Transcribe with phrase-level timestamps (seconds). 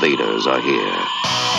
[0.00, 1.57] invaders are here.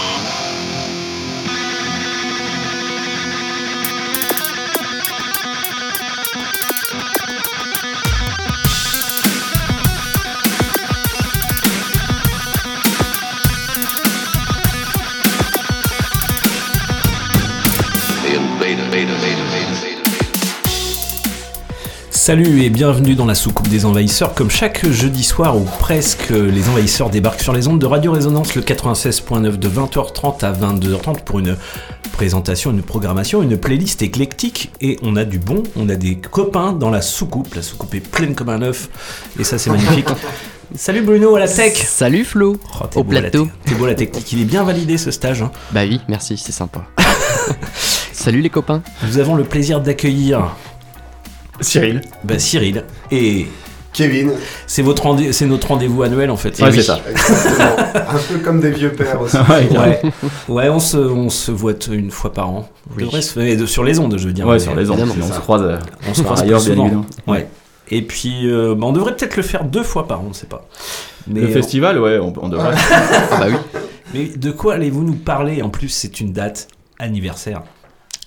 [22.29, 24.35] Salut et bienvenue dans la soucoupe des envahisseurs.
[24.35, 28.53] Comme chaque jeudi soir ou presque, les envahisseurs débarquent sur les ondes de Radio Résonance
[28.53, 31.57] le 96.9 de 20h30 à 22h30 pour une
[32.11, 34.71] présentation, une programmation, une playlist éclectique.
[34.79, 37.55] Et on a du bon, on a des copains dans la soucoupe.
[37.55, 38.89] La soucoupe est pleine comme un œuf
[39.39, 40.09] et ça c'est magnifique.
[40.75, 43.47] Salut Bruno à la tech Salut Flo Oh, Au plateau.
[43.65, 45.41] T'es beau la technique, il est bien validé ce stage.
[45.41, 45.49] hein.
[45.71, 46.83] Bah oui, merci, c'est sympa.
[48.13, 50.55] Salut les copains Nous avons le plaisir d'accueillir
[51.61, 52.01] Cyril.
[52.23, 53.47] bah, Cyril et
[53.91, 54.31] Kevin,
[54.67, 56.57] c'est votre rendez- c'est notre rendez-vous annuel en fait.
[56.59, 56.75] Ouais, oui.
[56.75, 56.99] c'est ça.
[57.09, 57.77] exactement.
[57.95, 59.35] un peu comme des vieux pères aussi.
[59.37, 59.99] Ouais,
[60.47, 62.69] ouais on, se, on se voit une fois par an.
[62.91, 63.03] On Oui.
[63.05, 64.45] devrait se faire- de- sur les ondes, je veux dire.
[64.47, 64.99] Ouais, sur les ondes.
[65.19, 65.63] on se croise.
[65.63, 67.05] euh, On se par croise ailleurs, bien évidemment.
[67.27, 67.47] Ouais.
[67.91, 70.33] Et puis, euh, bah, on devrait peut-être le faire deux fois par an, on ne
[70.35, 70.67] sait pas.
[71.27, 72.75] Mais, Le festival, ouais, on, on devrait.
[73.31, 73.55] Ah bah oui,
[74.13, 75.63] mais de quoi allez-vous nous parler?
[75.63, 76.67] En plus, c'est une date
[76.99, 77.63] anniversaire.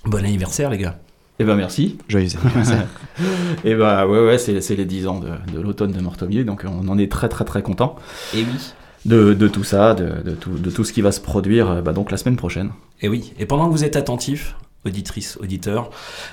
[0.04, 0.96] Bon anniversaire, les gars.
[1.42, 1.98] Eh ben merci.
[2.08, 2.86] joyeux anniversaire.
[3.64, 6.64] Et bah ouais, ouais, c'est c'est les 10 ans de, de l'automne de Mortomier, donc
[6.64, 7.96] on en est très très très content
[8.32, 8.72] Et oui.
[9.06, 11.82] de, de tout ça, de, de tout, de tout ce qui va se produire euh,
[11.82, 12.70] bah, donc la semaine prochaine.
[13.00, 13.32] Et oui.
[13.40, 14.54] Et pendant que vous êtes attentifs,
[14.86, 15.90] auditrices, auditeurs,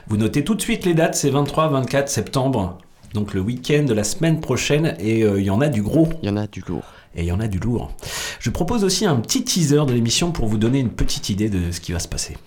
[0.10, 1.16] vous notez tout de suite les dates.
[1.16, 2.78] C'est 23-24 septembre.
[3.16, 4.96] Donc le week-end de la semaine prochaine.
[5.00, 6.10] Et euh, il y en a du gros.
[6.22, 6.84] Il y en a du lourd.
[7.16, 7.92] Et il y en a du lourd.
[8.40, 11.72] Je propose aussi un petit teaser de l'émission pour vous donner une petite idée de
[11.72, 12.38] ce qui va se passer.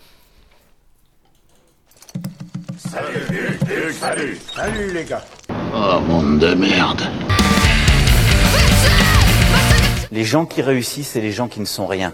[5.74, 7.02] Oh, monde de merde.
[10.10, 12.12] Les gens qui réussissent et les gens qui ne sont rien.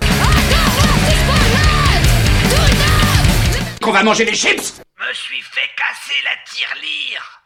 [3.83, 7.43] Qu'on va manger les chips me suis fait casser la tirelire.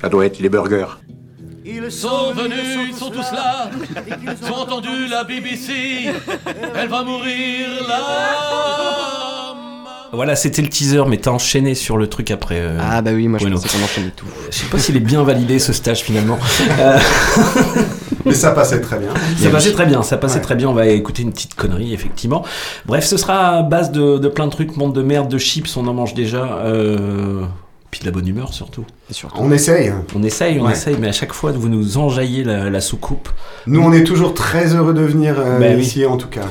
[0.00, 0.86] Ça doit être les burgers.
[1.70, 3.68] Ils sont venus, ils sont tous là.
[4.22, 6.08] Ils ont entendu la BBC.
[6.74, 7.98] Elle va mourir là.
[10.10, 12.54] Voilà, c'était le teaser, mais t'as enchaîné sur le truc après.
[12.58, 14.24] euh, Ah bah oui, moi je pensais qu'on enchaînait tout.
[14.50, 16.38] Je sais pas s'il est bien validé ce stage finalement.
[16.80, 16.98] Euh,
[18.24, 19.10] Mais ça passait très bien.
[19.38, 20.40] ça passait très bien, ça passait Ouais.
[20.40, 20.68] très bien.
[20.70, 22.42] On va écouter une petite connerie, effectivement.
[22.86, 25.76] Bref, ce sera à base de, de plein de trucs, monde de merde, de chips,
[25.76, 26.42] on en mange déjà.
[26.64, 27.42] Euh...
[27.90, 28.84] Puis de la bonne humeur surtout.
[29.10, 29.36] Et surtout.
[29.40, 29.92] On essaye.
[30.14, 30.72] On essaye, on Ouais.
[30.72, 33.28] essaye, mais à chaque fois vous nous enjaillez la, la soucoupe.
[33.66, 35.82] Nous, on est toujours très heureux de venir euh, Bah oui.
[35.82, 36.46] ici, en tout cas.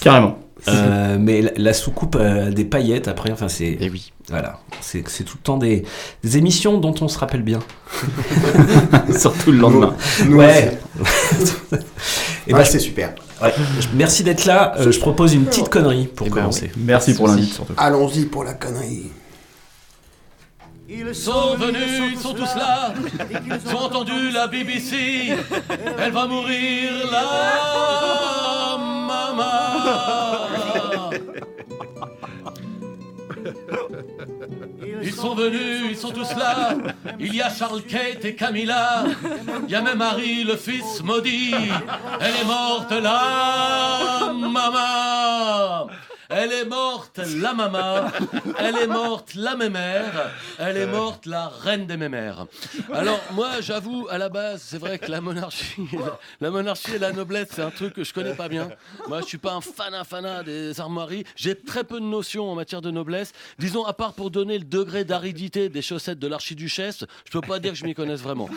[0.00, 0.38] Carrément.
[0.68, 3.76] Euh, mais la, la soucoupe a des paillettes après, enfin c'est.
[3.80, 4.12] Et oui.
[4.28, 5.84] Voilà, c'est tout le temps des,
[6.24, 7.60] des émissions dont on se rappelle bien.
[9.16, 9.94] Surtout le lendemain.
[10.26, 10.78] Nous Ouais.
[11.00, 11.52] aussi.
[12.48, 13.14] Et Ah, bah, c'est super.
[13.42, 13.52] Ouais,
[13.94, 14.74] Merci d'être là.
[14.78, 16.70] Euh, je propose une petite connerie pour Eh ben commencer.
[16.76, 17.72] Merci pour l'invite surtout.
[17.76, 19.10] Allons-y pour la connerie.
[20.88, 22.94] Ils sont venus, ils sont tous là.
[23.44, 25.36] Ils ont entendu la BBC.
[25.98, 29.36] Elle va mourir là, maman.
[35.02, 36.74] Ils sont venus, ils sont tous là.
[37.18, 39.04] Il y a Charles Kate et Camilla.
[39.64, 41.54] Il y a même Harry, le fils maudit.
[42.20, 45.88] Elle est morte là, maman.
[46.28, 48.10] Elle est morte la maman,
[48.58, 52.46] elle est morte la mémère, elle est morte la reine des mémères.
[52.92, 55.86] Alors moi j'avoue à la base c'est vrai que la monarchie,
[56.40, 58.70] la monarchie et la noblesse c'est un truc que je connais pas bien.
[59.06, 62.56] Moi je suis pas un fanat fanat des armoiries, j'ai très peu de notions en
[62.56, 63.32] matière de noblesse.
[63.60, 67.60] Disons à part pour donner le degré d'aridité des chaussettes de l'archiduchesse, je peux pas
[67.60, 68.48] dire que je m'y connaisse vraiment.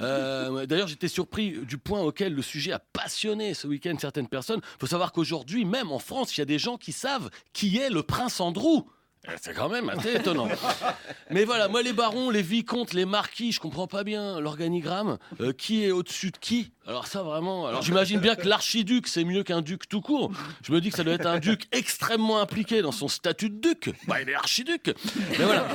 [0.00, 4.60] Euh, D'ailleurs j'étais surpris du point auquel le sujet a passionné ce week-end certaines personnes.
[4.80, 7.17] Faut savoir qu'aujourd'hui même en France il y a des gens qui savent
[7.52, 8.82] qui est le prince Andrew.
[9.26, 10.48] Eh, C'est quand même assez étonnant.
[11.30, 15.18] Mais voilà, moi les barons, les vicomtes, les marquis, je comprends pas bien l'organigramme.
[15.40, 16.72] Euh, qui est au-dessus de qui?
[16.86, 17.66] Alors ça vraiment.
[17.66, 20.32] Alors j'imagine bien que l'archiduc c'est mieux qu'un duc tout court.
[20.62, 23.60] Je me dis que ça doit être un duc extrêmement impliqué dans son statut de
[23.60, 23.90] duc.
[24.06, 24.94] Bah il est archiduc.
[25.38, 25.68] Mais voilà.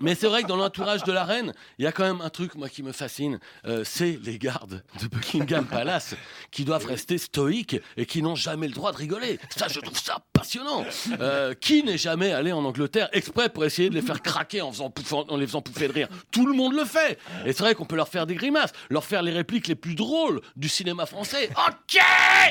[0.00, 2.30] Mais c'est vrai que dans l'entourage de la reine, il y a quand même un
[2.30, 6.16] truc moi qui me fascine, euh, c'est les gardes de Buckingham Palace
[6.50, 9.38] qui doivent rester stoïques et qui n'ont jamais le droit de rigoler.
[9.56, 10.84] Ça, je trouve ça passionnant.
[11.20, 14.72] Euh, qui n'est jamais allé en Angleterre exprès pour essayer de les faire craquer en,
[14.72, 17.18] faisant pouffer- en les faisant pouffer de rire Tout le monde le fait.
[17.46, 19.94] Et c'est vrai qu'on peut leur faire des grimaces, leur faire les répliques les plus
[19.94, 21.50] drôles du cinéma français.
[21.68, 22.00] Ok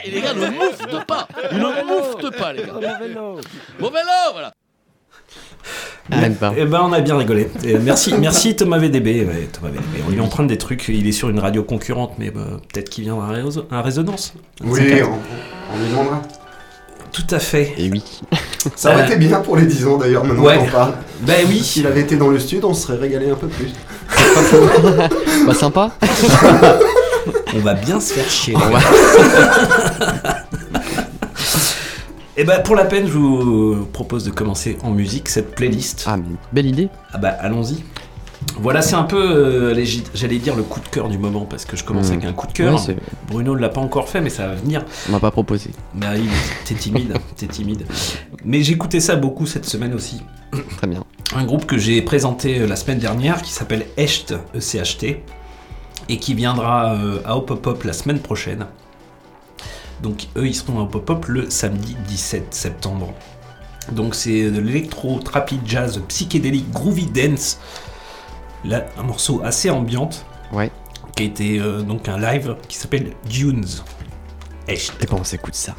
[0.05, 1.27] Et les gars ne mouftent pas.
[1.51, 2.73] Ils ne mouftent pas, les gars.
[3.79, 4.53] Bon vélo, voilà.
[6.09, 6.53] Même pas.
[6.57, 7.49] Eh ben, on a bien rigolé.
[7.63, 9.25] Et merci, merci Thomas VDB.
[9.25, 10.03] Ouais, Thomas VDB.
[10.07, 10.87] On lui emprunte des trucs.
[10.87, 12.41] Il est sur une radio concurrente, mais bah,
[12.73, 14.33] peut-être qu'il viendra à, Réso- à Résonance.
[14.61, 15.19] Oui, on,
[15.73, 16.21] on lui demandera.
[17.11, 17.73] Tout à fait.
[17.77, 18.03] Et oui.
[18.75, 20.57] Ça aurait Euh, été bien pour les 10 ans d'ailleurs, maintenant ouais.
[20.59, 20.93] qu'on parle.
[21.21, 21.59] Ben oui.
[21.63, 23.69] S'il avait été dans le stud, on se serait régalé un peu plus.
[25.45, 25.91] Bah sympa.
[27.55, 28.55] On va bien se faire chier.
[28.55, 28.79] On va-
[32.37, 36.05] Et ben pour la peine, je vous propose de commencer en musique cette playlist.
[36.07, 36.23] Ah, mais
[36.53, 36.89] belle idée.
[37.13, 37.83] Ah bah allons-y.
[38.57, 41.77] Voilà, c'est un peu, euh, j'allais dire le coup de cœur du moment parce que
[41.77, 42.13] je commence Mm.
[42.13, 42.87] avec un coup de cœur.
[42.87, 42.97] Ouais,
[43.27, 44.83] Bruno ne l'a pas encore fait, mais ça va venir.
[45.07, 45.71] on m'a pas proposé.
[45.93, 46.27] Bah oui,
[46.65, 47.85] t'es timide, t'es timide.
[48.43, 50.21] Mais j'écoutais ça beaucoup cette semaine aussi.
[50.77, 51.03] Très bien.
[51.35, 55.21] Un groupe que j'ai présenté euh, la semaine dernière qui s'appelle Echt, ECHT,
[56.09, 58.65] et qui viendra euh, à Hop Hop Hop la semaine prochaine.
[60.01, 63.13] Donc eux, ils seront à Hop Hop Hop le samedi 17 septembre.
[63.91, 67.59] Donc c'est de l'électro, trapid jazz, psychédélique, groovy dance.
[68.65, 70.25] Là, un morceau assez ambiante.
[70.51, 70.71] Ouais.
[71.15, 73.65] Qui a été euh, donc un live qui s'appelle Dunes.
[74.67, 74.93] Echt.
[75.01, 75.75] Et bon, on s'écoute ça.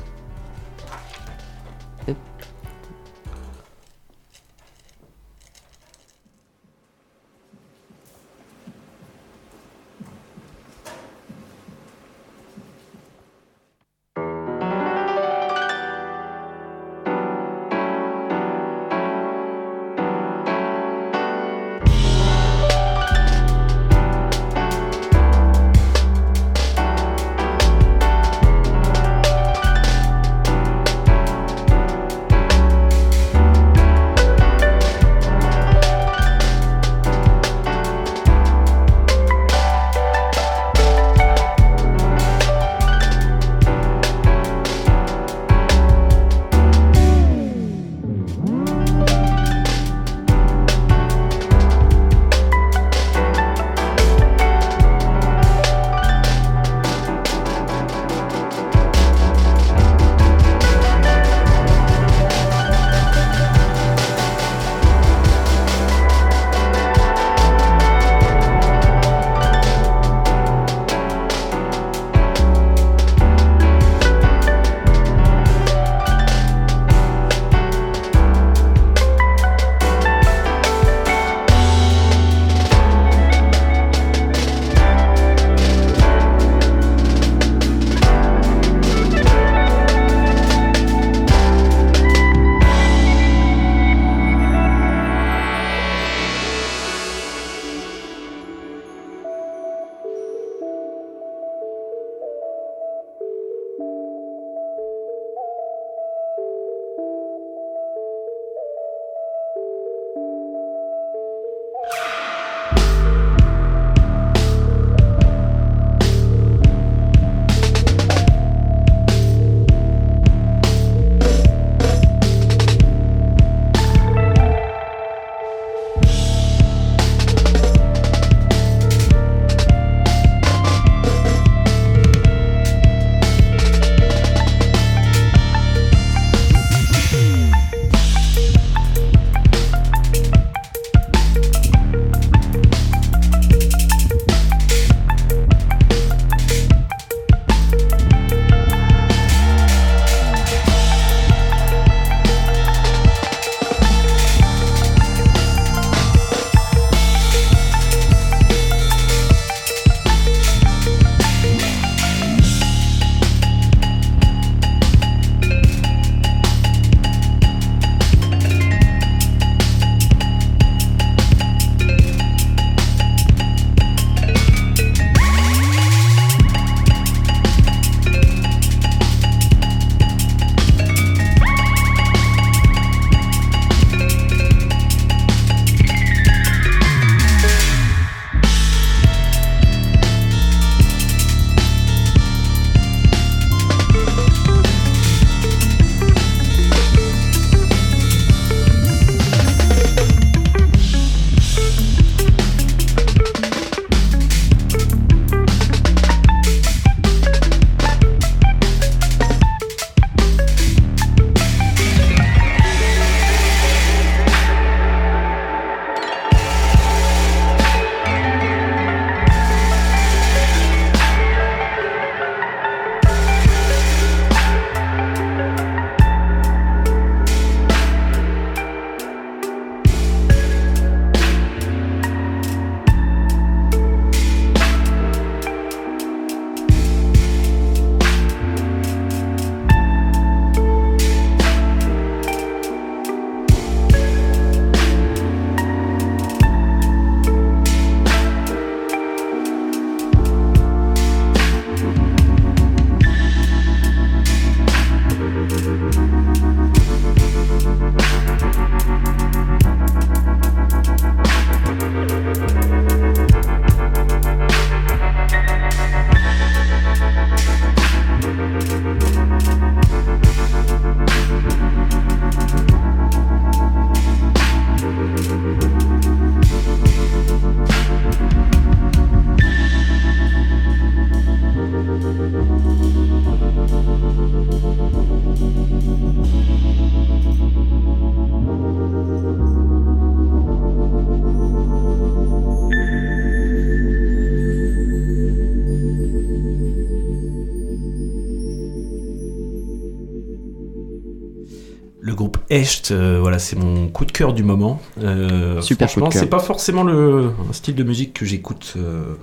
[302.90, 304.81] Euh, voilà, c'est mon coup de cœur du moment.
[305.02, 309.14] Euh, Super franchement, c'est pas forcément le un style de musique que j'écoute euh,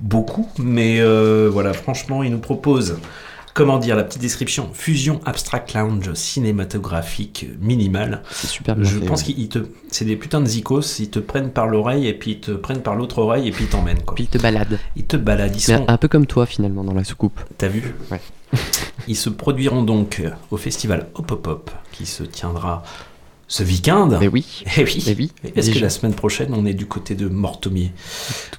[0.00, 2.98] beaucoup, mais euh, voilà, franchement, il nous propose,
[3.54, 8.22] comment dire, la petite description, fusion abstract lounge cinématographique minimale.
[8.30, 11.50] C'est super bien Je pense qu'ils te, c'est des putains de zikos, ils te prennent
[11.50, 14.14] par l'oreille et puis ils te prennent par l'autre oreille et puis ils t'emmènent quoi.
[14.14, 14.78] Puis il te balade.
[14.96, 17.40] Ils te baladent, ils sont, un peu comme toi finalement dans la soucoupe.
[17.58, 17.94] T'as vu?
[18.10, 18.20] Ouais.
[19.08, 22.82] Ils se produiront donc euh, au festival Hop Hop Hop qui se tiendra
[23.48, 24.08] ce week-end.
[24.20, 24.64] Mais oui.
[24.76, 25.04] Eh oui.
[25.06, 25.32] Eh oui.
[25.54, 27.92] Parce que la semaine prochaine, on est du côté de Mortomier.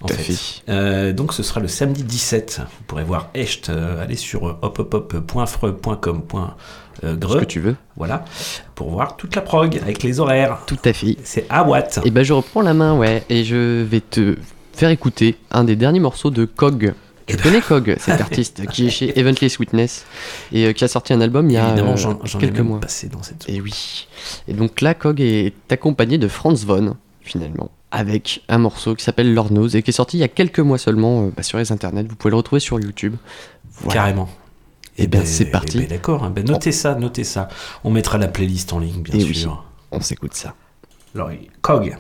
[0.01, 0.62] en à fait.
[0.70, 2.62] Euh, donc ce sera le samedi 17.
[2.62, 3.70] Vous pourrez voir Echt.
[3.70, 6.22] euh, allez sur euh, hophopop.freux.com.
[7.04, 7.75] Ce Greux, que tu veux.
[7.96, 8.25] voilà,
[8.74, 10.60] pour voir toute la prog avec les horaires.
[10.66, 11.16] Tout à fait.
[11.24, 12.00] C'est à Watt.
[12.06, 14.36] Et ben je reprends la main, ouais, et je vais te
[14.74, 16.94] faire écouter un des derniers morceaux de Cog.
[17.27, 20.05] Tu Eh connais Cog, cet artiste qui est chez Eventless Witness
[20.53, 22.41] et euh, qui a sorti un album il y a Évidemment, euh, j'en j'en ai
[22.41, 22.79] quelques même mois.
[22.79, 23.48] passé dans cette.
[23.50, 24.07] Et oui.
[24.48, 29.34] Et donc là, Cog est accompagné de Franz Von, finalement, avec un morceau qui s'appelle
[29.34, 31.57] Lord Knows et qui est sorti il y a quelques mois seulement euh, bah, sur
[31.57, 32.07] les internets.
[32.07, 33.15] Vous pouvez le retrouver sur YouTube.
[33.81, 33.93] Voilà.
[33.93, 34.29] Carrément.
[34.98, 35.77] Eh ben, c'est parti.
[35.77, 36.24] eh ben, D'accord.
[36.24, 36.29] hein.
[36.31, 37.50] Ben, notez ça, notez ça.
[37.84, 39.36] On mettra la playlist en ligne, bien Eh oui.
[39.36, 39.63] sûr.
[39.91, 40.55] On s'écoute ça.
[41.13, 41.29] Alors,
[41.62, 41.98] Cog.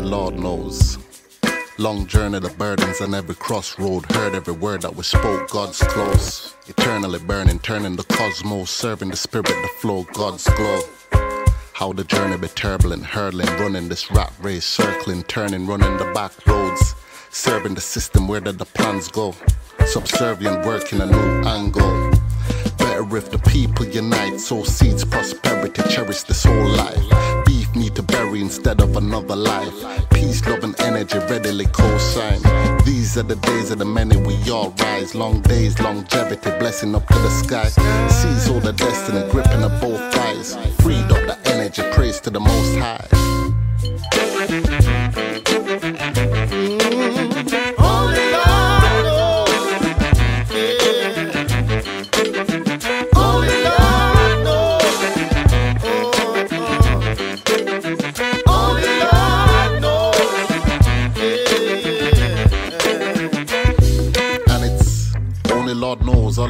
[0.00, 0.96] Only Lord knows.
[1.76, 4.10] Long journey, the burdens on every crossroad.
[4.10, 6.54] Heard every word that was spoke, God's close.
[6.68, 10.80] Eternally burning, turning the cosmos, serving the spirit, the flow, God's glow.
[11.74, 16.32] How the journey be turbulent, hurtling, running this rat race, circling, turning, running the back
[16.46, 16.94] roads.
[17.28, 19.34] Serving the system, where did the plans go?
[19.84, 22.19] Subservient, working a new angle.
[23.00, 27.02] Better if the people unite, sow seeds, prosperity, cherish this whole life.
[27.46, 29.72] Beef need to bury instead of another life.
[30.10, 32.42] Peace, love, and energy readily co-sign.
[32.84, 35.14] These are the days of the many we all rise.
[35.14, 37.68] Long days, longevity, blessing up to the sky.
[37.68, 40.56] Seize all the destiny, gripping up both thighs.
[40.82, 43.06] Freed up the energy, praise to the most high.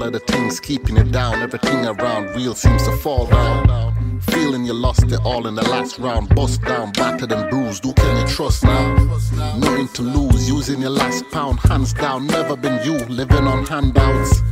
[0.01, 1.35] All of the things keeping it down.
[1.43, 4.21] Everything around real seems to fall down.
[4.23, 6.35] Feeling you lost it all in the last round.
[6.35, 7.85] Bust down, battered and bruised.
[7.85, 8.95] Who can you trust now?
[9.59, 10.49] Nothing to lose.
[10.49, 12.27] Using your last pound, hands down.
[12.27, 14.43] Never been you, living on handouts.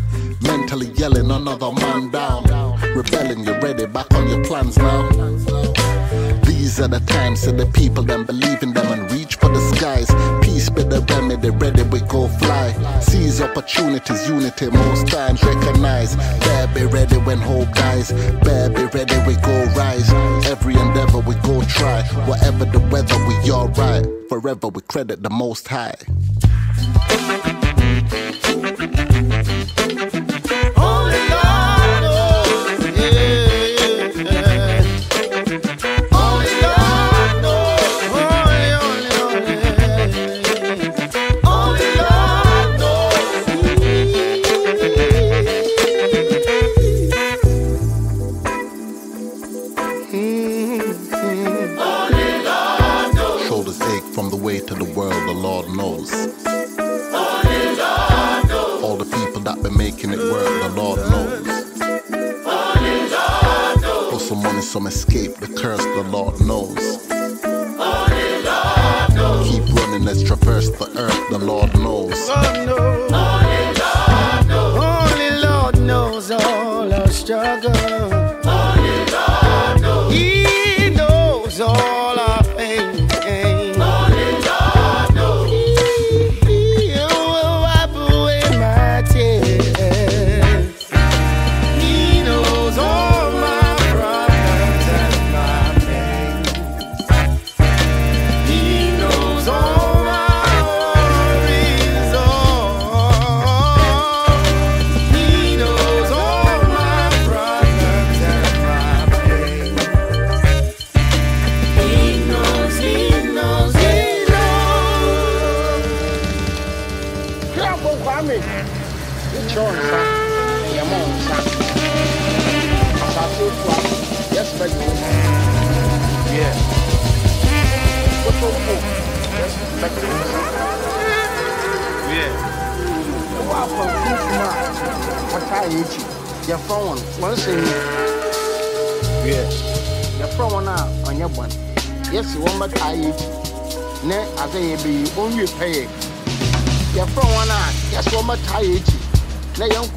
[0.42, 2.44] Mentally yelling another man down.
[2.94, 3.86] Rebelling, you're ready?
[3.86, 5.77] Back on your plans now.
[6.48, 9.60] These are the times that the people then believe in them and reach for the
[9.74, 10.08] skies.
[10.42, 12.72] Peace be the remedy, ready we go fly.
[13.00, 16.16] Seize opportunities, unity most times recognize.
[16.16, 18.12] Bear be ready when hope dies.
[18.44, 20.10] Bear be ready we go rise.
[20.46, 22.02] Every endeavor we go try.
[22.26, 24.06] Whatever the weather we alright.
[24.30, 25.96] Forever we credit the most high.
[64.68, 66.76] Some escape, the curse, the Lord knows.
[69.48, 72.28] Keep running, let's traverse the earth, the Lord knows.
[74.76, 78.17] Only Lord knows all our struggle.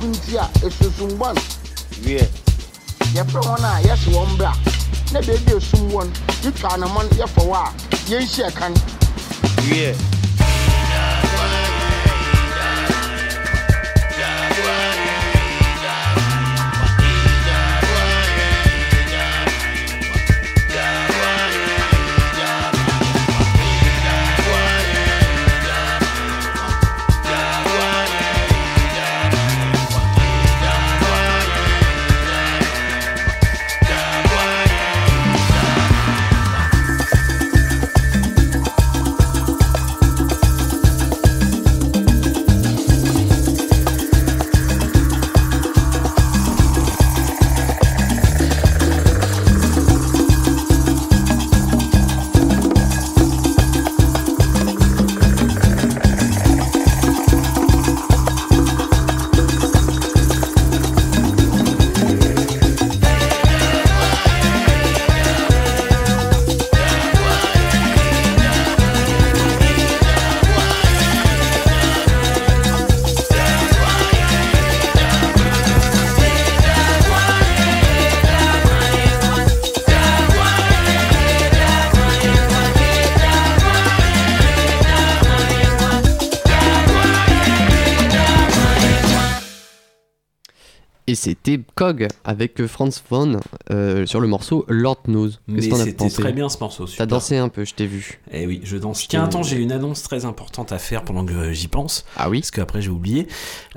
[0.02, 1.42] baako a esusumbɔ no
[2.06, 2.28] wiɛ
[3.14, 4.54] yɛpɛ wɔn a yɛsi wɔn bra.
[5.12, 6.10] Na beebi esum wɔn
[6.44, 7.72] yitwa anamɔ yɛfɔwɔ a
[8.10, 8.74] yɛnhyia kan.
[9.70, 10.21] Wiɛ.
[91.22, 95.30] C'était Cog avec euh, Franz Von euh, sur le morceau Lord Knows.
[95.48, 96.86] Mais c'était très bien ce morceau.
[96.98, 98.20] T'as dansé un peu, je t'ai vu.
[98.32, 99.08] Eh oui, je danse.
[99.08, 102.06] Tiens, attends, j'ai une annonce très importante à faire pendant que j'y pense.
[102.18, 103.28] Ah oui Parce qu'après, j'ai oublié.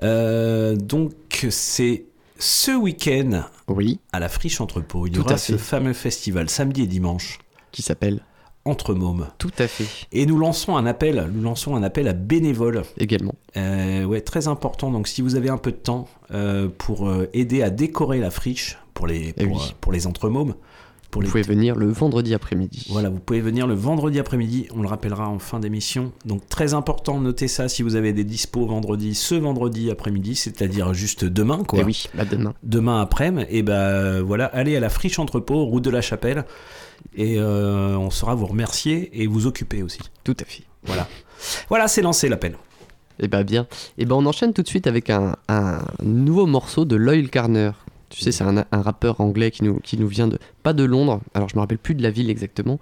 [0.02, 1.12] Euh, donc,
[1.50, 2.06] c'est
[2.38, 4.00] ce week-end Oui.
[4.12, 5.06] à la Friche Entrepôt.
[5.06, 7.38] Il y Tout aura ce fameux festival samedi et dimanche
[7.72, 8.22] Qui s'appelle
[8.66, 9.26] Entre Mômes.
[9.38, 9.84] Tout à fait.
[10.12, 12.82] Et nous lançons un appel, nous lançons un appel à bénévoles.
[12.98, 13.34] Également.
[13.58, 14.90] Euh, ouais, très important.
[14.90, 18.30] Donc, si vous avez un peu de temps euh, pour euh, aider à décorer la
[18.30, 19.62] friche pour les, Eh pour, oui.
[19.68, 20.54] euh, pour les entremômes,
[21.10, 22.86] pour Vous les pouvez venir le vendredi après-midi.
[22.90, 26.10] Voilà, vous pouvez venir le vendredi après-midi, on le rappellera en fin d'émission.
[26.24, 30.92] Donc très important, notez ça si vous avez des dispos vendredi, ce vendredi après-midi, c'est-à-dire
[30.92, 31.80] juste demain quoi.
[31.82, 32.54] Eh oui, bah demain.
[32.64, 36.46] Demain après-midi, et ben voilà, allez à la friche entrepôt, route de la Chapelle,
[37.16, 40.00] et euh, on saura vous remercier et vous occuper aussi.
[40.24, 40.64] Tout à fait.
[40.84, 41.08] Voilà.
[41.68, 42.56] Voilà, c'est lancé l'appel.
[43.20, 43.66] Eh bah bien.
[43.98, 47.70] Et ben on enchaîne tout de suite avec un, un nouveau morceau de Loyal Carner.
[48.10, 50.38] Tu sais, c'est un, un rappeur anglais qui nous, qui nous vient de.
[50.62, 52.78] Pas de Londres, alors je me rappelle plus de la ville exactement.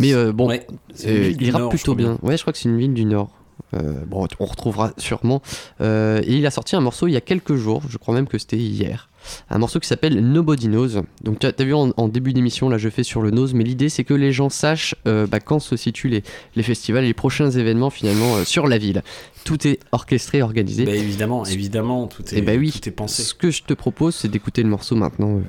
[0.00, 0.66] Mais euh, bon, Ouais,
[1.06, 2.18] euh, il rappe Nord, plutôt crois bien.
[2.22, 3.30] Ouais, je crois que c'est une ville du Nord.
[3.74, 5.42] Euh, bon, on retrouvera sûrement.
[5.80, 8.38] Et il a sorti un morceau il y a quelques jours, je crois même que
[8.38, 9.10] c'était hier.
[9.50, 11.02] Un morceau qui s'appelle Nobody Knows.
[11.22, 13.64] Donc, tu as, vu en, en début d'émission, là je fais sur le nose, mais
[13.64, 16.22] l'idée c'est que les gens sachent euh, bah, quand se situent les,
[16.56, 19.02] les festivals et les prochains événements finalement euh, sur la ville.
[19.44, 20.84] Tout est orchestré, organisé.
[20.84, 23.22] Bah, évidemment, évidemment, tout est, Et bah oui, tout est pensé.
[23.22, 25.36] ce que je te propose c'est d'écouter le morceau maintenant.
[25.36, 25.42] euh,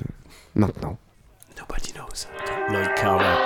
[0.54, 0.98] maintenant.
[1.58, 2.26] Nobody knows.
[2.72, 3.36] Lloyd Carver.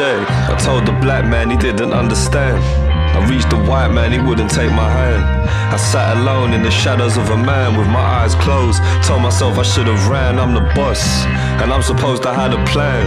[0.00, 2.56] I told the black man he didn't understand.
[3.12, 5.22] I reached the white man, he wouldn't take my hand.
[5.68, 8.80] I sat alone in the shadows of a man with my eyes closed.
[9.04, 11.04] Told myself I should have ran, I'm the boss.
[11.60, 13.04] And I'm supposed to have a plan.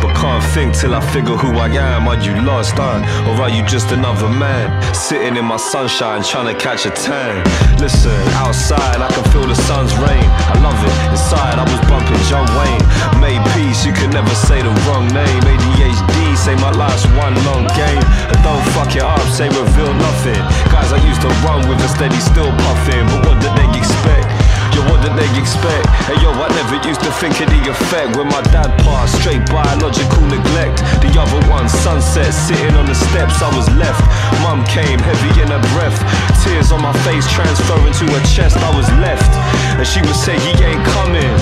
[0.00, 2.06] But can't think till I figure who I am.
[2.06, 3.02] Are you lost, huh?
[3.26, 4.70] Or are you just another man?
[4.94, 7.42] Sitting in my sunshine, trying to catch a tan.
[7.82, 10.26] Listen, outside I can feel the sun's rain.
[10.50, 10.94] I love it.
[11.10, 12.82] Inside I was bumping John Wayne.
[13.18, 15.42] Made peace, you can never say the wrong name.
[15.42, 18.02] ADHD, say my life's one long game.
[18.30, 20.38] And don't fuck it up, say reveal nothing.
[20.70, 23.04] Guys I used to run with a steady still puffing.
[23.10, 24.30] But what did they expect?
[24.78, 25.90] Yo, what did they expect?
[26.06, 29.18] Hey yo, I never used to think of the effect when my dad passed.
[29.18, 30.78] Straight biological neglect.
[31.02, 34.00] The other one, sunset, sitting on the steps, I was left.
[34.46, 35.98] Mum came, heavy in her breath.
[36.44, 39.32] Tears on my face, transferring to her chest, I was left.
[39.74, 41.34] And she would say, he ain't coming.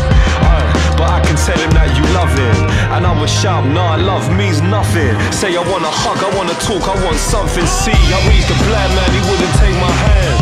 [0.97, 2.57] But I can tell him that you love him.
[2.97, 5.13] And I would shout, nah, love means nothing.
[5.29, 7.69] Say I wanna hug, I wanna talk, I want something.
[7.69, 10.37] See, I reached the black man, he wouldn't take my hand.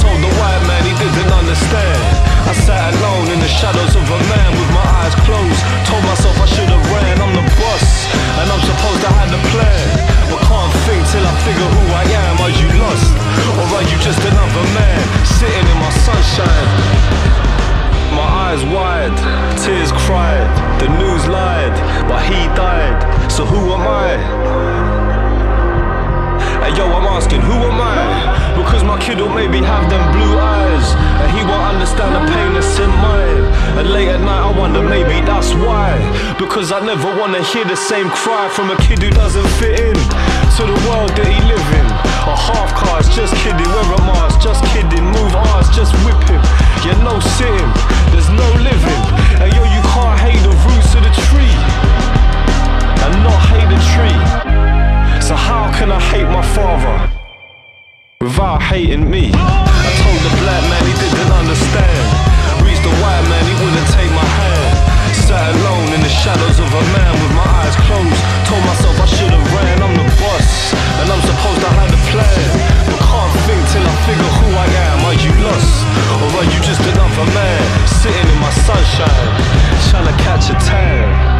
[0.00, 2.00] Told the white man he didn't understand.
[2.48, 5.60] I sat alone in the shadows of a man with my eyes closed.
[5.84, 7.86] Told myself I should have ran, I'm the boss.
[8.40, 9.84] And I'm supposed to have the plan.
[10.32, 12.34] But can't think till I figure who I am.
[12.40, 13.12] Are you lost?
[13.60, 15.00] Or are you just another man
[15.36, 17.47] sitting in my sunshine?
[18.16, 19.14] My eyes wide,
[19.60, 20.48] tears cried.
[20.80, 21.74] The news lied,
[22.08, 22.98] but he died.
[23.30, 24.16] So who am I?
[26.62, 28.54] Hey yo, I'm asking, who am I?
[28.56, 30.86] Because my kid will maybe have them blue eyes,
[31.22, 33.44] and he won't understand the pain that's in mine.
[33.78, 35.94] And late at night, I wonder maybe that's why.
[36.38, 39.94] Because I never wanna hear the same cry from a kid who doesn't fit in
[40.58, 41.86] to the world that he live in.
[42.26, 46.42] A half cars, just kidding, wear a mask, just kidding, move ours, just whip him.
[46.84, 47.70] Yeah, no sitting,
[48.12, 49.02] there's no living
[49.42, 51.56] And yo, you can't hate the roots of the tree
[53.04, 54.20] And not hate the tree
[55.20, 57.18] So how can I hate my father?
[58.20, 59.30] without hating me.
[59.34, 62.04] I told the black man he didn't understand.
[62.66, 64.97] Reached the white man, he wouldn't take my hand.
[65.28, 68.16] Sat alone in the shadows of a man with my eyes closed.
[68.48, 70.72] Told myself I should have ran, I'm the boss.
[70.72, 72.48] And I'm supposed to have the plan.
[72.88, 75.04] But can't think till I figure who I am.
[75.04, 75.84] Are you lost?
[76.16, 77.60] Or are you just another man?
[78.00, 79.28] Sitting in my sunshine,
[79.92, 81.37] trying to catch a tan.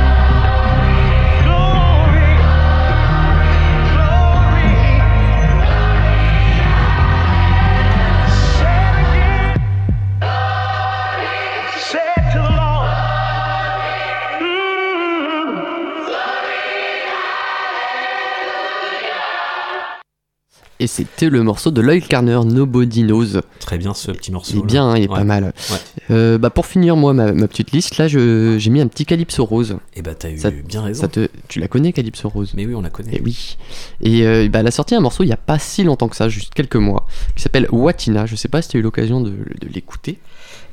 [20.80, 23.40] Et c'était le morceau de Lloyd Carner, Nobody Knows.
[23.58, 24.52] Très bien ce petit morceau.
[24.54, 25.16] Il est bien, hein, il est Ouais.
[25.18, 25.44] pas mal.
[25.70, 25.76] Ouais.
[26.12, 29.04] Euh, bah pour finir, moi, ma, ma petite liste, là, je- j'ai mis un petit
[29.04, 29.76] Calypso Rose.
[29.96, 31.00] Et bah t'as eu Ça- bien raison.
[31.00, 33.16] Ça te, tu la connais, Calypso Rose Mais oui, on la connaît.
[33.16, 33.56] Et oui.
[34.02, 36.14] Et euh, bah, elle a sorti un morceau il y a pas si longtemps que
[36.16, 38.26] ça, juste quelques mois, qui s'appelle Watina.
[38.26, 40.18] Je sais pas si tu as eu l'occasion de, de l'écouter.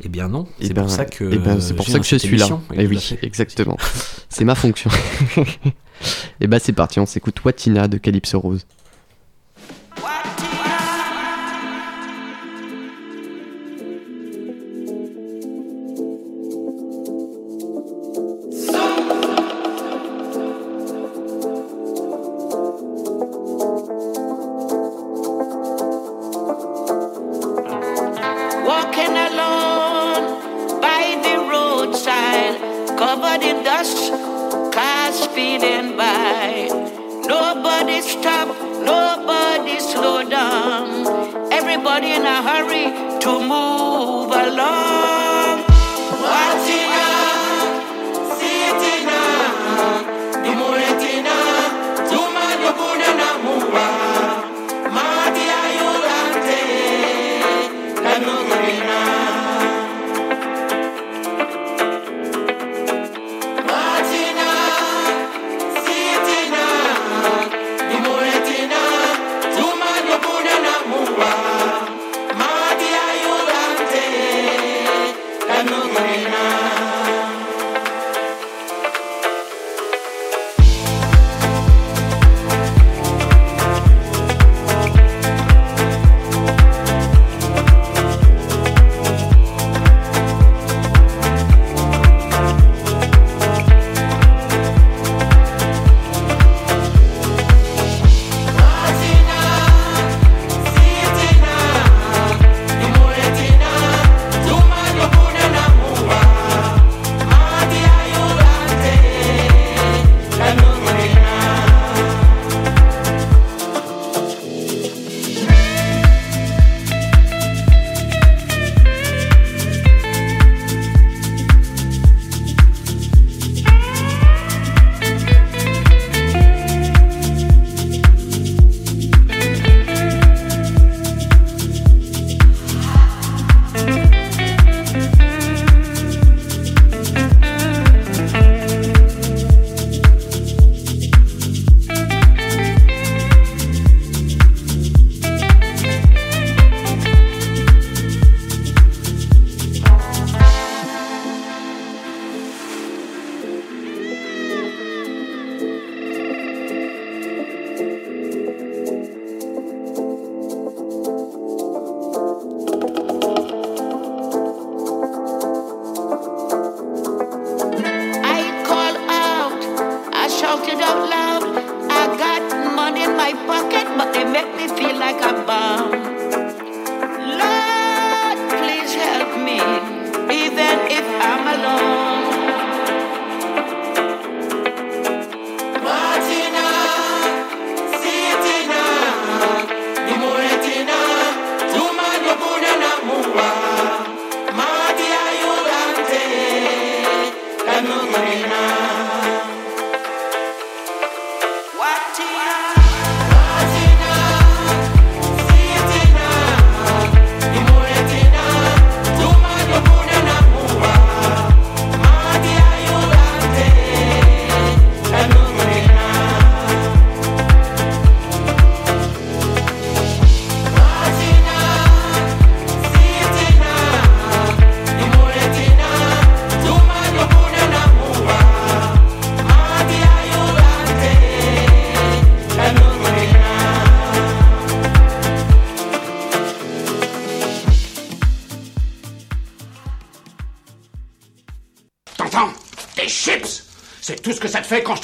[0.04, 2.06] Eh bien non, Eh c'est ben, pour ça que eh ben, c'est pour ça que
[2.06, 2.48] je suis là.
[2.76, 3.78] Et oui, exactement.
[4.30, 4.92] c'est ma fonction.
[6.42, 8.66] Et bah c'est parti, on s'écoute Watina de Calypso Rose.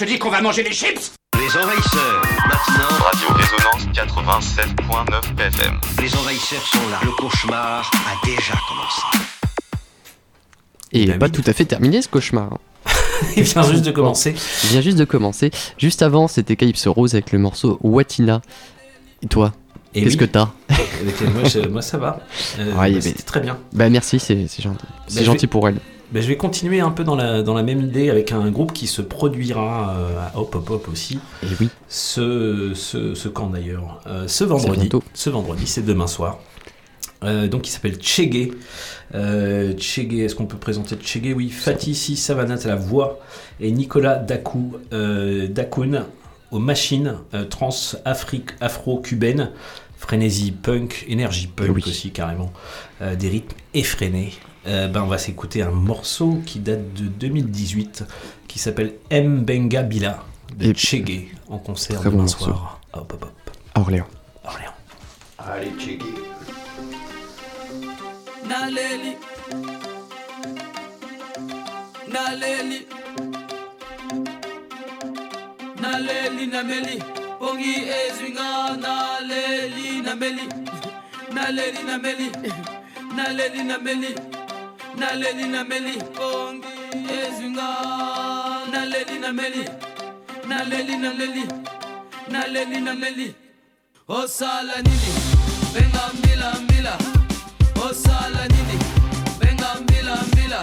[0.01, 2.97] Te dis qu'on va manger des chips Les envahisseurs, maintenant.
[3.05, 5.79] Radio Résonance 87.9 FM.
[6.01, 6.99] Les envahisseurs sont là.
[7.03, 9.01] Le cauchemar a déjà commencé.
[10.93, 12.49] Et pas tout à fait terminé ce cauchemar.
[12.53, 12.57] hein.
[13.37, 14.35] Il vient juste de commencer.
[14.63, 15.51] Il vient juste de commencer.
[15.77, 18.41] Juste avant, c'était Calypso Rose avec le morceau Watina.
[19.23, 19.53] Et toi
[19.93, 20.19] Et Qu'est-ce oui.
[20.19, 22.19] que t'as Avec- moi, je- moi, ça va.
[22.59, 23.57] Euh, Ouais, mais- C'était très bien.
[23.73, 24.85] Bah merci, c'est gentil.
[25.07, 25.77] C'est je gentil vais- pour elle.
[26.11, 28.73] Ben, je vais continuer un peu dans la, dans la même idée avec un groupe
[28.73, 31.19] qui se produira euh, à Hop Hop Hop aussi.
[31.43, 31.69] Et oui.
[31.87, 34.01] Ce, ce, ce camp d'ailleurs.
[34.07, 34.89] Euh, ce vendredi.
[35.13, 36.39] Ce vendredi, c'est demain soir.
[37.23, 38.49] Euh, donc il s'appelle Chege.
[39.15, 43.19] Euh, est-ce qu'on peut présenter Chege Oui, Fatih Si Savanat à la voix
[43.61, 46.05] et Nicolas Dakou, Dakoun
[46.51, 47.15] aux machines
[47.49, 49.51] trans-afrique afro-cubaine,
[49.97, 51.83] frénésie punk, énergie punk Oui.
[51.87, 52.51] aussi carrément,
[52.99, 54.33] des rythmes effrénés.
[54.67, 58.03] Euh, ben, on va s'écouter un morceau qui date de 2018
[58.47, 60.23] qui s'appelle M Benga Bila
[60.55, 62.45] de Et- Chege en concert Très bon demain morceau.
[62.45, 62.79] soir.
[62.93, 63.51] Hop, hop, hop.
[63.73, 64.07] À Orléans.
[64.43, 64.73] Orléans.
[65.39, 66.05] Allez, checker.
[68.47, 69.15] Naleli
[72.11, 72.85] Naleli
[75.81, 76.99] Naleli Nameli
[77.39, 80.47] Pongi Ezinga Naleli Nameli
[81.33, 82.31] Naleli Nameli
[83.15, 84.15] Naleli Nameli
[84.97, 86.67] Naleli Nameli Pongi
[87.19, 87.67] Ezinga
[88.71, 89.63] Naleli Nameli
[90.49, 91.43] Naleli Nameli
[92.29, 93.35] Naleli Nameli
[94.07, 95.11] Osala nini?
[95.73, 96.97] Benga mbila mbila.
[97.89, 98.77] Osala nini?
[99.39, 100.61] Benga mbila mbila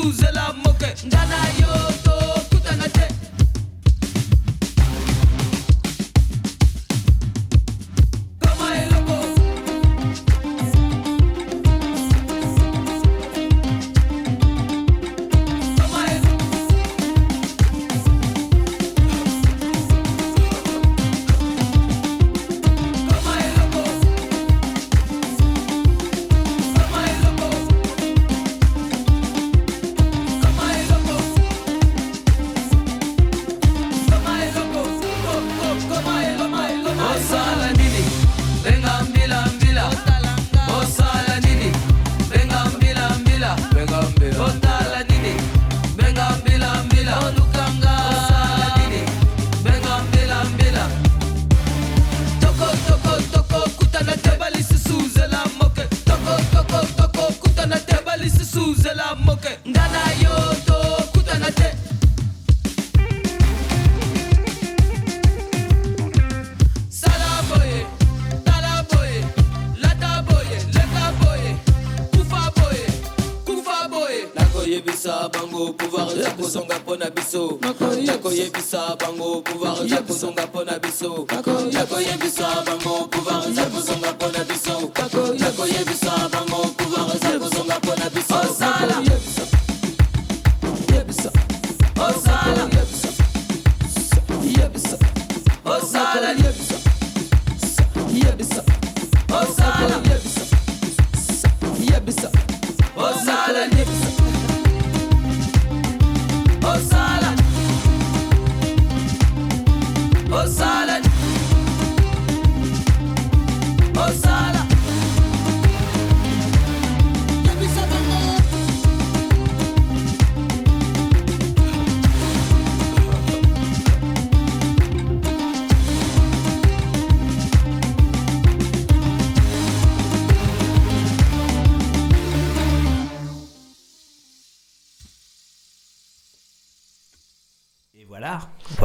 [0.00, 1.59] Jerusalem, okay.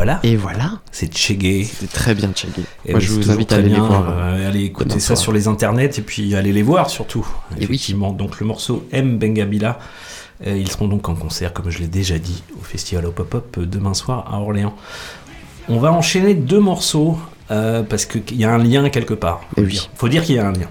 [0.06, 0.20] Voilà.
[0.24, 0.72] Et voilà.
[0.92, 1.68] C'est Chege.
[1.80, 2.52] C'est très bien Chege.
[2.86, 4.06] Et Moi oui, je vous invite à aller les voir.
[4.10, 5.18] euh, aller écouter demain ça soir.
[5.20, 7.26] sur les internets et puis aller les voir surtout.
[7.52, 7.64] Et oui.
[7.64, 9.80] Effectivement, donc le morceau M Bengabila,
[10.46, 13.58] euh, ils seront donc en concert, comme je l'ai déjà dit, au festival Hop Hop
[13.58, 14.76] euh, demain soir à Orléans.
[15.70, 17.18] On va enchaîner deux morceaux
[17.52, 19.42] euh, parce qu'il y a un lien quelque part.
[19.58, 19.90] Et oui.
[19.96, 20.70] Faut dire qu'il y a un lien.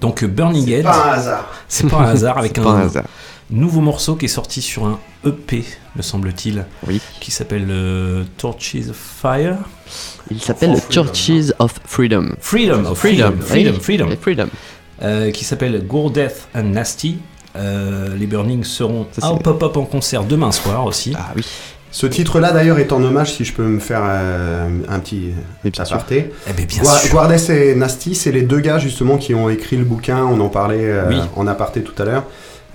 [0.00, 0.84] Donc Burning Head.
[0.84, 1.48] Pas un hasard.
[1.68, 3.04] C'est pas un hasard avec un, pas un hasard.
[3.50, 5.64] nouveau morceau qui est sorti sur un EP,
[5.96, 7.00] me semble-t-il, Oui.
[7.20, 9.56] qui s'appelle euh, Torches of Fire.
[10.30, 11.04] Il s'appelle Freedom.
[11.12, 12.34] Churches of Freedom.
[12.40, 14.48] Freedom, of Freedom, freedom, freedom.
[15.02, 17.18] Euh, qui s'appelle Gore Death and Nasty.
[17.56, 21.14] Euh, les Burning seront à pop-up en concert demain soir aussi.
[21.18, 21.44] Ah oui.
[21.92, 25.30] Ce titre-là, d'ailleurs, est en hommage, si je peux me faire euh, un petit
[25.64, 25.96] Mais bien sûr.
[25.96, 26.30] aparté.
[26.48, 27.10] Eh ben, bien Gua- sûr.
[27.10, 30.48] Guardes et Nasty, c'est les deux gars justement qui ont écrit le bouquin, on en
[30.48, 31.16] parlait euh, Oui.
[31.34, 32.24] en aparté tout à l'heure,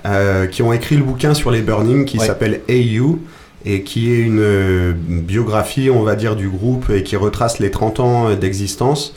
[0.06, 2.26] euh, qui ont écrit le bouquin sur les Burning qui Ouais.
[2.26, 3.20] s'appelle AU
[3.64, 7.72] et qui est une euh, biographie, on va dire, du groupe et qui retrace les
[7.72, 9.16] 30 ans euh, d'existence.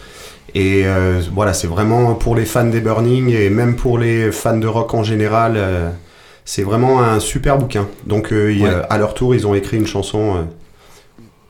[0.55, 4.57] Et euh, voilà, c'est vraiment pour les fans des Burning et même pour les fans
[4.57, 5.91] de rock en général, euh,
[6.51, 7.87] c'est vraiment un super bouquin.
[8.07, 8.71] Donc euh, ils, Ouais.
[8.71, 10.43] euh, à leur tour, ils ont écrit une chanson euh,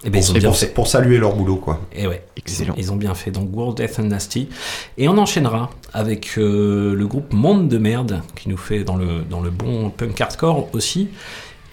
[0.04, 0.66] Eh ben, ils ont pour, bien pour- fait.
[0.74, 1.80] pour saluer leur boulot, quoi.
[1.94, 2.74] Et ouais, Excellent.
[2.76, 3.30] Ils ont bien fait.
[3.30, 4.48] Donc World Death and Nasty.
[4.96, 9.20] Et on enchaînera avec euh, le groupe Monde de Merde qui nous fait dans le,
[9.30, 11.08] dans le bon punk hardcore aussi.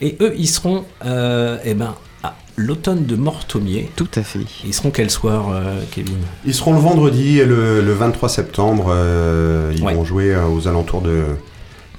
[0.01, 3.89] Et eux, ils seront euh, eh ben, à l'automne de Mortomier.
[3.95, 4.41] Tout à fait.
[4.65, 6.17] Ils seront quel soir, euh, Kevin?
[6.45, 8.87] Ils seront le vendredi et le, le 23 septembre.
[8.89, 9.95] euh, ils Ouais.
[9.95, 11.23] vont jouer euh, aux alentours de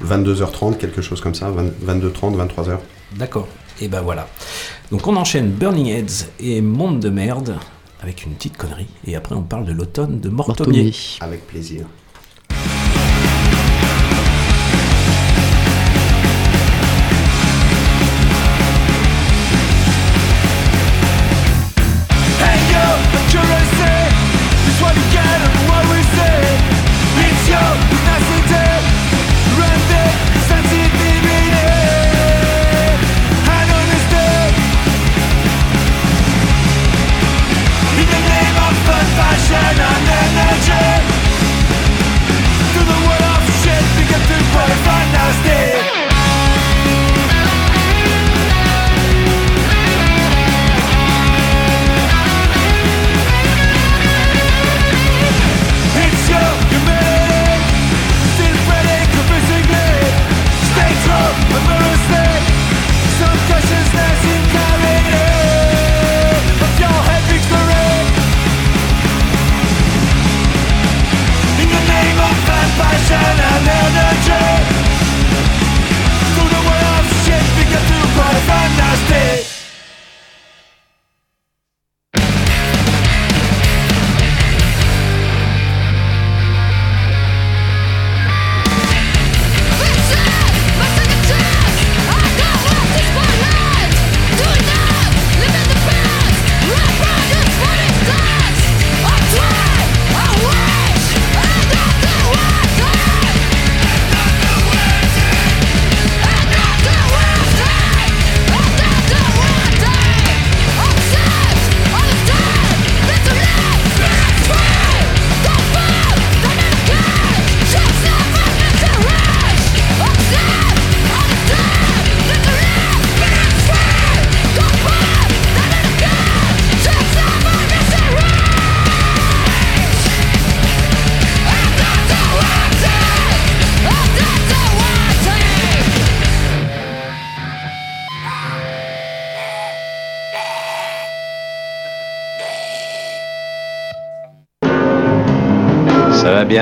[0.04, 2.78] 22h30, quelque chose comme ça, 20 22h30, 23h.
[3.16, 3.48] D'accord.
[3.80, 4.28] Et ben voilà.
[4.90, 7.56] Donc on enchaîne Burning Heads et Monde de Merde
[8.00, 8.86] avec une petite connerie.
[9.06, 10.28] Et après, on parle de l'automne de.
[10.28, 10.92] Mortomier.
[11.20, 11.86] Avec plaisir.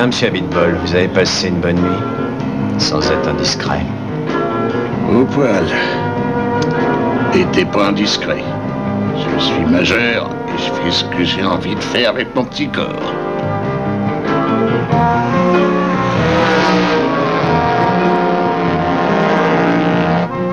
[0.05, 3.80] Bien, monsieur Abitbol Vous avez passé une bonne nuit Sans être indiscret.
[5.11, 5.64] Au poil.
[7.34, 8.42] Et t'es pas indiscret.
[9.16, 12.68] Je suis majeur et je fais ce que j'ai envie de faire avec mon petit
[12.68, 13.12] corps.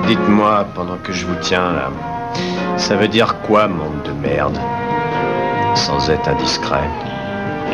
[0.06, 1.90] Dites-moi, pendant que je vous tiens là,
[2.76, 4.58] ça veut dire quoi, monde de merde
[5.74, 6.88] Sans être indiscret?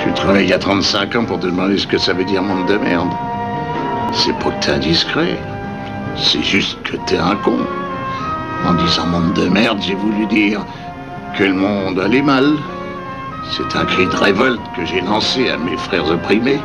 [0.05, 2.43] Je travaille il y a 35 ans pour te demander ce que ça veut dire
[2.43, 3.11] monde de merde.
[4.13, 5.39] C'est pas que t'es indiscret.
[6.17, 7.59] C'est juste que t'es un con.
[8.67, 10.61] En disant monde de merde, j'ai voulu dire
[11.37, 12.55] que le monde allait mal.
[13.51, 16.61] C'est un cri de révolte que j'ai lancé à mes frères opprimés.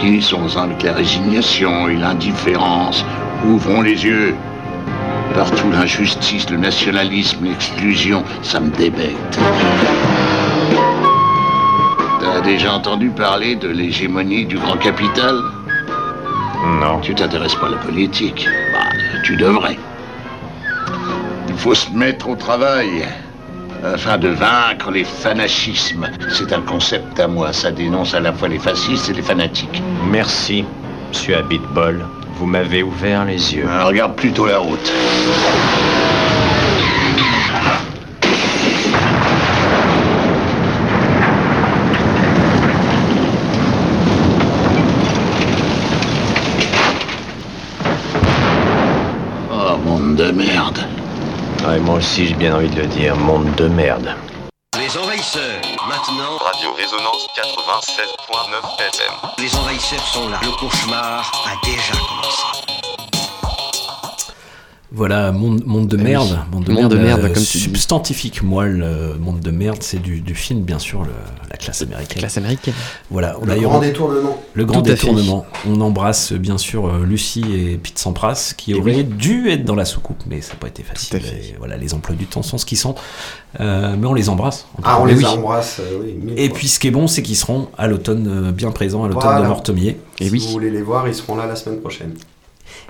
[0.00, 3.04] Finissons avec la résignation et l'indifférence.
[3.46, 4.34] Ouvrons les yeux.
[5.34, 9.38] Partout l'injustice, le nationalisme, l'exclusion, ça me débecte.
[12.40, 15.36] T'as déjà entendu parler de l'hégémonie du grand capital?
[16.80, 16.98] Non.
[17.02, 19.76] Tu t'intéresses pas à la politique Bah, tu devrais.
[21.48, 23.04] Il faut se mettre au travail
[23.84, 26.08] afin de vaincre les fanachismes.
[26.30, 29.82] C'est un concept à moi, ça dénonce à la fois les fascistes et les fanatiques.
[30.10, 30.64] Merci,
[31.10, 32.06] monsieur Abitbol.
[32.36, 33.68] Vous m'avez ouvert les yeux.
[33.68, 34.90] Alors, regarde plutôt la route.
[50.10, 50.78] Monde de merde.
[51.66, 54.14] Ouais, moi aussi j'ai bien envie de le dire, monde de merde.
[54.76, 56.36] Les envahisseurs, maintenant.
[56.38, 59.12] Radio Résonance 96.9 FM.
[59.38, 60.40] Les envahisseurs sont là.
[60.42, 62.59] Le cauchemar a déjà commencé.
[64.92, 66.04] Voilà, monde, monde de Eh oui.
[66.08, 66.38] merde.
[66.50, 68.82] Monde de Monde merde, de merde, euh, comme substantifique moelle.
[68.84, 71.10] euh, monde de merde, c'est du, du film, bien sûr, le-
[71.48, 72.18] la classe américaine.
[72.18, 72.74] Classe américaine.
[73.08, 74.42] Voilà, Le grand détournement.
[74.54, 75.46] Le grand Tout détournement.
[75.68, 79.76] On embrasse euh, bien sûr euh, Lucie et Pete Sampras qui auraient dû être dans
[79.76, 81.16] la soucoupe, mais ça n'a pas été facile.
[81.16, 81.36] à fait.
[81.36, 82.96] Et voilà, les emplois du temps sont ce qu'ils sont.
[83.60, 84.66] Euh, mais on les embrasse.
[84.76, 85.24] en Ah, on les oui.
[85.24, 86.34] embrasse, euh, oui.
[86.36, 89.08] Et puis ce qui est bon, c'est qu'ils seront à l'automne, euh, bien présents à
[89.08, 89.42] l'automne Voilà.
[89.42, 89.98] de Mortomier.
[90.18, 90.40] Et si oui.
[90.40, 92.14] vous voulez les voir, ils seront là la semaine prochaine.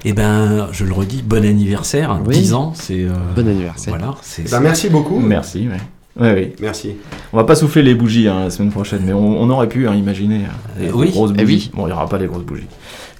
[0.04, 2.34] Et ben, je le redis, bon anniversaire, Oui.
[2.38, 3.04] 10 ans, c'est.
[3.04, 3.94] euh, Bon anniversaire.
[3.96, 4.42] Voilà, c'est.
[4.46, 5.18] Eh ben, merci beaucoup.
[5.18, 5.76] Merci, ouais.
[6.22, 6.52] Ouais, oui.
[6.60, 6.96] Merci.
[7.32, 9.86] On va pas souffler les bougies hein, la semaine prochaine, mais on, on aurait pu
[9.86, 11.10] hein, imaginer euh, les Euh, oui.
[11.10, 11.70] grosses Eh bougies.
[11.72, 11.78] oui.
[11.80, 12.66] Bon, il y aura pas les grosses bougies.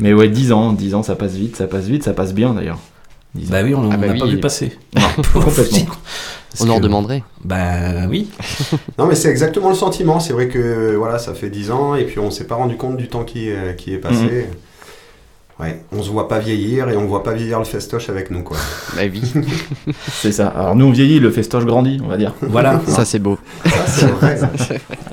[0.01, 2.55] Mais ouais, 10 ans, 10 ans, ça passe vite, ça passe vite, ça passe bien
[2.55, 2.79] d'ailleurs.
[3.35, 3.51] 10 ans.
[3.53, 4.77] Bah oui, on n'a Ah bah pas vu passer.
[4.97, 5.03] Non,
[5.33, 5.79] complètement.
[6.51, 7.23] Parce On en que- redemanderait.
[7.45, 8.29] Bah oui.
[8.99, 10.19] Non, mais c'est exactement le sentiment.
[10.19, 12.97] C'est vrai que voilà, ça fait 10 ans et puis on s'est pas rendu compte
[12.97, 14.25] du temps qui, euh, qui est passé.
[14.25, 14.55] Mhm.
[15.61, 18.43] Ouais, on se voit pas vieillir et on voit pas vieillir le festoche avec nous,
[18.43, 18.57] quoi.
[18.97, 19.23] Oui.
[20.09, 20.49] C'est ça.
[20.49, 22.35] Alors nous on vieillit, le festoche grandit, on va dire.
[22.41, 22.81] Voilà.
[22.87, 23.39] Ça, c'est beau.
[23.65, 24.39] Ça, c'est vrai.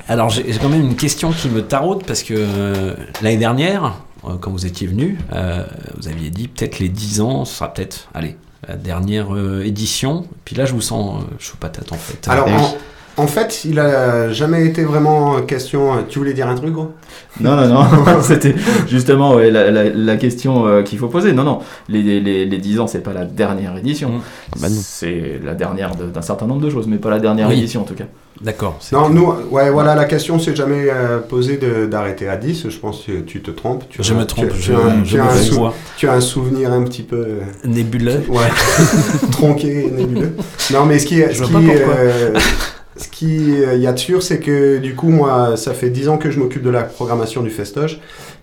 [0.08, 3.94] Alors j'ai quand même une question qui me taraude parce que euh, l'année dernière,
[4.24, 5.64] euh, quand vous étiez venu, euh,
[5.96, 8.36] vous aviez dit peut-être les 10 ans, ce sera peut-être, allez,
[8.66, 10.26] la dernière euh, édition.
[10.44, 12.26] Puis là, je vous sens euh, chaud patate en fait.
[12.28, 12.76] Alors, en,
[13.18, 16.04] en fait, il a jamais été vraiment question.
[16.08, 16.92] Tu voulais dire un truc, gros?
[17.40, 17.84] Non, non, non,
[18.22, 18.54] c'était
[18.88, 21.32] justement ouais, la, la- la question euh, qu'il faut poser.
[21.32, 21.58] Non, non,
[21.88, 24.08] les, les, les 10 ans, c'est pas la dernière édition.
[24.10, 24.60] Mm.
[24.60, 24.68] Bah.
[24.70, 27.58] C'est la dernière de- d'un certain nombre de choses, mais pas la dernière Oui.
[27.58, 28.04] édition en tout cas.
[28.40, 28.78] D'accord.
[28.92, 32.68] Non, nous, ouais, voilà, la question s'est jamais euh, posée de- d'arrêter à 10.
[32.68, 33.84] Je pense que tu te trompes.
[33.90, 35.34] Tu Je as- me trompe, Tu, je- tu as, un- je tu as me un
[35.34, 37.16] sou- tu as un souvenir un petit peu.
[37.16, 38.22] euh, Nébuleux.
[38.28, 38.46] Ouais,
[39.32, 40.36] tronqué et nébuleux.
[40.72, 41.94] Non, mais ce qui, Je ce vois qui, pas pourquoi.
[41.96, 42.32] euh,
[42.98, 46.08] ce qui euh, y a de sûr, c'est que du coup, moi, ça fait 10
[46.08, 47.98] ans que je m'occupe de la programmation du festoche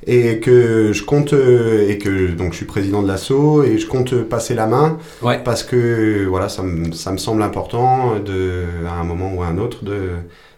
[0.08, 3.88] et que je compte euh, et que donc je suis président de l'asso et je
[3.88, 5.40] compte passer la main Ouais.
[5.44, 9.48] parce que voilà, ça me, ça me semble important de à un moment ou à
[9.48, 10.10] un autre de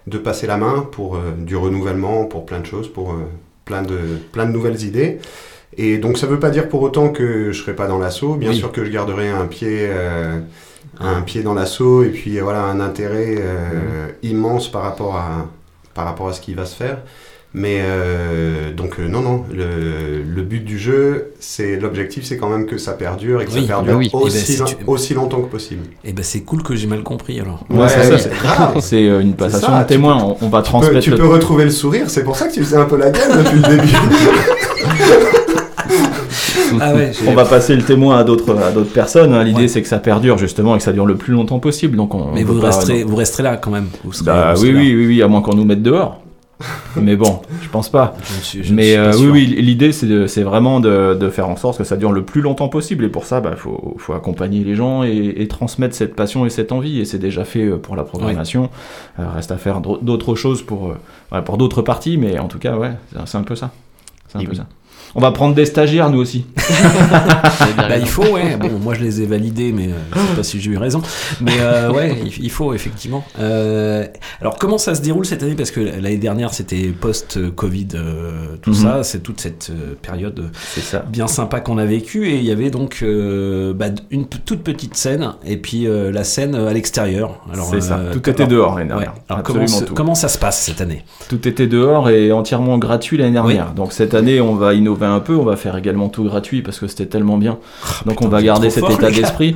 [0.08, 3.16] de passer la main pour euh, du renouvellement, pour plein de choses, pour euh,
[3.66, 3.98] plein de
[4.32, 5.18] plein de nouvelles idées.
[5.78, 8.36] Et donc ça veut pas dire pour autant que je serai pas dans l'assaut.
[8.36, 8.56] Bien Oui.
[8.58, 10.40] sûr que je garderai un pied, euh,
[11.00, 15.48] un pied dans l'assaut et puis euh, voilà un intérêt euh, immense par rapport à
[15.94, 17.00] par rapport à ce qui va se faire.
[17.54, 22.50] Mais euh, donc euh, non non, le, le but du jeu, c'est l'objectif, c'est quand
[22.50, 24.10] même que ça perdure et que Oui, ça perdure bah oui.
[24.14, 25.84] Eh ben, aussi, si tu- aussi longtemps que possible.
[26.04, 27.64] Et ben c'est cool que j'ai mal compris alors.
[27.70, 28.14] Ouais, c'est ça,
[28.76, 28.82] oui, c'est.
[28.82, 30.18] C'est euh, une passation ça, de témoin.
[30.22, 31.00] On, on va Tu peux, transmettre.
[31.00, 33.10] tu le- peux retrouver le sourire, c'est pour ça que tu faisais un peu la
[33.12, 33.88] gueule depuis le début.
[36.82, 37.12] Ah ouais.
[37.28, 39.34] On va passer le témoin à d'autres à d'autres personnes.
[39.34, 39.44] hein.
[39.44, 41.96] L'idée c'est que ça perdure justement et que ça dure le plus longtemps possible.
[41.98, 42.32] Donc on.
[42.34, 43.88] Mais on vous pas- resterez, vous resterez là quand même.
[44.04, 46.22] Vous serez- Bah vous oui, oui, oui, oui, à moins qu'on nous mette dehors.
[47.00, 48.16] Mais bon, je pense pas.
[48.40, 51.78] Je suis- Mais pas euh, oui, oui, l'idée c'est vraiment de, de faire en sorte
[51.78, 53.06] que ça dure le plus longtemps possible.
[53.06, 56.48] Et pour ça, il bah, faut, faut accompagner les gens et, et transmettre cette passion
[56.48, 57.00] et cette envie.
[57.00, 58.72] Et c'est déjà fait euh, pour la programmation.
[59.20, 60.94] Euh, reste à faire d'au- d'autres choses pour,
[61.32, 62.18] euh, pour d'autres parties.
[62.18, 62.94] Mais en tout cas, ouais,
[63.26, 63.70] c'est- un peu ça.
[64.28, 64.58] C'est un Et peu oui.
[64.58, 64.66] ça.
[65.16, 66.46] On va prendre des stagiaires, nous aussi.
[67.78, 68.58] Bah, il faut, ouais.
[68.58, 71.02] Bon, moi je les ai validés, mais euh, je sais pas si j'ai eu raison.
[71.42, 73.24] Mais euh, ouais, il, faut effectivement.
[73.40, 74.06] Euh,
[74.42, 75.56] alors comment ça se déroule cette année?
[75.56, 78.76] Parce que l'année dernière c'était post-Covid, euh, tout Mhm.
[78.76, 80.50] ça, c'est toute cette période
[80.82, 81.04] ça.
[81.08, 84.96] bien sympa qu'on a vécu et il y avait donc euh, bah, une toute petite
[84.96, 87.46] scène et puis euh, la scène à l'extérieur.
[87.72, 87.98] C'est ça.
[87.98, 89.00] euh, Tout alors- était dehors l'année ouais.
[89.00, 89.14] dernière.
[89.30, 89.94] Alors comment, tout.
[89.94, 91.04] comment ça se passe cette année?
[91.30, 93.72] Tout était dehors et entièrement gratuit l'année dernière.
[93.74, 96.80] Donc cette année, on va innover un peu, on va faire également tout gratuit parce
[96.80, 97.60] que c'était tellement bien.
[98.06, 99.56] Donc on va garder cet état d'esprit.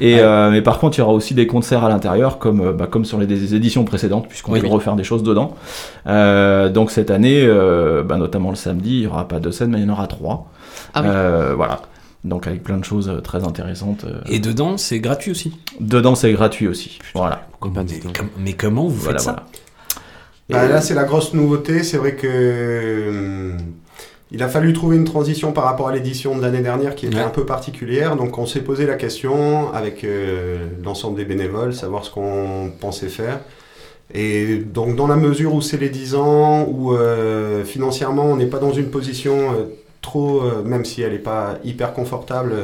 [0.00, 2.72] Et euh, mais par contre, il y aura aussi des concerts à l'intérieur, comme euh,
[2.72, 4.60] bah, comme sur les des éditions précédentes, puisqu'on Oui.
[4.60, 5.54] peut refaire des choses dedans.
[6.06, 9.70] Euh, donc cette année, euh, bah, notamment le samedi, il y aura pas deux scènes,
[9.70, 10.50] mais il y en aura trois.
[10.94, 11.08] Ah oui.
[11.10, 11.82] Euh, voilà.
[12.24, 14.04] Donc avec plein de choses très intéressantes.
[14.28, 15.52] Et dedans c'est gratuit aussi.
[15.80, 16.98] Dedans, c'est gratuit aussi.
[17.14, 17.46] Voilà.
[17.60, 20.66] Comment- mais, com- mais comment vous Voilà, faites ça voilà.
[20.66, 21.82] Bah, là, c'est la grosse nouveauté.
[21.82, 23.52] C'est vrai que
[24.30, 27.16] il a fallu trouver une transition par rapport à l'édition de l'année dernière qui était
[27.16, 27.22] Ouais.
[27.22, 28.16] un peu particulière.
[28.16, 33.08] Donc, on s'est posé la question avec euh, l'ensemble des bénévoles, savoir ce qu'on pensait
[33.08, 33.40] faire.
[34.12, 38.46] Et donc, dans la mesure où c'est les 10 ans, où euh, financièrement, on n'est
[38.46, 39.64] pas dans une position euh,
[40.02, 42.54] trop, même si elle n'est pas hyper confortable,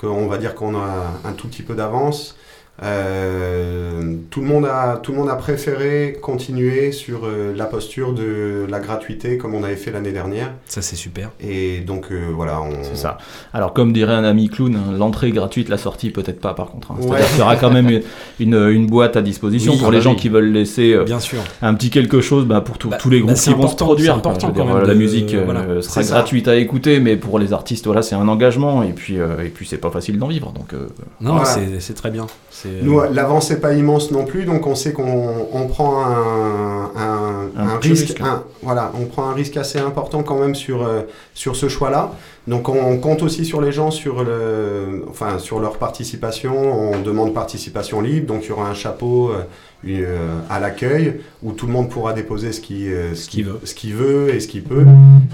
[0.00, 2.36] qu'on va dire qu'on a un tout petit peu d'avance.
[2.82, 8.12] Euh, tout, le monde a, tout le monde a préféré continuer sur euh, la posture
[8.14, 10.52] de la gratuité comme on avait fait l'année dernière.
[10.66, 11.30] Ça, c'est super.
[11.40, 12.82] Et donc euh, voilà, on...
[12.82, 13.18] C'est ça.
[13.52, 16.66] Alors, comme dirait un ami clown, hein, l'entrée est gratuite, la sortie peut-être pas par
[16.66, 16.90] contre.
[16.90, 16.96] hein.
[16.98, 17.26] C'est-à-dire Ouais.
[17.30, 18.02] qu'il y aura quand même une,
[18.40, 20.16] une, une boîte à disposition Oui, pour les bah gens oui.
[20.16, 21.38] qui veulent laisser euh, Bien sûr.
[21.62, 23.62] un petit quelque chose bah, pour tout- Bah, tous les bah, groupes c'est qui vont
[23.62, 24.14] se important, produire.
[24.16, 26.14] important dire, quand même la de- musique euh, voilà, sera c'est ça.
[26.16, 29.48] gratuite à écouter, mais pour les artistes, voilà, c'est un engagement et puis, euh, et
[29.48, 30.50] puis c'est pas facile d'en vivre.
[30.52, 30.88] Donc, euh,
[31.20, 31.44] Non, Voilà.
[31.44, 32.26] c'est c'est très bien.
[32.64, 36.90] C'est- Nous, l'avance n'est pas immense non plus, donc on sait qu'on on prend un,
[36.96, 38.20] un, Un un petit risque, risque.
[38.22, 41.02] un- voilà, on prend un risque assez important quand même sur, euh,
[41.34, 42.12] sur ce choix-là.
[42.48, 46.54] Donc on compte aussi sur les gens sur, le, enfin, sur leur participation.
[46.92, 49.42] On demande participation libre, donc il y aura un chapeau euh,
[49.86, 53.60] euh, à l'accueil où tout le monde pourra déposer ce qu'il euh, ce qu'il veut.
[53.64, 54.84] ce qu'il veut et ce qu'il peut.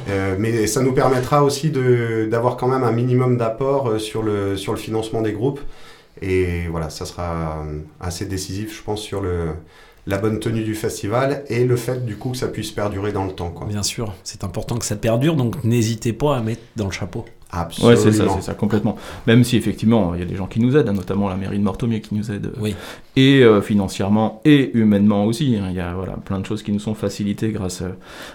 [0.09, 4.23] Euh, mais ça nous permettra aussi de- d'avoir quand même un minimum d'apport euh, sur
[4.23, 5.61] le, sur le financement des groupes.
[6.21, 9.23] Et voilà, ça sera euh, assez décisif, je pense, sur
[10.07, 13.25] la bonne tenue du festival et le fait du coup que ça puisse perdurer dans
[13.25, 13.55] le temps.
[13.67, 17.25] Bien sûr, c'est important que ça perdure, donc n'hésitez pas à mettre dans le chapeau.
[17.83, 18.97] Ouais, c'est ça, c'est ça, complètement.
[19.27, 21.65] Même si effectivement, il y a des gens qui nous aident, notamment la mairie de
[21.65, 22.75] Mortomier qui nous aide, euh, Oui.
[23.17, 25.57] et euh, financièrement et humainement aussi.
[25.61, 25.67] hein.
[25.71, 27.91] Il y a voilà, plein de choses qui nous sont facilitées grâce, euh,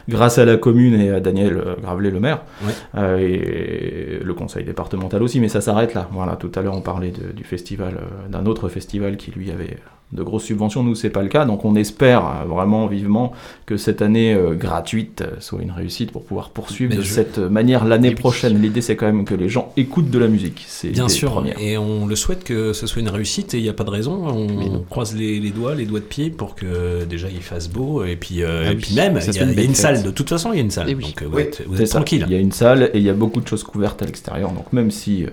[0.10, 2.72] grâce à la commune et à Daniel euh, Gravelet, le maire, Ouais.
[2.98, 6.10] euh, et le conseil départemental aussi, mais ça s'arrête là.
[6.12, 9.50] Voilà, tout à l'heure, on parlait de- du festival, euh, d'un autre festival qui lui
[9.52, 9.78] avait
[10.12, 10.84] de grosses subventions.
[10.84, 13.34] Nous, c'est pas le cas, donc on espère euh, vraiment vivement
[13.66, 17.12] que cette année euh, gratuite euh, soit une réussite pour pouvoir poursuivre Mais de je-
[17.12, 18.16] cette manière l'année oui.
[18.16, 18.62] prochaine.
[18.62, 20.64] L'idée, c'est quand même que les gens écoutent de la musique.
[20.68, 21.60] C'est Bien sûr, première.
[21.60, 23.90] et on le souhaite que ce soit une réussite et il n'y a pas de
[23.90, 24.26] raison.
[24.28, 28.04] On, croise les, les doigts, les doigts de pied pour que déjà il fasse beau
[28.06, 29.76] et puis, euh, Ah et oui, puis même, il y a, une y a une
[29.76, 31.90] salle, de toute façon il y a une salle, Eh donc vous êtes, vous êtes
[31.90, 32.24] tranquille.
[32.28, 34.52] Il y a une salle et il y a beaucoup de choses couvertes à l'extérieur.
[34.52, 35.30] Donc même si, euh,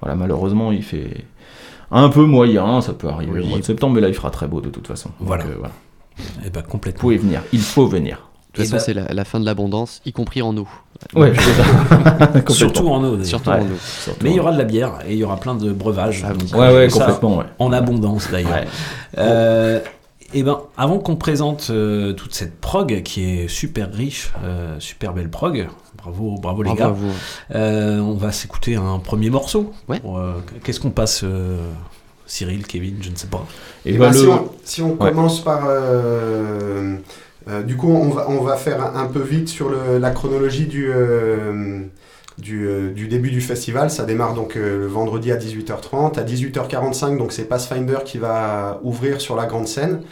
[0.00, 1.08] voilà, malheureusement, il fait
[1.92, 4.46] un peu moyen, ça peut arriver au mois de septembre, mais là, il fera très
[4.48, 5.10] beau de toute façon.
[5.20, 5.44] Donc, Voilà.
[5.44, 5.72] euh, voilà.
[6.46, 6.98] Et bah complètement.
[6.98, 7.42] Vous pouvez venir.
[7.52, 8.28] Il faut venir.
[8.54, 10.68] De toute façon, c'est la, la fin de l'abondance, y compris en eau.
[11.14, 11.32] Ouais.
[12.48, 13.12] Surtout en eau.
[13.12, 13.24] d'ailleurs.
[13.26, 14.14] Surtout en eau.
[14.22, 16.22] Mais il y aura de la bière et il y aura plein de breuvages.
[16.22, 17.44] donc, Ouais, ouais, ça, complètement, ouais.
[17.58, 18.50] En abondance d'ailleurs.
[18.52, 18.66] Ouais.
[19.18, 19.80] Euh,
[20.34, 25.12] et ben, avant qu'on présente euh, toute cette prog qui est super riche, euh, super
[25.14, 25.68] belle prog,
[26.02, 26.86] bravo, bravo les Bravo gars.
[26.88, 27.12] à vous.
[27.54, 29.72] Euh, on va s'écouter un premier morceau.
[29.88, 30.00] Ouais.
[30.04, 30.34] Euh,
[30.64, 31.58] Qu'est-ce qu'on passe, euh,
[32.26, 33.46] Cyril, Kevin, je ne sais pas.
[33.84, 35.66] Et ben, si on, si on commence par.
[35.66, 36.96] euh,
[37.48, 40.66] euh, du coup, on va, on va faire un, peu vite sur le- la chronologie
[40.66, 41.80] du, euh,
[42.38, 43.90] du, euh, du début du festival.
[43.90, 46.18] Ça démarre donc euh, le vendredi à 18h30.
[46.18, 50.02] À 18h45, donc c'est Pathfinder qui va ouvrir sur la grande scène.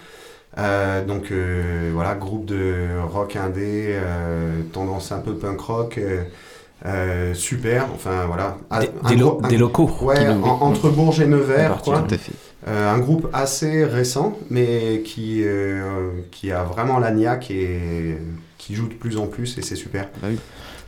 [0.58, 6.00] Euh, donc euh, voilà, groupe de rock indé, euh, tendance un peu punk rock.
[7.34, 8.56] super, enfin voilà.
[8.80, 9.90] Des- Un des lo- gros- un- des locaux.
[10.02, 11.98] Ouais, en- entre Bourges et Nevers, quoi.
[12.08, 12.32] tout à fait.
[12.68, 15.44] Euh, un groupe assez récent, mais qui,
[16.30, 18.16] qui a vraiment la niaque et
[18.58, 20.08] qui joue de plus en plus, et c'est super.
[20.22, 20.36] Der-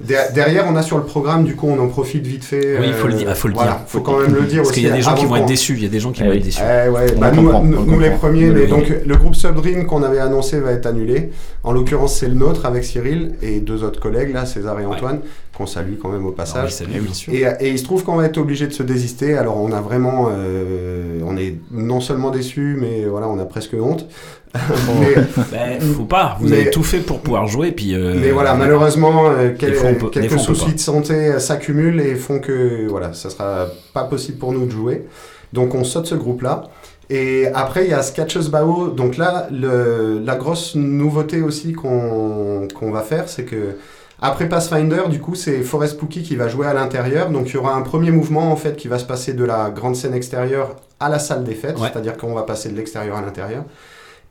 [0.04, 2.78] derrière, on a sur le programme, du coup, on en profite vite fait.
[2.78, 3.28] Oui, il faut le euh, dire.
[3.30, 3.80] ah, faut le voilà, dire.
[3.86, 5.42] faut quand même le dire Parce qu'il y a des gens qui avant vont être
[5.42, 5.74] qu'on- déçus.
[5.76, 6.36] Il y a des gens qui Eh vont oui.
[6.38, 6.60] être déçus.
[6.62, 10.86] Eh bah, nous, les premiers, mais donc le groupe Subdream qu'on avait annoncé va être
[10.86, 11.30] annulé.
[11.64, 15.20] En l'occurrence, c'est le nôtre avec Cyril et deux autres collègues, là, César et Antoine,
[15.56, 16.64] qu'on salue quand même au Ah passage.
[16.66, 17.32] oui, salut, bien sûr.
[17.32, 19.34] Et, et il se trouve qu'on va être obligé de se désister.
[19.36, 23.74] Alors on a vraiment, euh, on est non seulement déçus, mais voilà, on a presque
[23.80, 24.06] honte.
[24.54, 25.14] Mais,
[25.50, 26.36] Ben, faut pas.
[26.40, 27.72] Vous mais- avez tout fait pour pouvoir jouer.
[27.72, 32.00] Puis, euh, mais voilà, malheureusement, euh, quel- fois, peut- quelques soucis de santé euh, s'accumulent
[32.00, 35.06] et font que voilà, ça sera pas possible pour nous de jouer.
[35.52, 36.64] Donc on saute ce groupe-là.
[37.10, 38.88] Et après, il y a Sketches Bao.
[38.88, 43.76] Donc là, le- la grosse nouveauté aussi qu'on qu'on va faire, c'est que
[44.20, 47.28] après Pathfinder, du coup, c'est Forest Pookie qui va jouer à l'intérieur.
[47.30, 49.70] Donc il y aura un premier mouvement en fait qui va se passer de la
[49.70, 51.88] grande scène extérieure à la salle des fêtes, Ouais.
[51.92, 53.64] c'est-à-dire qu'on va passer de l'extérieur à l'intérieur.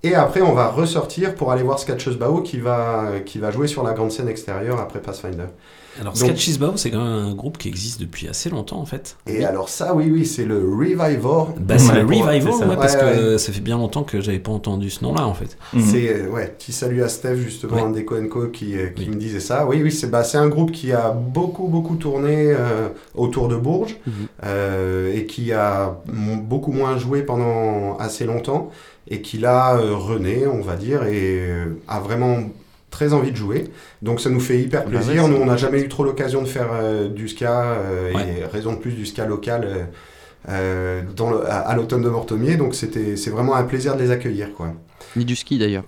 [0.04, 3.68] Et après, on va ressortir pour aller voir Sketches Bao qui va, qui va jouer
[3.68, 5.48] sur la grande scène extérieure après Pathfinder.
[6.00, 9.18] Alors, Sketches Bao, c'est quand même un groupe qui existe depuis assez longtemps en fait.
[9.28, 11.20] Et alors ça, oui, oui, c'est le Revival.
[11.60, 12.68] Bah, c'est Ouais, le ça.
[12.68, 15.34] ouais, parce Ouais, que ça fait bien longtemps que j'avais pas entendu ce nom-là en
[15.34, 15.58] fait.
[15.74, 15.82] Mhm.
[15.82, 17.82] C'est euh, ouais, petit salut à Steph justement, Ouais.
[17.82, 18.16] un des Co
[18.48, 19.10] qui, euh, qui Oui.
[19.10, 19.66] me disait ça.
[19.68, 23.56] Oui, oui, c'est bah, c'est un groupe qui a beaucoup beaucoup tourné euh, autour de
[23.58, 24.14] Bourges Mhm.
[24.46, 28.70] euh, et qui a beaucoup moins joué pendant assez longtemps
[29.08, 32.38] et qui là euh, renaît, on va dire, et euh, a vraiment
[32.92, 33.72] très envie de jouer.
[34.04, 35.24] Donc ça nous fait hyper Bah plaisir.
[35.24, 38.42] ouais, nous, on n'a jamais eu trop l'occasion de faire euh, du ska euh, Ouais.
[38.42, 39.68] et raison de plus du ska local.
[40.50, 44.02] euh, dans le- à, à l'automne de Mortomier, donc c'était c'est vraiment un plaisir de
[44.02, 44.74] les accueillir quoi.
[45.16, 45.84] Ni du ski d'ailleurs.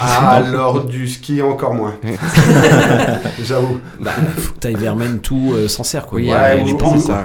[0.00, 1.94] Ah, alors du ski encore moins.
[3.42, 3.80] J'avoue.
[3.98, 6.18] Bah, faut que t'ailles vers tout euh, s'en sert quoi.
[6.20, 6.62] Oui, Ouais,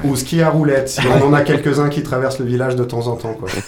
[0.04, 0.90] ou ski à roulette.
[0.90, 3.36] Si on en a quelques-uns qui traversent le village de temps en temps.
[3.36, 3.50] Quoi.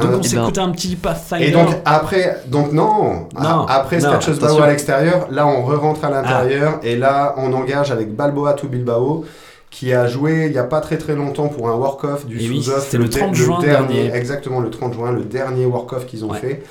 [0.00, 1.44] Donc Euh, on s'écoute un petit Pathfinder.
[1.46, 6.04] Et donc après, donc non, Non, A- après Scratches Bao à l'extérieur, là on re-rentre
[6.04, 9.24] à l'intérieur et là on engage avec Balboa to Bilbao
[9.70, 12.62] qui a joué il n'y a pas très très longtemps pour un work-off du oui,
[12.62, 12.84] sous-off.
[12.84, 14.10] c'était le 30 de- juin dernier.
[14.14, 16.38] Exactement, le 30 juin, le dernier work-off qu'ils ont Ouais.
[16.38, 16.62] fait.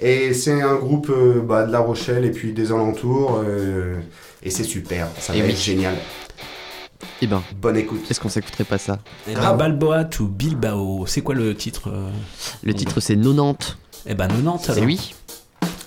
[0.00, 3.40] Et c'est un groupe euh, bah, de La Rochelle et puis des alentours.
[3.46, 3.96] euh,
[4.42, 5.50] et c'est super, ça va Et oui.
[5.50, 5.94] être génial.
[7.22, 8.10] Eh ben, bonne écoute.
[8.10, 8.98] Est-ce qu'on s'écouterait pas ça
[9.28, 12.10] Eh ben, Balboa to Bilbao, c'est quoi le titre euh,
[12.62, 13.76] Le titre c'est 90.
[14.06, 14.82] Eh ben 90 alors.
[14.82, 15.14] Eh oui.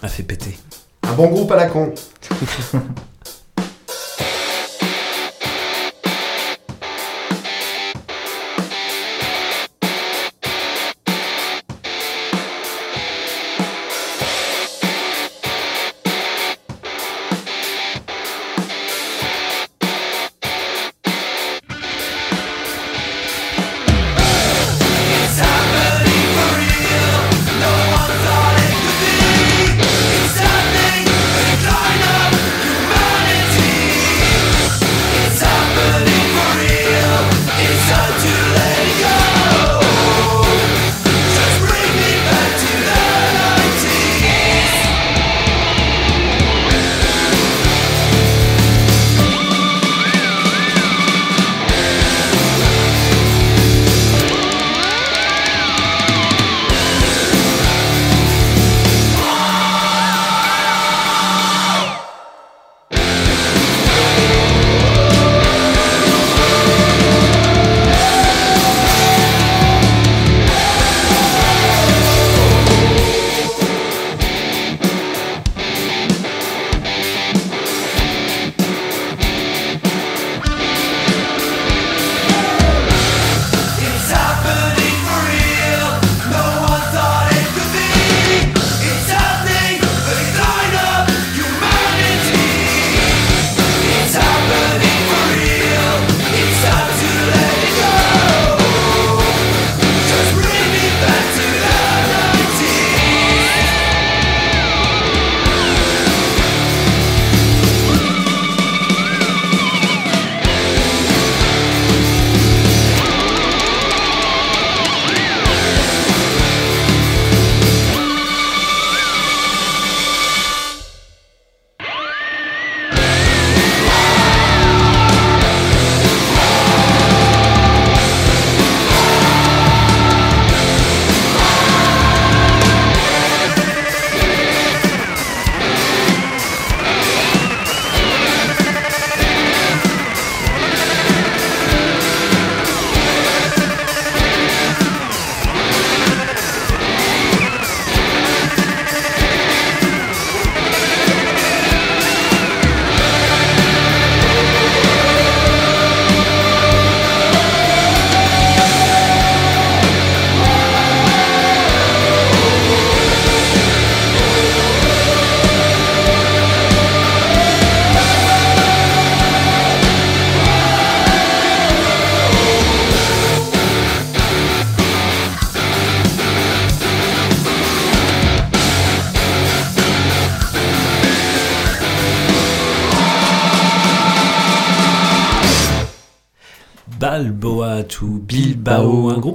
[0.01, 0.57] A fait péter.
[1.03, 1.93] Un bon groupe à la con.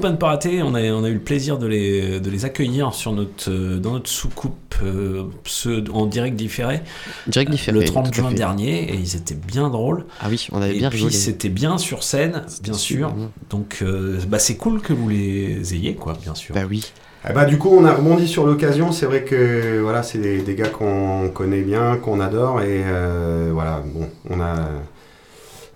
[0.05, 0.62] À ne pas rater.
[0.62, 3.78] On a, on a eu le plaisir de les, de les accueillir sur notre, euh,
[3.78, 6.80] dans notre soucoupe euh, ce- en direct différé,
[7.26, 10.05] Direct différé, le 30 tout à juin dernier et ils étaient bien drôles.
[10.20, 11.14] Ah oui, on avait et bien puis rigolé.
[11.14, 13.11] c'était bien sur scène, bien sûr.
[13.12, 13.30] bien.
[13.50, 16.55] Donc euh, bah, c'est cool que vous les ayez, quoi, bien sûr.
[16.55, 16.84] Bah oui.
[17.30, 18.90] Eh bah, du coup, on a rebondi sur l'occasion.
[18.90, 22.61] C'est vrai que voilà, c'est des, des gars qu'on connaît bien, qu'on adore.
[22.62, 24.57] Et euh, voilà, bon, on a,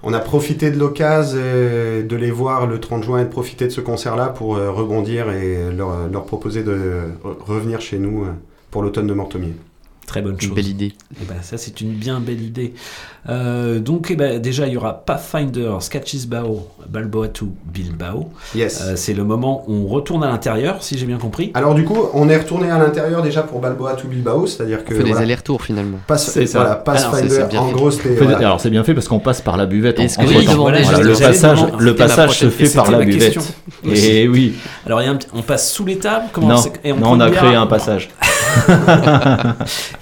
[0.09, 3.65] on a profité de l'occasion euh, de les voir le 30 juin et de profiter
[3.67, 6.73] de ce concert-là pour euh, rebondir et leur, leur proposer de
[7.25, 8.29] re- revenir chez nous euh,
[8.71, 9.55] pour l'automne de Mortomier.
[10.07, 10.55] Très bonne chose.
[10.55, 10.95] Belle idée.
[11.21, 12.75] Et ben, ça, c'est une bien belle idée.
[13.29, 18.31] Euh, donc, eh ben, déjà, il y aura Pathfinder, Sketches Bao, Balboa to Bilbao.
[18.55, 18.81] Yes.
[18.83, 21.51] Euh, c'est le moment où on retourne à l'intérieur, si j'ai bien compris.
[21.55, 24.95] Alors du coup, on est retourné à l'intérieur déjà pour Balboa to Bilbao, c'est-à-dire que
[24.95, 25.99] On fait des voilà, allers-retours finalement.
[26.07, 26.61] Pass- C'est ça.
[26.61, 27.73] voilà, Pathfinder, c'est- c'est bien en fait.
[27.73, 28.39] gros, c'était Fait- voilà.
[28.39, 29.99] Alors c'est bien fait parce qu'on passe par la buvette.
[29.99, 33.39] Et en- que Voilà, le passage, le se fait par la buvette.
[33.85, 34.55] Et oui.
[34.87, 36.97] Alors, il y a un petit- on passe sous les tables comment Non, et on
[36.97, 38.09] non, prend on a une créé un passage.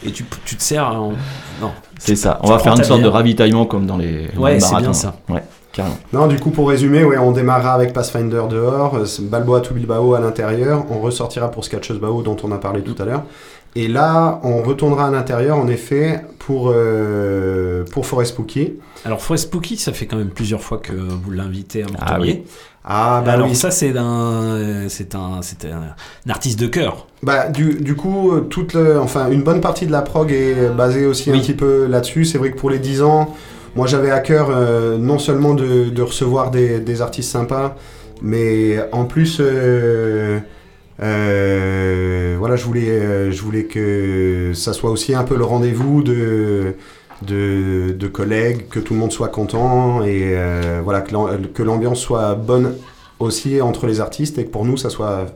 [0.07, 1.12] et tu, tu te sers en...
[1.61, 1.70] Non.
[1.98, 2.38] C'est ça.
[2.42, 4.82] On va faire une sorte de ravitaillement comme dans les, Ouais, c'est marathons.
[4.82, 5.14] bien ça.
[5.28, 5.42] Ouais,
[5.72, 5.96] carrément.
[6.12, 10.14] Non, du coup, pour résumer, ouais, on démarrera avec Pathfinder dehors, euh, Balboa to Bilbao
[10.14, 13.22] à l'intérieur, on ressortira pour Sketches Bao dont on a parlé tout à l'heure.
[13.76, 17.63] Et là, on retournera à l'intérieur, en effet, pour, euh,
[18.05, 18.74] pour Forest Spooky.
[19.05, 22.42] Alors Forest Spooky, ça fait quand même plusieurs fois que vous l'invitez à Ah Montpellier.
[22.44, 22.50] oui.
[22.86, 23.55] Ah, bah Alors oui.
[23.55, 25.94] ça, c'est un, c'est un, c'est un,
[26.26, 27.07] un artiste de cœur.
[27.22, 30.68] Bah, du, du coup, euh, toute le, enfin, une bonne partie de la prog est
[30.68, 32.26] basée aussi un petit peu là-dessus.
[32.26, 33.34] C'est vrai que pour les 10 ans,
[33.74, 37.74] moi j'avais à cœur euh, non seulement de, de recevoir des, des artistes sympas,
[38.20, 40.40] mais en plus, euh,
[41.02, 46.02] euh, voilà, je voulais, euh, je voulais que ça soit aussi un peu le rendez-vous
[46.02, 46.74] de,
[47.22, 51.62] de, de collègues, que tout le monde soit content et euh, voilà, que l'am- que
[51.62, 52.74] l'ambiance soit bonne
[53.20, 55.26] aussi entre les artistes et que pour nous ça soit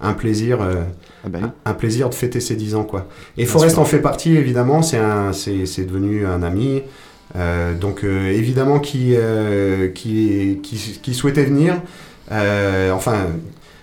[0.00, 0.82] un plaisir, euh,
[1.64, 3.06] un plaisir de fêter ses 10 ans quoi.
[3.36, 3.82] Et Bien Forest sûr.
[3.82, 5.00] en fait partie évidemment, c'est
[5.32, 6.82] c'est, c'est devenu un ami.
[7.36, 11.74] Euh, donc euh, évidemment qui, euh, qui, qui, qui souhaitait venir.
[12.30, 13.14] Euh, enfin,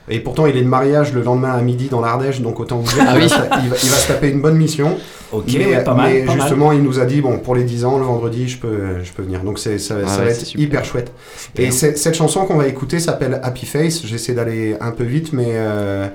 [0.10, 2.92] et pourtant il est de mariage le lendemain à midi dans l'Ardèche, donc autant vous
[2.94, 3.28] dire Ah oui.
[3.28, 4.98] va, il va- il va se taper une bonne mission.
[5.32, 6.42] Ok, mais, ouais, pas mal, mais pas mal.
[6.42, 9.12] justement il nous a dit bon pour les 10 ans le vendredi je peux, je
[9.12, 9.42] peux venir.
[9.42, 10.62] Donc ça, Ah ça ouais, va être super.
[10.64, 11.12] hyper chouette.
[11.38, 11.66] Super.
[11.68, 14.06] Et cette chanson qu'on va écouter s'appelle Happy Face.
[14.06, 16.08] J'essaie d'aller un peu vite, mais, euh,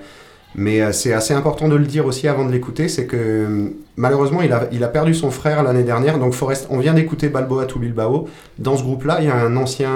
[0.54, 2.88] mais euh, c'est assez important de le dire aussi avant de l'écouter.
[2.88, 6.18] C'est que malheureusement, il a, il a perdu son frère l'année dernière.
[6.18, 8.28] Donc, Forest, on vient d'écouter Balboa to Bilbao.
[8.58, 9.90] Dans ce groupe-là, il y a un ancien.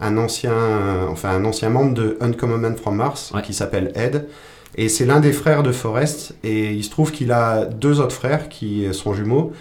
[0.00, 0.52] Un ancien,
[1.08, 4.26] enfin un ancien membre de Uncommon Man from Mars qui s'appelle Ed
[4.76, 8.14] et c'est l'un des frères de Forrest et il se trouve qu'il a deux autres
[8.14, 9.52] frères qui sont jumeaux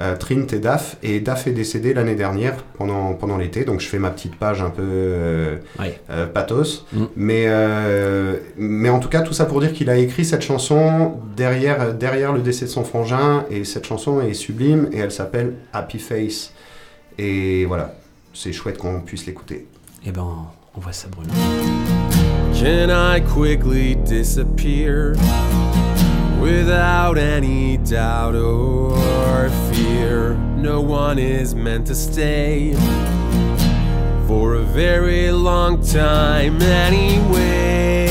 [0.00, 0.96] euh, Trint et Daph.
[1.02, 4.62] Et Daph est décédé l'année dernière pendant, pendant l'été, donc je fais ma petite page
[4.62, 5.56] un peu euh,
[6.10, 6.86] euh, pathos.
[7.16, 11.20] Mais, euh, mais en tout cas, tout ça pour dire qu'il a écrit cette chanson
[11.36, 13.44] derrière, derrière le décès de son frangin.
[13.50, 16.52] Et cette chanson est sublime et elle s'appelle Happy Face.
[17.18, 17.94] Et voilà,
[18.32, 19.66] c'est chouette qu'on puisse l'écouter.
[20.06, 21.32] Eh ben, on voit ça, Bruno.
[22.62, 25.16] Can I quickly disappear
[26.40, 30.34] without any doubt or fear?
[30.34, 32.74] No one is meant to stay
[34.28, 38.06] for a very long time anyway.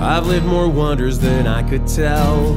[0.00, 2.56] I've lived more wonders than I could tell,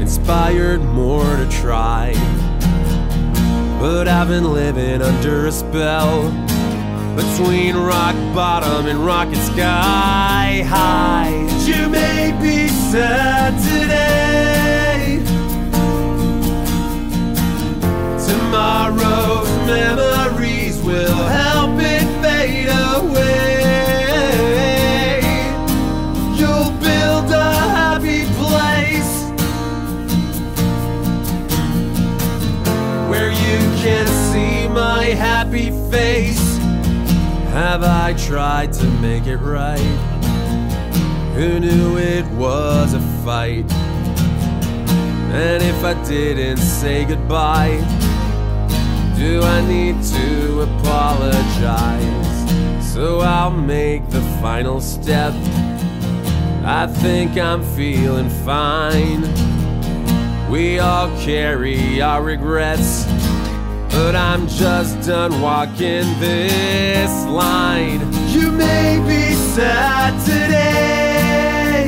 [0.00, 2.14] inspired more to try.
[3.84, 6.30] But I've been living under a spell
[7.16, 11.28] between rock bottom and rocket sky high.
[11.66, 15.20] You may be sad today.
[18.26, 23.63] Tomorrow's memories will help it fade away.
[34.74, 36.58] My happy face.
[37.52, 39.78] Have I tried to make it right?
[41.36, 43.70] Who knew it was a fight?
[45.32, 47.76] And if I didn't say goodbye,
[49.16, 52.32] do I need to apologize?
[52.92, 55.34] So I'll make the final step.
[56.64, 59.22] I think I'm feeling fine.
[60.50, 63.06] We all carry our regrets,
[63.94, 68.00] but I'm just done walking this line.
[68.28, 71.86] You may be sad today.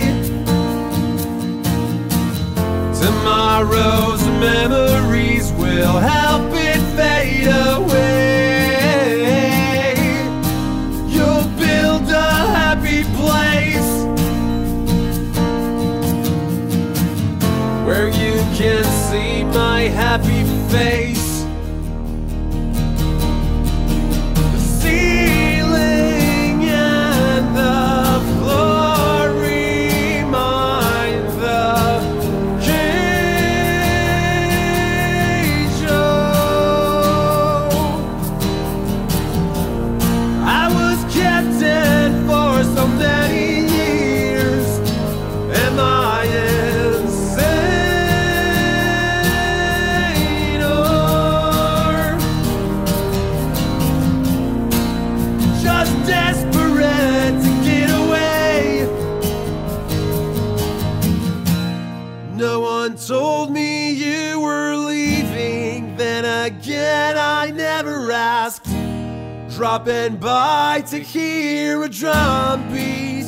[3.02, 8.36] Tomorrow's memories will help it fade away.
[11.08, 12.30] You'll build a
[12.60, 13.92] happy place
[17.84, 21.15] where you can see my happy face.
[69.56, 73.24] Dropping by to hear a drum beat.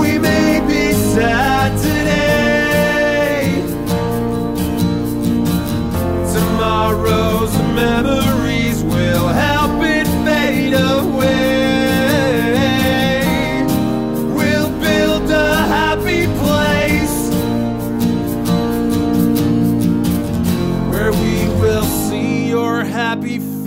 [0.00, 3.60] We may be sad today.
[6.32, 9.55] Tomorrow's memories will help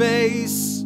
[0.04, 0.86] face.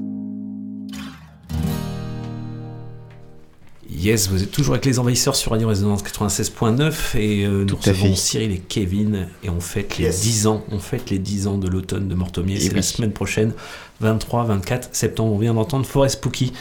[3.90, 8.16] Yes, vous êtes toujours avec les envahisseurs sur Radio Résonance 96.9 et euh, nous recevons.
[8.16, 10.22] Cyril et Kevin et on fête les Yes.
[10.22, 13.14] 10 ans, on fête les 10 ans de l'automne de Mortomier, Et c'est la semaine
[13.14, 13.54] prochaine,
[14.02, 16.52] 23-24 septembre, on vient d'entendre Forest Spooky,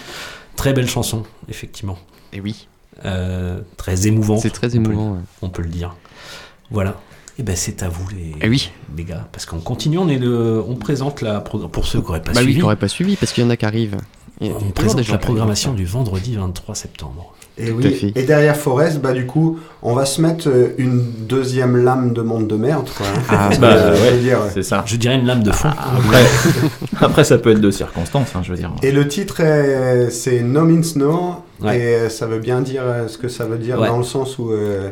[0.54, 1.98] très belle chanson, effectivement,
[2.32, 2.68] Et oui,
[3.06, 5.12] Euh, très émouvante, c'est très on peut- émouvant.
[5.14, 5.20] ouais.
[5.40, 5.96] on peut le dire.
[6.70, 7.00] Voilà.
[7.38, 8.70] Et ben c'est à vous les, Eh oui.
[8.96, 12.20] les gars, parce qu'on continue, on, est le, on présente la pour ceux qui n'auraient
[12.22, 13.94] pas bah oui, suivi, qui n'aurait pas suivi parce qu'il y en a qui arrivent.
[13.94, 17.32] A on présente des la programmation du vendredi 23 septembre.
[17.58, 18.12] Et Tout oui.
[18.16, 22.22] Et derrière Forest, bah du coup, on va se mettre euh, une deuxième lame de
[22.22, 23.06] monde de merde, quoi.
[23.06, 23.20] hein.
[23.28, 24.10] Ah, bah, euh, je ouais.
[24.12, 24.82] veux dire, C'est ça.
[24.86, 25.68] Je dirais une lame de fond.
[25.68, 26.24] Après,
[27.00, 28.72] après, ça peut être de circonstances, hein, je veux dire.
[28.82, 31.78] Et le titre, est- c'est No Means No, Ouais.
[31.78, 33.86] et euh, ça veut bien dire euh, ce que ça veut dire Ouais.
[33.88, 34.88] dans le sens où, euh,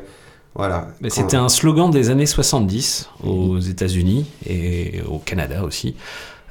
[0.55, 0.89] voilà.
[1.09, 5.95] C'était un slogan des années 70 aux États-Unis et au Canada aussi,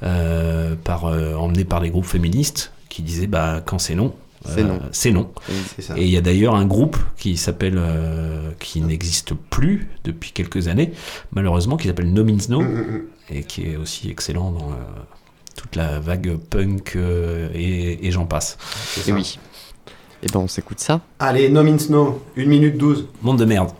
[0.02, 4.14] euh, par, euh, emmené par des groupes féministes qui disaient bah, quand c'est non,
[4.46, 4.80] C'est non.
[4.90, 5.30] c'est non.
[5.76, 5.94] C'est ça.
[5.98, 10.68] Et il y a d'ailleurs un groupe qui s'appelle, euh, qui n'existe plus depuis quelques
[10.68, 10.92] années,
[11.32, 13.02] malheureusement, qui s'appelle No Means No Mm, mm, mm.
[13.36, 14.74] et qui est aussi excellent dans euh,
[15.56, 18.56] toute la vague punk euh, et, et j'en passe.
[19.06, 19.38] Et oui.
[20.22, 21.00] Et ben on s'écoute ça.
[21.18, 23.06] Allez, No Means No, 1 minute 12.
[23.22, 23.70] Monde de merde.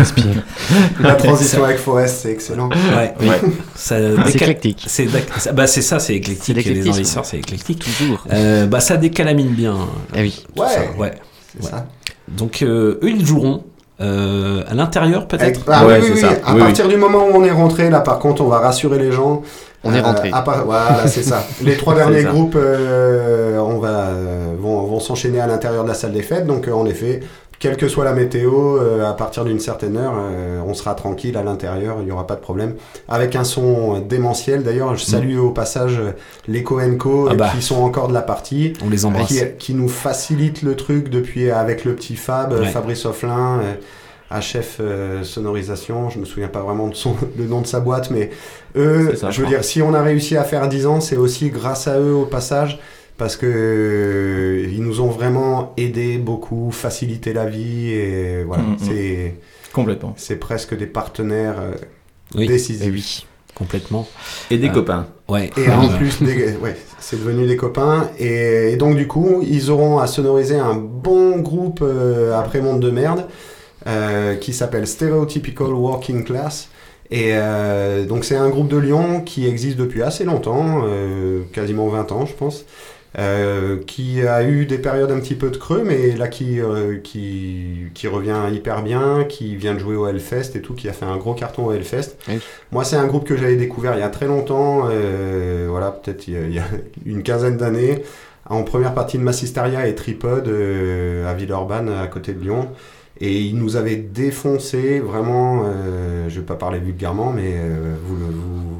[0.00, 0.42] Respire.
[1.00, 2.68] La transition avec Forest, c'est excellent.
[2.68, 3.28] Ouais, Oui.
[3.74, 3.96] Ça
[4.26, 4.84] C'est éclectique.
[4.86, 6.56] C'est d'ac- ça- bah c'est ça, c'est éclectique.
[6.64, 7.84] Les envahisseurs, c'est éclectique.
[7.84, 8.24] Toujours.
[8.32, 9.76] Euh, bah ça décalamine bien.
[10.14, 10.44] Eh oui.
[10.56, 10.66] Ouais.
[10.68, 11.12] ça, ouais.
[11.56, 11.70] C'est Ouais.
[11.70, 11.86] ça.
[12.28, 13.64] Donc euh, eux ils joueront
[14.00, 15.42] euh, à l'intérieur peut-être?
[15.42, 16.34] Avec- ah Ouais, oui, oui, c'est oui.
[16.42, 16.50] ça.
[16.50, 18.98] À Oui, partir du moment où on est rentré, là, par contre, on va rassurer
[18.98, 19.42] les gens.
[19.84, 20.30] On est rentré.
[20.30, 21.44] part- Voilà, c'est ça.
[21.62, 25.94] Les trois derniers groupes euh, on va, euh, vont, vont s'enchaîner à l'intérieur de la
[25.94, 26.46] salle des fêtes.
[26.46, 27.20] Donc, euh, en effet,
[27.60, 31.36] quelle que soit la météo, euh, à partir d'une certaine heure, euh, on sera tranquille
[31.36, 32.74] à l'intérieur, il n'y aura pas de problème.
[33.06, 34.62] Avec un son démentiel.
[34.62, 36.12] D'ailleurs, je salue au passage euh,
[36.48, 37.50] les Coenco Ah bah.
[37.54, 38.72] qui sont encore de la partie.
[38.82, 39.28] On les embrasse.
[39.28, 42.66] Qui, qui nous facilite le truc depuis avec le petit Fab, Ouais.
[42.66, 43.74] Fabrice Offlin, euh,
[44.30, 46.08] à chef euh, sonorisation.
[46.08, 48.30] Je me souviens pas vraiment de son, le nom de sa boîte, mais
[48.76, 51.50] eux, ça, je veux dire, si on a réussi à faire 10 ans, c'est aussi
[51.50, 52.78] grâce à eux au passage.
[53.20, 58.72] Parce que euh, ils nous ont vraiment aidé beaucoup, facilité la vie et voilà, Mm,
[58.72, 58.76] mm.
[58.78, 59.34] c'est
[59.74, 60.14] Complètement.
[60.16, 61.72] c'est presque des partenaires euh,
[62.34, 62.46] Oui.
[62.46, 62.82] décisifs.
[62.88, 63.26] Eh oui.
[63.54, 64.08] Complètement.
[64.50, 65.06] Et des Euh, copains.
[65.28, 65.50] Ouais.
[65.58, 68.08] Et en plus, des- ouais, c'est devenu des copains.
[68.18, 72.80] Et, et donc, du coup, ils auront à sonoriser un bon groupe euh, après Monde
[72.80, 73.26] de Merde
[73.86, 76.70] euh, qui s'appelle Stereotypical Working Class.
[77.10, 81.86] Et euh, donc, c'est un groupe de Lyon qui existe depuis assez longtemps, euh, quasiment
[81.88, 82.64] 20 ans, je pense.
[83.18, 86.98] Euh, qui a eu des périodes un petit peu de creux, mais là qui, euh,
[87.02, 90.92] qui, qui revient hyper bien, qui vient de jouer au Hellfest et tout, qui a
[90.92, 92.16] fait un gros carton au Hellfest.
[92.28, 92.38] Oui.
[92.72, 96.28] Moi, c'est un groupe que j'avais découvert il y a très longtemps, euh, voilà, peut-être
[96.28, 96.64] il, y a- il y a
[97.06, 98.02] une quinzaine d'années,
[98.48, 102.68] en première partie de Massisteria et Tripod euh, à Villeurbanne, à côté de Lyon.
[103.22, 108.16] Et ils nous avaient défoncé, vraiment, euh, je vais pas parler vulgairement, mais euh, vous,
[108.16, 108.79] le- vous,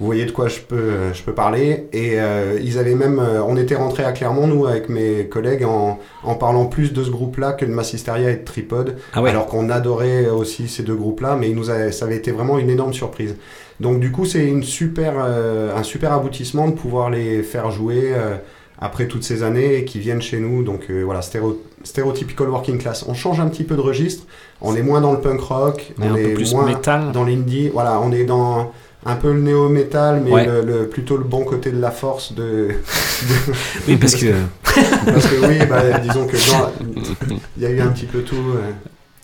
[0.00, 1.86] vous voyez de quoi je peux, je peux parler.
[1.92, 5.64] Et euh, ils avaient même, euh, on était rentrés à Clermont, nous, avec mes collègues,
[5.64, 8.96] en, en parlant plus de ce groupe-là que de Massisteria et de Tripod.
[9.12, 9.30] Ah ouais.
[9.30, 12.58] Alors qu'on adorait aussi ces deux groupes-là, mais ils nous avaient- ça avait été vraiment
[12.58, 13.36] une énorme surprise.
[13.78, 18.12] Donc du coup, c'est une super, euh, un super aboutissement de pouvoir les faire jouer
[18.14, 18.36] euh,
[18.78, 20.62] après toutes ces années et qui viennent chez nous.
[20.62, 23.04] Donc euh, voilà, stéréo- Stereotypical Working Class.
[23.08, 24.24] On change un petit peu de registre.
[24.60, 27.12] On est moins dans le punk rock, on un peu est plus moins métal.
[27.12, 27.68] dans l'indie.
[27.72, 28.70] Voilà, on est dans
[29.06, 30.46] un peu le néo-metal, mais Ouais.
[30.46, 32.42] le, le- plutôt le bon côté de la force de.
[32.42, 32.74] de-
[33.88, 34.34] Oui, parce que-
[34.64, 38.36] parce que oui, bah, disons que dans- il y a eu un petit peu tout.
[38.36, 38.70] euh.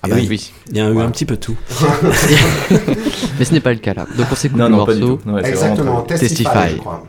[0.02, 0.52] Ah bah oui.
[0.70, 1.56] Il y a eu un petit peu tout.
[3.38, 4.06] Mais ce n'est pas le cas là.
[4.16, 5.16] Donc on s'écoute Non, le non, pas du morceau.
[5.24, 5.30] tout.
[5.30, 7.04] Ouais, Exactement, Testify, je crois.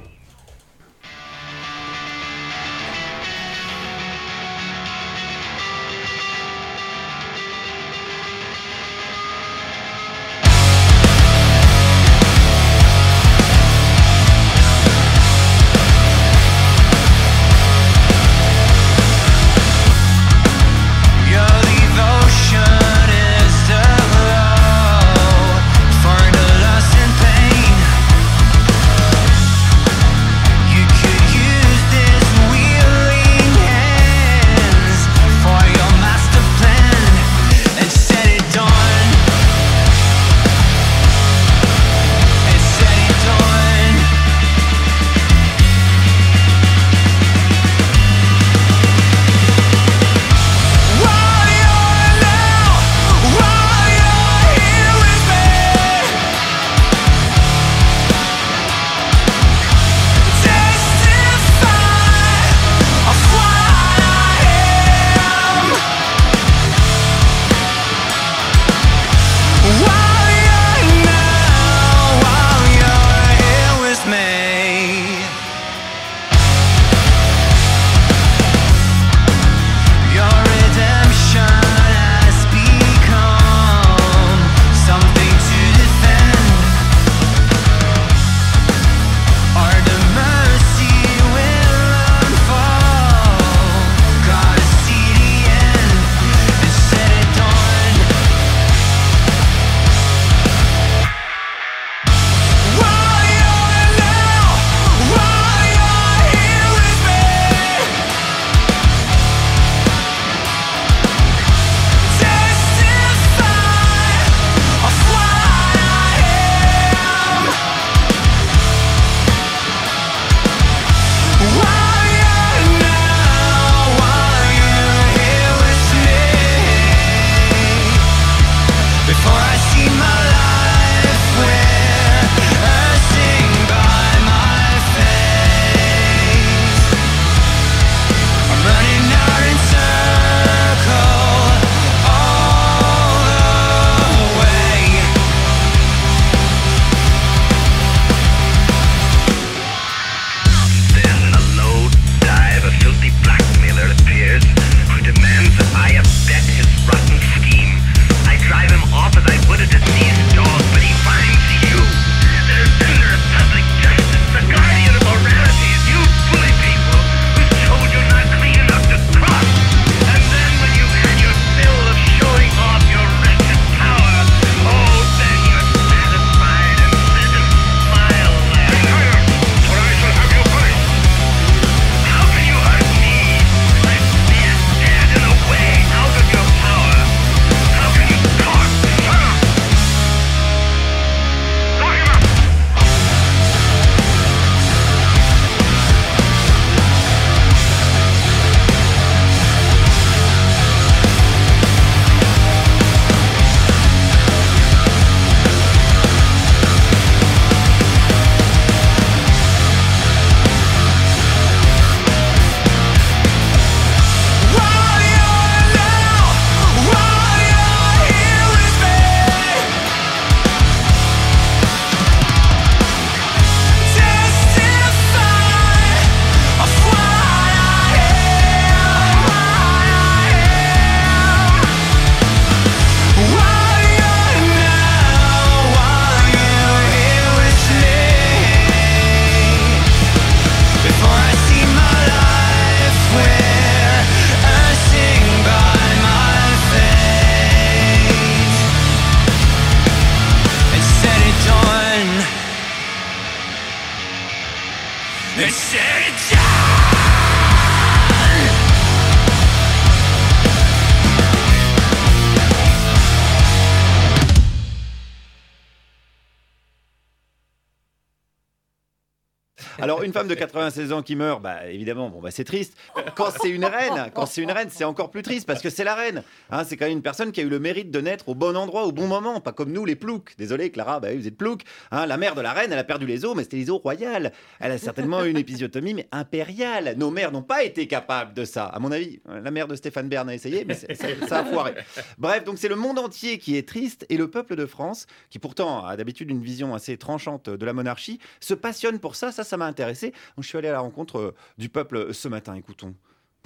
[270.38, 272.78] 96 ans qui meurt, bah, évidemment, bon, bah, c'est triste.
[273.16, 275.84] Quand c'est une reine, quand c'est une reine, c'est encore plus triste parce que c'est
[275.84, 276.24] la reine.
[276.50, 278.56] Hein, c'est quand même une personne qui a eu le mérite de naître au bon
[278.56, 280.36] endroit, au bon moment, pas comme nous, les ploucs.
[280.38, 281.64] Désolé, Clara, bah, vous êtes ploucs.
[281.92, 283.82] Hein, la mère de la reine, elle a perdu les os, mais c'était les os
[283.82, 284.32] royales.
[284.60, 286.96] Elle a certainement eu une épisiotomie, mais impériale.
[286.98, 288.66] Nos mères n'ont pas été capables de ça.
[288.66, 291.74] À mon avis, la mère de Stéphane Bern a essayé, mais ça a foiré.
[292.18, 295.40] Bref, donc c'est le monde entier qui est triste et le peuple de France, qui
[295.40, 299.32] pourtant a d'habitude une vision assez tranchante de la monarchie, se passionne pour ça.
[299.32, 300.12] Ça, ça m'a intéressé.
[300.36, 302.56] Donc je suis allé à la rencontre euh, du peuple ce matin.
[302.56, 302.96] Écoutons.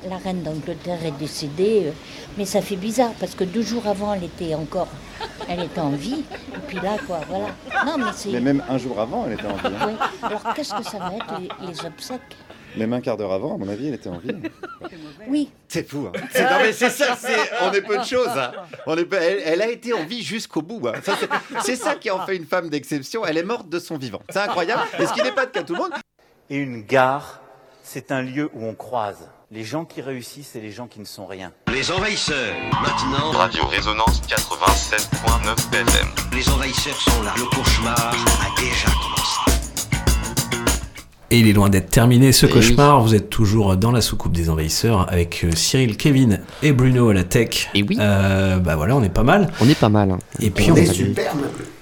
[0.09, 1.91] La reine d'Angleterre est décédée, euh,
[2.37, 4.87] mais ça fait bizarre parce que deux jours avant, elle était encore,
[5.47, 6.23] elle était en vie.
[6.55, 7.49] Et puis là, quoi, voilà.
[7.85, 8.29] Non, mais c'est.
[8.29, 9.75] Mais même un jour avant, elle était en vie.
[9.79, 9.87] hein.
[9.89, 9.93] Oui.
[10.23, 12.19] Alors qu'est-ce que ça va être les, les obsèques?
[12.77, 14.31] Même un quart d'heure avant, à mon avis, elle était en vie.
[15.27, 15.51] Oui.
[15.67, 16.07] C'est fou.
[16.07, 16.19] hein.
[16.31, 18.27] C'est, non, mais c'est ça, c'est, on est peu de choses.
[18.29, 18.51] hein.
[18.87, 20.81] On est peu- elle, elle a été en vie jusqu'au bout.
[20.87, 20.93] hein.
[21.03, 21.29] Ça, c'est,
[21.61, 23.25] c'est ça qui en fait une femme d'exception.
[23.25, 24.21] Elle est morte de son vivant.
[24.29, 24.81] C'est incroyable.
[24.99, 25.91] Et ce qui n'est pas le cas de tout le monde.
[26.49, 27.41] Et une gare,
[27.83, 31.05] c'est un lieu où on croise les gens qui réussissent et les gens qui ne
[31.05, 31.51] sont rien.
[31.73, 33.31] Les envahisseurs, maintenant.
[33.37, 36.07] Radio Résonance 87.9 FM.
[36.33, 37.33] Les envahisseurs sont là.
[37.35, 39.41] Le cauchemar a déjà commencé.
[41.31, 43.01] Et il est loin d'être terminé ce Eh cauchemar.
[43.01, 47.13] Vous êtes toujours dans la soucoupe des envahisseurs avec euh, Cyril, Kevin et Bruno à
[47.13, 47.69] la tech.
[47.73, 47.97] Et oui.
[47.97, 49.49] bah voilà, on est pas mal.
[49.61, 50.11] On est pas mal.
[50.11, 50.19] hein.
[50.41, 51.33] Et puis On on, est super,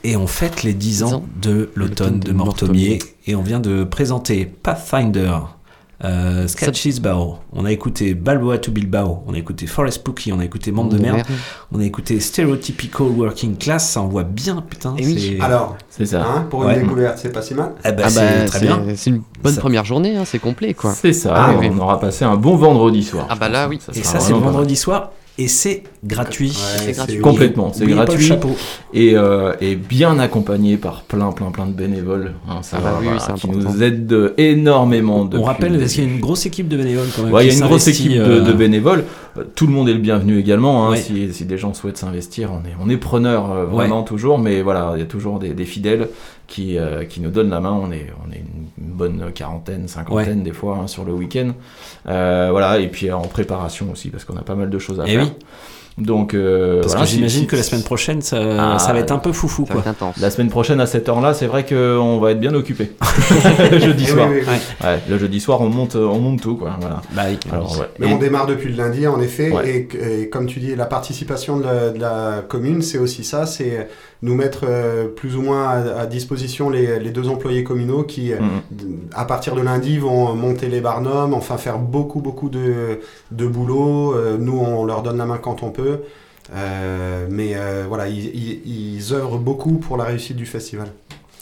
[0.04, 4.46] et on fête les 10 ans de l'automne de Mortomier et on vient de présenter
[4.46, 5.59] Pathfinder.
[6.02, 10.40] Euh, Sketches Bao, on a écouté Balboa to Bilbao, on a écouté Forest Spooky, on
[10.40, 11.28] a écouté Monde de merde, merde.
[11.74, 14.96] on a écouté Stereotypical Working Class, ça envoie bien putain.
[14.98, 15.38] Eh oui.
[15.42, 16.24] Alors, C'est ça.
[16.26, 16.76] hein, pour Ouais.
[16.76, 17.74] une découverte, c'est pas si mal.
[17.84, 18.82] Eh ben, Ah c'est bah, très bien.
[18.96, 20.94] C'est une bonne Ça- première journée, hein, c'est complet quoi.
[20.94, 21.70] C'est ça, Ah, on oui.
[21.78, 23.28] aura passé un bon vendredi soir.
[23.30, 23.72] Ah bah là, pense.
[23.94, 24.00] oui.
[24.00, 26.54] Et ça c'est le vendredi soir et c'est gratuit.
[26.86, 27.20] Ouais, gratuit.
[27.20, 28.52] Complètement, c'est Oubliez pas le gratuit chapeau.
[28.94, 32.92] et, euh, et bien accompagné par plein plein plein de bénévoles hein, ça Ah bah
[32.92, 33.70] va, oui, voilà, qui important.
[33.72, 35.30] nous aident de- énormément.
[35.34, 37.34] On rappelle le parce qu'il y a une grosse équipe de bénévoles quand même.
[37.34, 39.06] Ouais, il y a une grosse équipe de, euh, de bénévoles.
[39.56, 40.90] Tout le monde est le bienvenu également.
[40.90, 44.40] hein, si, si des gens souhaitent s'investir, on est, on est preneur euh, vraiment toujours.
[44.40, 46.10] Mais voilà, il y a toujours des, des fidèles
[46.48, 47.72] qui, euh, qui nous donnent la main.
[47.72, 51.52] On est, on est une, bonne quarantaine, cinquantaine des fois hein, sur le week-end.
[52.08, 55.06] Euh, voilà, et puis en préparation aussi parce qu'on a pas mal de choses à
[55.08, 55.28] Eh faire.
[56.00, 58.38] Donc, euh, Parce voilà, que j'imagine si- que la semaine prochaine, ça,
[58.76, 59.92] Ah, ça va être un peu foufou Ça va quoi.
[59.92, 60.18] être intense.
[60.18, 62.92] La semaine prochaine à cette heure-là, c'est vrai qu'on va être bien occupé.
[63.80, 64.28] jeudi Eh soir.
[64.30, 64.54] oui, oui, oui.
[64.82, 64.88] Ouais.
[64.88, 66.78] Ouais, le jeudi soir, on monte, on monte tout, quoi.
[66.80, 67.02] Voilà.
[67.14, 67.38] Bah oui.
[67.52, 67.88] Alors, ouais.
[68.00, 69.88] Mais Et- on démarre depuis le lundi, en effet, Ouais.
[69.94, 73.46] et, et comme tu dis, la participation de la, de la commune, c'est aussi ça,
[73.46, 73.88] c'est
[74.22, 78.34] nous mettre euh, plus ou moins à, à disposition les, les deux employés communaux qui,
[78.34, 78.98] euh, Mhm.
[79.14, 83.00] à partir de lundi, vont monter les barnums, enfin faire beaucoup, beaucoup de,
[83.32, 84.14] de boulot.
[84.16, 86.00] Euh, nous, on leur donne la main quand on peut.
[86.54, 90.88] Euh, mais euh, voilà, ils, ils, ils œuvrent beaucoup pour la réussite du festival.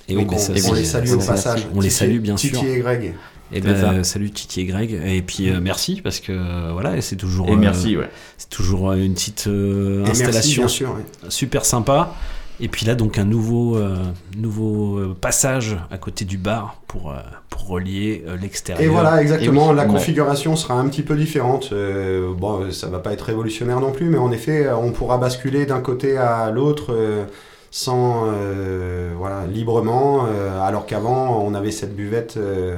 [0.10, 1.68] Et Donc on, ça, on c'est- les salue au passage.
[1.74, 2.64] On les Titi- salue bien Titi sûr.
[2.70, 3.14] et Greg.
[3.54, 4.92] Et C'est ben, euh, salut Titi et Greg.
[5.06, 7.48] Et puis euh, merci parce que euh, voilà, c'est toujours.
[7.48, 8.10] Et euh, merci, ouais.
[8.38, 10.90] C'est toujours euh, une petite euh, Et merci, installation bien sûr.
[10.90, 11.30] ouais.
[11.30, 12.14] super sympa.
[12.60, 13.96] Et puis là, donc un nouveau, euh,
[14.36, 17.16] nouveau euh, passage à côté du bar pour, euh,
[17.50, 18.84] pour relier euh, l'extérieur.
[18.84, 19.68] Et voilà, exactement.
[19.68, 19.76] Et oui.
[19.76, 19.90] La Ouais.
[19.90, 21.70] configuration sera un petit peu différente.
[21.72, 25.68] Euh, bon, ça va pas être révolutionnaire non plus, mais en effet, on pourra basculer
[25.68, 27.26] d'un côté à l'autre euh,
[27.70, 30.26] sans, euh, voilà, librement.
[30.28, 32.78] euh, alors qu'avant, on avait cette buvette euh,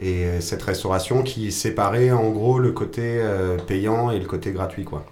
[0.00, 4.84] et cette restauration qui séparait en gros le côté euh, payant et le côté gratuit,
[4.84, 5.04] quoi.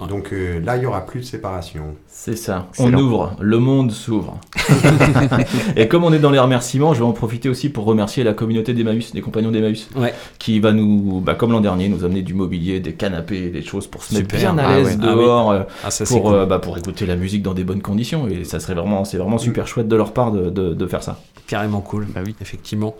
[0.00, 0.08] Ouais.
[0.08, 1.82] Donc euh, là, il y aura plus de séparation.
[2.08, 2.66] C'est ça.
[2.78, 4.38] On ouvre, le monde s'ouvre.
[5.76, 8.32] et comme on est dans les remerciements, je vais en profiter aussi pour remercier la
[8.34, 10.12] communauté d'Emmaüs, des compagnons d'Emmaüs, Ouais.
[10.38, 13.86] qui va nous, bah, comme l'an dernier, nous amener du mobilier, des canapés, des choses
[13.86, 14.96] pour se mettre bien à Ah l'aise ouais.
[14.96, 16.34] dehors, euh, Ah, ça, pour, cool.
[16.34, 18.26] euh, bah, pour écouter la musique dans des bonnes conditions.
[18.28, 21.02] Et ça serait vraiment, c'est vraiment super chouette de leur part de, de- de faire
[21.02, 21.20] ça.
[21.46, 22.06] carrément cool.
[22.14, 22.34] Bah oui.
[22.40, 22.94] Effectivement.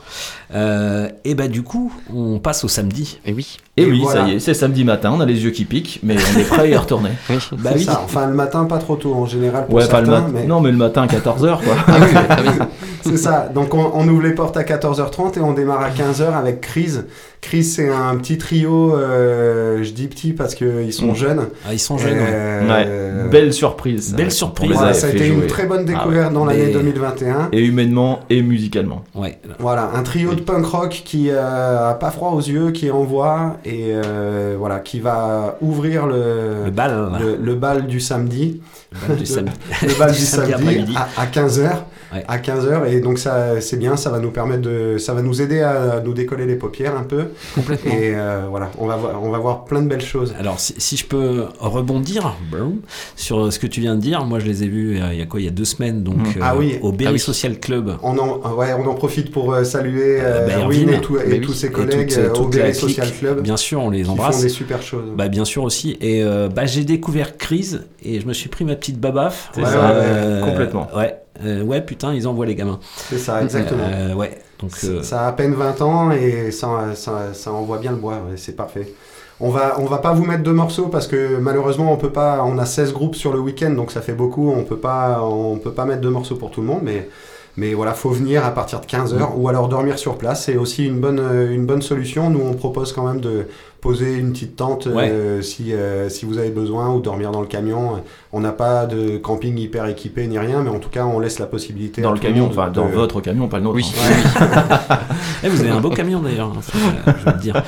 [0.55, 3.19] Euh, et bah du coup, on passe au samedi.
[3.25, 3.57] Et oui.
[3.77, 4.23] Et, Et oui, voilà.
[4.27, 6.45] ça y est, c'est samedi matin, on a les yeux qui piquent, mais on est
[6.45, 7.11] prêt à y retourner.
[7.29, 7.37] Oui.
[7.59, 7.85] Bah C'est oui.
[7.85, 8.01] ça.
[8.05, 10.71] Enfin, le matin, pas trop tôt en général pour ouais, pas le mais- Non, mais
[10.71, 11.75] le matin, 14h, quoi.
[11.89, 12.49] Ah oui.
[13.03, 13.49] C'est ça.
[13.55, 17.05] Donc on, on ouvre les portes à 14h30 et on démarre à 15h avec Crise.
[17.45, 18.97] Crise, c'est un petit trio.
[18.97, 21.15] euh, je dis petit parce qu'ils sont Mm.
[21.17, 21.47] jeunes.
[21.69, 22.17] Ah, ils sont jeunes.
[22.19, 24.15] Euh, Ouais, belle surprise.
[24.17, 24.71] Belle Ouais, surprise.
[24.73, 25.95] voilà, ça a été une très bonne Ah ouais.
[25.95, 27.49] découverte dans l'année Mais- 2021.
[27.53, 29.05] Et humainement et musicalement.
[29.15, 29.39] Ouais.
[29.59, 32.91] Voilà, un trio de punk rock qui euh, a pas froid aux yeux, qui est
[32.91, 37.11] en voix et euh, voilà, qui va ouvrir le, Le bal.
[37.21, 38.63] le, le bal du samedi.
[38.93, 39.53] Le bal du samedi.
[39.83, 40.95] le bal du Du samedi samedi après-midi.
[40.97, 41.69] à, à 15h.
[42.13, 42.25] Ouais.
[42.29, 45.41] À 15h et donc ça c'est bien, ça va nous permettre de ça va nous
[45.43, 47.25] aider à nous décoller les paupières un peu.
[47.55, 47.93] Complètement.
[47.93, 50.35] Et euh, voilà, on va voir on va voir plein de belles choses.
[50.39, 52.81] Alors, si, si je peux rebondir boum,
[53.17, 55.23] sur ce que tu viens de dire, moi je les ai vus euh, il y
[55.23, 55.41] a quoi?
[55.41, 56.79] Il y a deux semaines, donc euh, Ah oui.
[56.83, 57.19] au Berry Ah oui.
[57.19, 57.97] Social Club.
[58.03, 61.25] On en, ouais, on en profite pour saluer euh, Bah, Erwin et, tout- et Bah
[61.31, 61.41] oui.
[61.41, 62.75] tous ses Et collègues toute- euh, au Berry.
[62.75, 63.41] Social Club.
[63.43, 64.37] Bien sûr, on les qui embrasse.
[64.37, 65.11] font des super choses.
[65.17, 65.97] Bah bien sûr aussi.
[66.01, 69.51] Et euh, bah, j'ai découvert Crise et je me suis pris ma petite babaf.
[69.59, 70.89] Euh, ouais, complètement.
[70.97, 72.79] Ouais, Euh, ouais, putain, ils envoient les gamins.
[73.11, 73.83] C'est ça, exactement.
[73.85, 74.73] Euh, ouais, donc.
[74.85, 78.15] euh, Ça a à peine 20 ans et ça, ça, ça envoie bien le bois,
[78.15, 78.93] ouais, c'est parfait.
[79.41, 82.45] On va, on va pas vous mettre deux morceaux parce que malheureusement on peut pas,
[82.45, 85.57] on a 16 groupes sur le week-end donc ça fait beaucoup, on peut pas, on
[85.59, 87.09] peut pas mettre deux morceaux pour tout le monde mais,
[87.57, 89.27] mais voilà, faut venir à partir de 15h Mm.
[89.37, 91.21] ou alors dormir sur place, c'est aussi une bonne,
[91.51, 92.31] une bonne solution.
[92.31, 93.49] Nous on propose quand même de
[93.85, 97.47] poser une petite tente euh, si, euh, si vous avez besoin ou dormir dans le
[97.47, 98.03] camion.
[98.33, 101.39] On n'a pas de camping hyper équipé ni rien mais en tout cas on laisse
[101.39, 103.77] la possibilité Dans le camion, enfin dans votre camion, pas le nôtre.
[103.77, 103.93] Oui.
[104.41, 104.99] hein.
[105.45, 106.61] Eh, vous avez un beau camion d'ailleurs, hein,
[107.07, 107.63] euh, je veux te dire.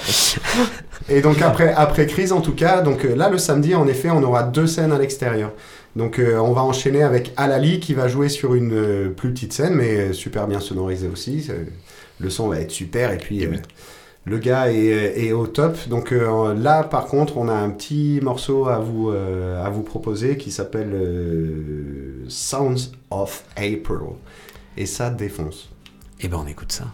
[1.11, 4.09] Et donc après, après crise en tout cas, donc euh, là le samedi en effet
[4.09, 5.51] on aura deux scènes à l'extérieur.
[5.97, 9.53] Donc euh, on va enchaîner avec Alali qui va jouer sur une euh, plus petite
[9.53, 11.47] scène mais euh, super bien sonorisée aussi.
[12.19, 13.51] Le son va être super et puis euh,
[14.27, 15.89] le gars est, euh, est au top.
[15.89, 20.51] Donc euh, là par contre on a un petit morceau à vous, euh, proposer qui
[20.51, 20.95] s'appelle
[22.29, 24.17] Sounds of April.
[24.77, 25.71] Et ça défonce.
[26.21, 26.85] Et ben on écoute ça.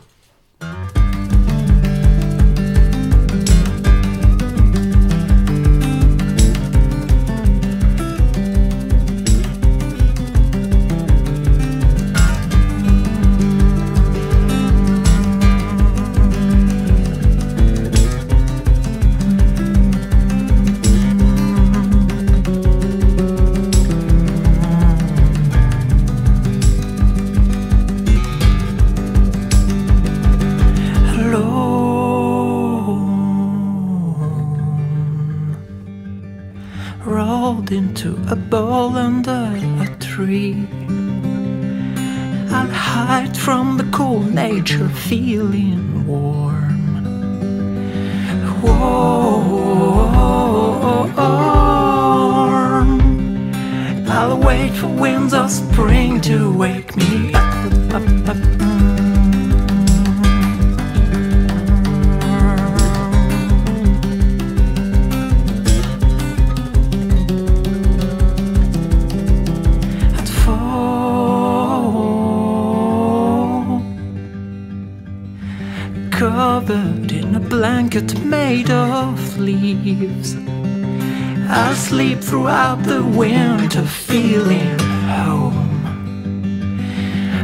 [77.93, 80.35] Blanket made of leaves.
[81.49, 84.79] I'll sleep throughout the winter, feeling
[85.09, 85.53] home.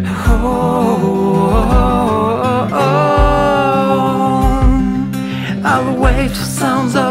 [0.06, 0.88] Home.
[5.64, 7.07] I'll wait for sounds of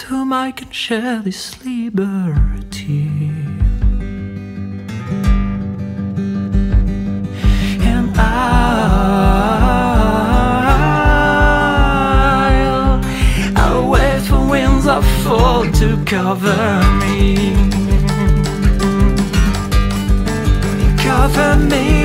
[0.00, 3.10] with whom I can share this liberty.
[7.82, 8.30] And I'll,
[13.56, 17.54] I'll wait for winds of fall to cover me.
[20.98, 21.99] Cover me.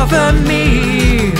[0.00, 1.30] Cover me.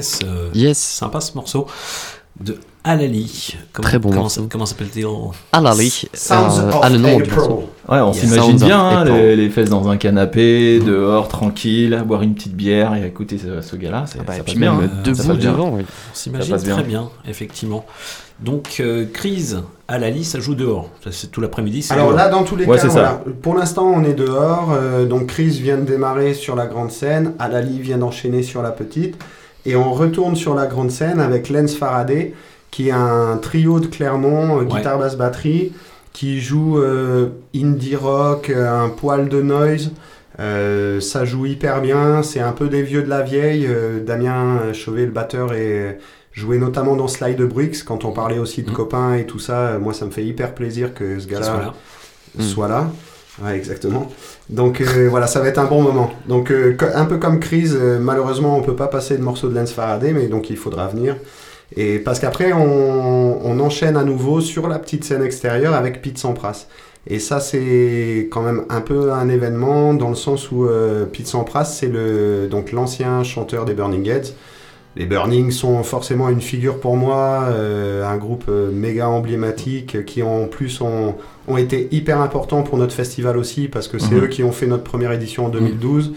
[0.00, 0.18] Yes.
[0.24, 0.78] euh, Yes.
[0.78, 1.66] Sympa ce morceau.
[2.40, 3.56] De Alali.
[3.72, 4.48] Comment, Très bon comment, morceau.
[4.50, 5.06] Comment s'appelle-t-il
[5.52, 6.04] Alali.
[6.14, 7.34] Sounds euh, of ah, le nom du April.
[7.36, 7.70] morceau.
[7.88, 12.22] Ouais, on s'imagine bien hein, les, les fesses dans un canapé, dehors, tranquille, à boire
[12.22, 14.04] une petite bière et à écouter ce, ce gars-là.
[14.06, 14.72] c'est- Ah bah, ça et passe puis bien.
[14.74, 15.02] même hein.
[15.04, 15.82] debout devant, oui.
[15.82, 16.74] On s'imagine bien.
[16.74, 17.84] très bien, effectivement.
[18.38, 20.88] Donc, euh, crise, Alali, ça joue dehors.
[21.10, 21.86] C'est tout l'après-midi.
[21.90, 22.16] Alors dehors.
[22.16, 23.20] là, dans tous les Ouais, cas, voilà.
[23.42, 24.70] pour l'instant, on est dehors.
[24.72, 27.34] euh, donc, Chris vient de démarrer sur la grande scène.
[27.38, 29.16] Alali vient d'enchaîner sur la petite.
[29.66, 32.34] Et on retourne sur la grande scène avec Lens Faraday,
[32.70, 35.72] qui est un trio de Clermont, euh, guitare, basse, batterie,
[36.12, 39.92] qui joue euh, indie rock, euh, un poil de noise.
[40.38, 42.22] Euh, ça joue hyper bien.
[42.22, 43.68] C'est un peu des vieux de la vieille.
[44.06, 45.98] Damien Chauvet, le batteur, est
[46.32, 47.84] joué notamment dans Slide Bricks.
[47.84, 50.94] Quand on parlait aussi de copains et tout ça, moi, ça me fait hyper plaisir
[50.94, 52.44] que ce gars-là soit là.
[52.44, 52.90] soit là.
[53.42, 54.10] Ouais, exactement.
[54.50, 56.10] Donc euh, voilà, ça va être un bon moment.
[56.28, 59.54] Donc euh, un peu comme Crise, euh, malheureusement on peut pas passer de morceau de
[59.54, 61.16] Lance Faraday, mais donc il faudra venir.
[61.74, 66.18] Et parce qu'après on, on enchaîne à nouveau sur la petite scène extérieure avec Pete
[66.18, 66.66] Sampras.
[67.06, 71.26] Et ça c'est quand même un peu un événement dans le sens où euh, Pete
[71.26, 74.34] Sampras c'est le donc l'ancien chanteur des Burning Heads.
[74.96, 80.02] Les Burning sont forcément une figure pour moi, euh, un groupe euh, méga emblématique euh,
[80.02, 81.14] qui en plus ont,
[81.46, 84.24] ont été hyper importants pour notre festival aussi parce que c'est Mhm.
[84.24, 86.12] eux qui ont fait notre première édition en 2012.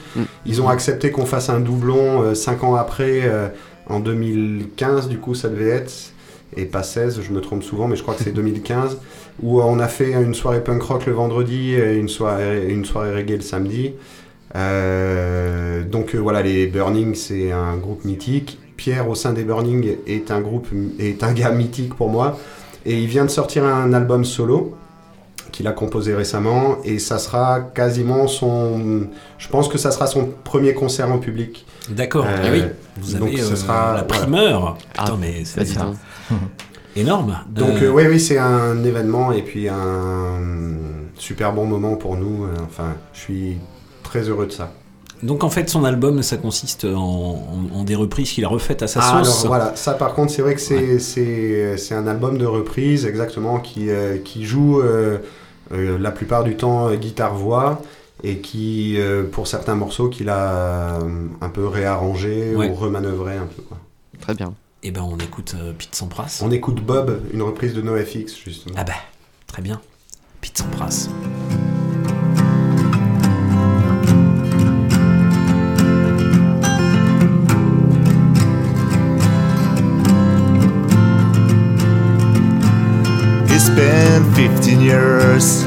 [0.48, 3.48] Ils ont accepté qu'on fasse un doublon 5 ans après, euh,
[3.88, 5.94] en 2015 du coup ça devait être,
[6.58, 8.98] et pas 16, je me trompe souvent, mais je crois que c'est 2015,
[9.44, 13.14] où on a fait une soirée punk rock le vendredi et une soirée, une soirée
[13.14, 13.94] reggae le samedi.
[14.56, 18.60] Euh, donc euh, voilà, les Burning, c'est un groupe mythique.
[18.84, 20.68] Pierre, au sein des Burning, est un groupe,
[21.00, 22.38] est un gars mythique pour moi.
[22.86, 24.76] Et il vient de sortir un album solo
[25.54, 29.08] qu'il a composé récemment et ça sera quasiment son
[29.38, 32.26] je pense que ça sera son premier concert en public D'accord.
[32.28, 32.64] Euh, Eh oui,
[32.98, 34.78] vous donc avez ce euh, sera la primeur.
[34.98, 35.92] Ah, Putain, mais c'est ça.
[36.98, 37.38] énorme.
[37.50, 40.42] donc Euh, euh, oui oui c'est un événement et puis un
[41.16, 43.58] super bon moment pour nous enfin je suis
[44.04, 44.74] très heureux de ça
[45.24, 46.90] Donc en fait, son album, ça consiste en,
[47.74, 49.40] en- en des reprises qu'il a refaites à sa Ah, sauce.
[49.46, 53.06] alors voilà, ça par contre, c'est vrai que c'est c'est- c'est un album de reprise,
[53.06, 55.18] exactement, qui, euh, qui joue euh,
[55.72, 57.82] euh, la plupart du temps euh, guitare-voix
[58.24, 62.70] et qui, euh, pour certains morceaux, qu'il a euh, un peu réarrangé Ouais.
[62.70, 63.62] ou remanœuvré un peu.
[63.64, 63.78] Quoi.
[64.20, 64.54] Très bien.
[64.84, 66.42] Et ben on écoute euh, Pete Sampras.
[66.44, 68.76] On écoute Bob, une reprise de NoFX, justement.
[68.78, 68.94] Ah bah,
[69.48, 69.80] très bien.
[70.42, 71.08] Pete Sampras.
[84.48, 85.64] 15 years.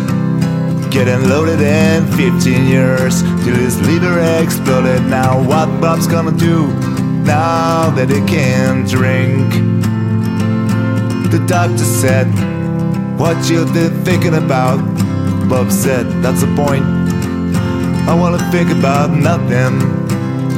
[0.91, 3.23] Getting loaded in 15 years.
[3.43, 5.03] Till his liver exploded.
[5.07, 6.67] Now what Bob's gonna do
[7.25, 9.51] Now that he can't drink?
[11.33, 12.27] The doctor said
[13.19, 14.79] What you been thinking about?
[15.49, 16.85] Bob said That's the point.
[18.11, 19.73] I wanna think about nothing.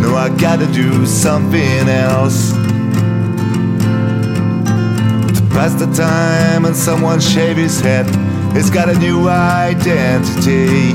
[0.03, 2.53] No I gotta do something else
[5.59, 8.07] Pass the time and someone shave his head.
[8.55, 10.95] He's got a new identity.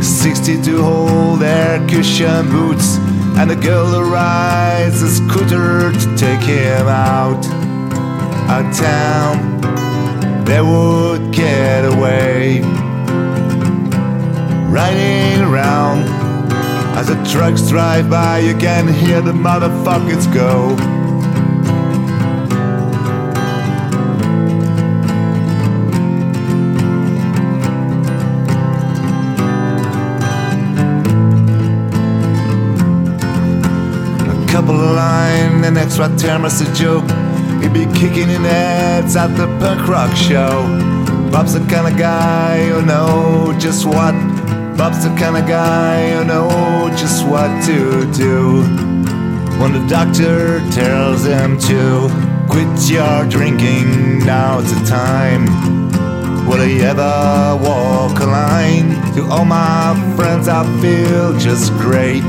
[0.00, 2.98] 62 hold air cushion boots,
[3.36, 7.44] and a girl who rides a scooter to take him out.
[8.48, 12.60] Out town, they would get away.
[14.70, 16.04] Riding around
[16.96, 20.91] as the trucks drive by, you can hear the motherfuckers go.
[35.98, 37.08] An extra term as a joke.
[37.62, 40.62] He'd be kicking in heads at the punk rock show.
[41.30, 44.14] Bob's the kind of guy who know just what.
[44.76, 48.62] Bob's the kind of guy who know just what to do.
[49.60, 52.08] When the doctor tells him to
[52.48, 55.46] quit your drinking, now it's the time.
[56.48, 58.90] Will he ever walk a line?
[59.14, 62.24] To all my friends, I feel just great.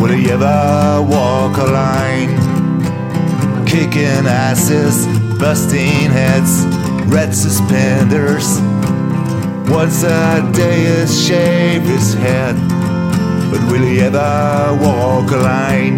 [0.00, 2.23] Will he ever walk a line?
[3.74, 5.04] Kicking asses,
[5.36, 6.64] busting heads,
[7.12, 8.60] red suspenders.
[9.68, 12.54] Once a day is shave his head.
[13.50, 15.96] But will he ever walk a line?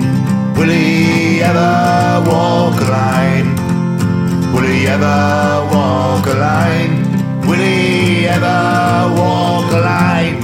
[0.57, 3.49] Will he ever walk a line?
[4.55, 6.95] Will he ever walk a line?
[7.47, 10.39] Will he ever walk a line?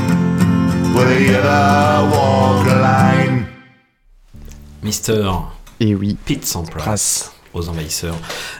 [0.94, 3.46] Will he ever walk a line?
[4.82, 5.48] Mister
[5.82, 6.16] Et oui.
[6.24, 7.30] Pete Sampras.
[7.54, 8.14] aux envahisseurs.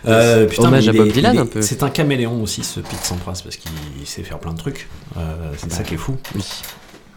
[0.07, 1.63] Euh, putain, Hommage à Bob est- Dylan, est- un peu.
[1.63, 3.71] C'est un caméléon aussi, ce Pete Sampras, parce qu'il
[4.07, 4.87] sait faire plein de trucs.
[5.17, 6.17] Euh, c'est ça qui est fou.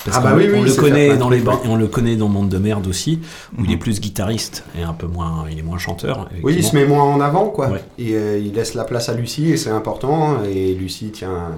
[0.06, 1.68] Parce Ah bah qu'on- oui, oui, on, le connaît dans les trucs, ban- oui.
[1.68, 3.20] et on le connaît dans Monde de merde aussi,
[3.58, 6.30] où il est plus guitariste et un peu moins, il est moins chanteur.
[6.44, 7.70] Oui, il se met moins en avant, quoi.
[7.70, 7.84] Ouais.
[7.98, 10.44] Et, euh, il laisse la place à Lucie, et c'est important.
[10.46, 11.58] Et Lucie tient,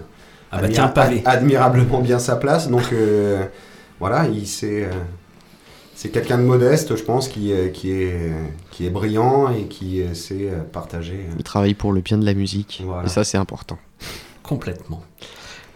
[0.52, 0.92] Ah bah, tiens,
[1.26, 2.70] admirablement bien sa place.
[2.70, 3.44] Donc euh,
[4.00, 4.84] voilà, il sait.
[4.86, 4.92] euh,
[5.98, 8.32] c'est quelqu'un de modeste, je pense, qui, euh, qui, est,
[8.70, 11.26] qui est brillant et qui euh, sait euh, partager.
[11.36, 12.84] Il travaille pour le bien de la musique.
[12.86, 13.08] Voilà.
[13.08, 13.80] Et ça, c'est important.
[14.44, 15.02] Complètement.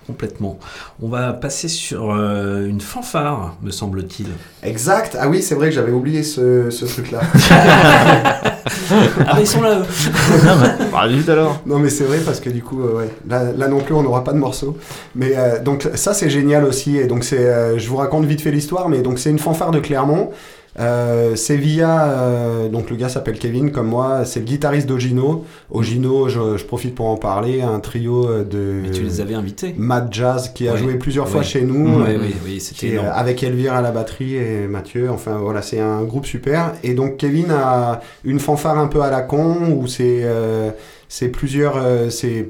[0.07, 0.59] Complètement.
[1.01, 4.27] On va passer sur euh, une fanfare, me semble-t-il.
[4.63, 5.15] Exact.
[5.19, 7.21] Ah oui, c'est vrai que j'avais oublié ce, ce truc-là.
[8.91, 9.85] ah, mais ils sont là, eux.
[10.91, 11.61] Bah, vite alors.
[11.65, 14.03] Non, mais c'est vrai parce que du coup, euh, ouais, là, là non plus, on
[14.03, 14.77] n'aura pas de morceau.
[15.15, 16.97] Mais euh, donc, ça, c'est génial aussi.
[16.97, 19.71] Et donc, c'est, euh, je vous raconte vite fait l'histoire, mais donc, c'est une fanfare
[19.71, 20.31] de Clermont.
[20.79, 25.43] Euh, c'est via euh, donc le gars s'appelle Kevin comme moi c'est le guitariste d'Ogino.
[25.69, 29.33] Ogino je, je profite pour en parler un trio euh, de Mais tu les avais
[29.33, 29.75] invités.
[29.77, 33.11] Mad Jazz qui a joué plusieurs fois chez nous Ouais, euh, oui, oui, c'était euh,
[33.13, 36.73] avec Elvire à la batterie et Mathieu enfin voilà c'est un groupe super.
[36.83, 40.71] Et donc Kevin a une fanfare un peu à la con où c'est euh,
[41.09, 42.47] c'est plusieurs euh, c'est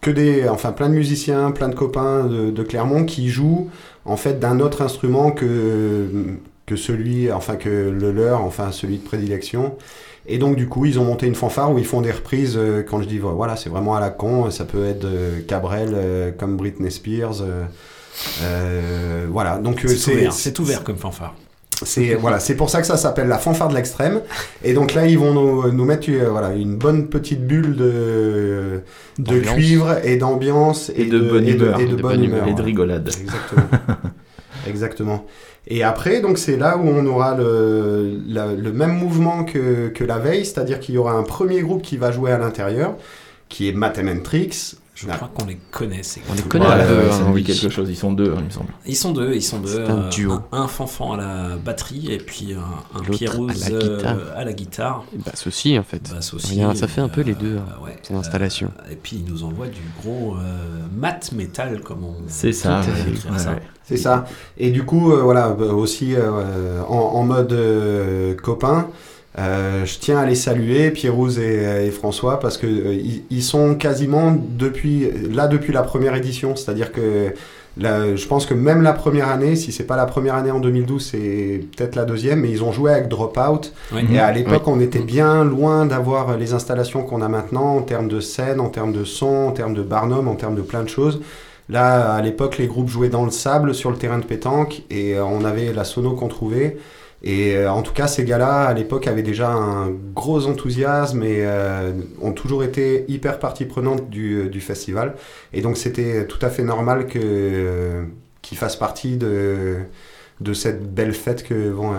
[0.00, 3.68] que des enfin plein de musiciens plein de copains de, de Clermont qui jouent
[4.06, 6.08] en fait d'un autre instrument que
[6.70, 9.74] que celui enfin que le leur enfin celui de prédilection
[10.26, 12.82] et donc du coup ils ont monté une fanfare où ils font des reprises euh,
[12.88, 16.30] quand je dis voilà c'est vraiment à la con ça peut être euh, Cabrel euh,
[16.38, 17.64] comme Britney Spears euh,
[18.42, 21.34] euh, voilà donc C'est ouvert, c'est ouvert comme fanfare.
[21.82, 24.20] c'est voilà, c'est pour ça que ça s'appelle la fanfare de l'extrême.
[24.62, 28.82] Et donc là, ils vont nous, nous mettre euh, voilà une bonne petite bulle de
[29.18, 31.80] de cuivre et d'ambiance Et de bonne et de, humeur.
[31.80, 32.48] et de De bonne bonne humeur humeur.
[32.48, 33.08] Et de rigolade.
[33.08, 33.66] Exactement.
[34.66, 35.26] Exactement.
[35.72, 40.02] Et après, donc c'est là où on aura le, la- le même mouvement que, que
[40.04, 42.94] la veille, c'est-à-dire qu'il y aura un premier groupe qui va jouer à l'intérieur,
[43.48, 44.74] qui est Mathematrix.
[44.96, 46.02] Je crois qu'on les connaît.
[46.02, 47.42] ces On les connaît ça me dit oui.
[47.44, 47.88] quelque chose.
[47.88, 48.68] Ils sont deux, hein, il me semble.
[48.84, 49.68] Ils sont deux, ils sont deux.
[49.86, 50.32] C'est un euh, duo.
[50.32, 52.58] Un, un fanfan à la batterie et puis un,
[52.98, 54.16] un L'autre Pierrouz à la euh, guitare.
[54.36, 55.04] à la guitare.
[55.24, 56.02] Basse aussi, en fait.
[56.50, 57.56] Rien, ça fait un peu euh, les deux.
[57.56, 57.96] hein, ouais.
[58.02, 58.70] C'est l'installation.
[58.90, 60.40] Et puis ils nous envoient du gros euh,
[60.94, 62.16] mat metal comme on.
[62.26, 63.38] C'est ça, ouais.
[63.38, 63.52] ça.
[63.52, 63.62] ouais.
[63.84, 64.24] C'est ça.
[64.56, 68.86] Et du coup, euh, voilà, euh, aussi euh, en, en mode euh, copain,
[69.38, 73.42] euh, je tiens à les saluer, Pierrouz et, et François, parce que euh, ils, ils
[73.42, 76.54] sont quasiment depuis là depuis la première édition.
[76.54, 77.32] C'est-à-dire que
[77.78, 80.60] là, je pense que même la première année, si c'est pas la première année en
[80.60, 83.72] 2012, c'est peut-être la deuxième, mais ils ont joué avec Dropout.
[83.92, 84.04] Ouais.
[84.12, 84.72] Et à l'époque, Oui.
[84.76, 88.68] on était bien loin d'avoir les installations qu'on a maintenant en termes de scène, en
[88.68, 91.20] termes de son, en termes de Barnum, en termes de plein de choses.
[91.70, 95.14] Là, à l'époque, les groupes jouaient dans le sable sur le terrain de pétanque et
[95.14, 96.76] euh, on avait la sono qu'on trouvait.
[97.22, 101.44] Et euh, en tout cas, ces gars-là, à l'époque, avaient déjà un gros enthousiasme et
[101.44, 101.92] euh,
[102.22, 105.14] ont toujours été hyper partie prenante du, festival.
[105.52, 109.76] Et donc, c'était tout à fait normal qu'ils fassent partie de,
[110.40, 111.92] de cette belle fête que vont,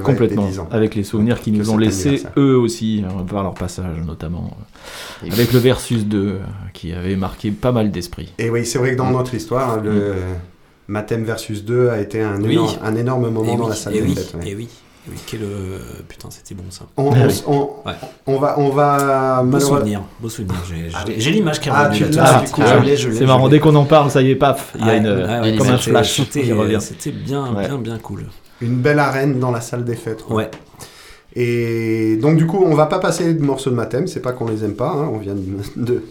[0.00, 0.46] Complètement.
[0.46, 0.68] 10 ans.
[0.70, 4.56] Avec les souvenirs qu'ils nous ont laissés, eux aussi, hein, par leur passage notamment.
[5.24, 6.38] euh, Avec le Versus 2, euh,
[6.72, 8.32] qui avait marqué pas mal d'esprit.
[8.38, 9.12] Et oui, c'est vrai que dans Mm.
[9.12, 10.14] notre histoire, hein, le
[10.88, 12.52] Mathème versus 2 a été un, Oui.
[12.52, 14.34] énorme, un énorme moment Et dans oui, la salle et des oui, fêtes.
[14.34, 14.50] ouais.
[14.50, 14.68] Et oui,
[15.08, 16.84] oui, quel euh, putain, c'était bon ça.
[16.98, 17.42] On, Ah on- oui.
[17.46, 17.94] on- Ouais.
[18.26, 20.56] on va, on va Beau malheureux- souvenir, beau souvenir.
[20.68, 22.16] J'ai- Ah, l'image qui ah, tu de du
[22.52, 24.74] coup, ah, l'ai, je l'ai, C'est marrant, dès qu'on en parle, ça y est, paf,
[24.78, 26.78] il y a une, ouais, ouais, comme un flash qui revient.
[26.80, 27.66] C'était bien, Ouais.
[27.66, 28.24] bien, bien cool.
[28.64, 30.22] Une belle arène dans la salle des fêtes.
[30.22, 30.36] quoi.
[30.36, 30.50] Ouais.
[31.36, 34.46] Et donc du coup, on va pas passer de morceaux de Mathème, c'est pas qu'on
[34.48, 35.42] les aime pas, hein, on vient de,
[35.76, 36.02] de,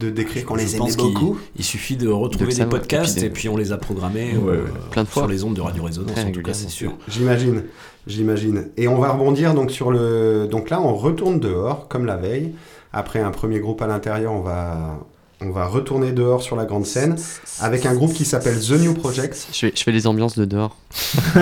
[0.00, 1.38] de décrire qu'on les qu'il- beaucoup.
[1.56, 3.76] Il suffit de retrouver De des podcasts et puis et de- puis on les a
[3.76, 4.70] programmés Ouais, euh, ouais.
[4.90, 5.22] Plein de fois.
[5.22, 6.94] sur les ondes de Radio Résonance, en tout cas, c'est sûr.
[7.06, 7.62] J'imagine,
[8.08, 8.68] j'imagine.
[8.76, 10.48] Et on va rebondir donc sur le.
[10.50, 12.52] Donc là, on retourne dehors, comme la veille.
[12.92, 14.98] Après un premier groupe à l'intérieur, on va,
[15.42, 17.16] on va retourner dehors sur la grande scène
[17.60, 19.48] avec un groupe qui s'appelle The New Project.
[19.52, 20.76] Je fais, je fais les ambiances de dehors.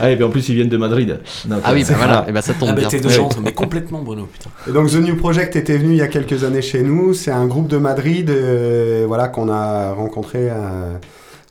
[0.00, 1.20] ah, et puis en plus, ils viennent de Madrid.
[1.44, 2.88] Donc, Ah oui, bah voilà, et bah ça tombe Ah bien.
[2.88, 3.12] t'es de Ouais.
[3.14, 4.50] chance, mais complètement Bruno, putain.
[4.68, 7.14] Et donc The New Project était venu il y a quelques années chez nous.
[7.14, 10.48] C'est un groupe de Madrid, euh, voilà qu'on a rencontré.
[10.50, 10.96] euh,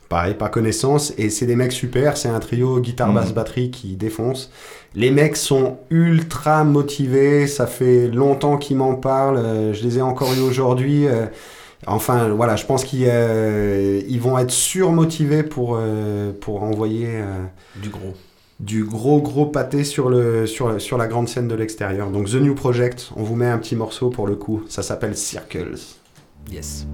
[0.08, 1.12] pareil, par connaissance.
[1.18, 2.16] Et c'est des mecs super.
[2.16, 3.14] C'est un trio guitare, Mhm.
[3.14, 4.50] basse, batterie qui défonce.
[4.94, 7.46] Les mecs sont ultra motivés.
[7.46, 9.36] Ça fait longtemps qu'ils m'en parlent.
[9.38, 11.06] euh, je les ai encore eu aujourd'hui.
[11.06, 11.26] euh,
[11.86, 17.44] Enfin, voilà, je pense qu'ils euh, ils vont être surmotivés pour, euh, pour envoyer euh,
[17.76, 18.12] Du gros.
[18.60, 22.10] du gros gros pâté sur, le, sur, le- sur la grande scène de l'extérieur.
[22.10, 24.62] Donc The New Project, on vous met un petit morceau pour le coup.
[24.68, 25.78] Ça s'appelle Circles.
[26.52, 26.86] Yes.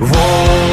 [0.00, 0.67] Whoa,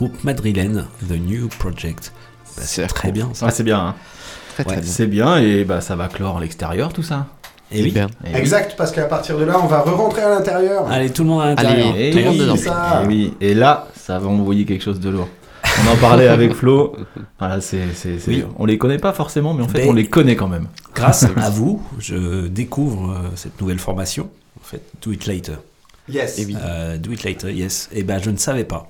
[0.00, 2.12] groupe madrilène The New Project.
[2.56, 3.44] Bah, c'est très bien ça.
[3.46, 3.78] Ouais, c'est bien.
[3.78, 3.94] hein.
[4.54, 4.90] Très, très Ouais, bien.
[4.90, 7.26] C'est bien et bah ça va clore l'extérieur tout ça.
[7.70, 7.92] Et oui.
[7.94, 8.30] Et oui.
[8.34, 10.86] Exact, parce qu'à partir de là, on va re-rentrer à l'intérieur.
[10.90, 11.94] Allez, tout le monde à l'intérieur.
[11.98, 12.56] Et tout le monde dedans.
[12.56, 13.02] Ça.
[13.04, 13.34] et oui.
[13.42, 15.28] Et là, ça va envoyer quelque chose de lourd.
[15.86, 16.96] On en parlait avec Flo.
[17.38, 18.44] Voilà, c'est, c'est, c'est- Oui.
[18.58, 20.68] On les connaît pas forcément, mais en fait, Ben, on les connaît quand même.
[20.94, 24.30] Grâce à vous, je découvre euh, cette nouvelle formation.
[24.58, 25.56] En fait, Do It Later.
[26.08, 26.38] Yes.
[26.38, 26.56] Et oui.
[26.58, 27.90] Euh, do It Later, yes.
[27.92, 28.88] Et ben je ne savais pas.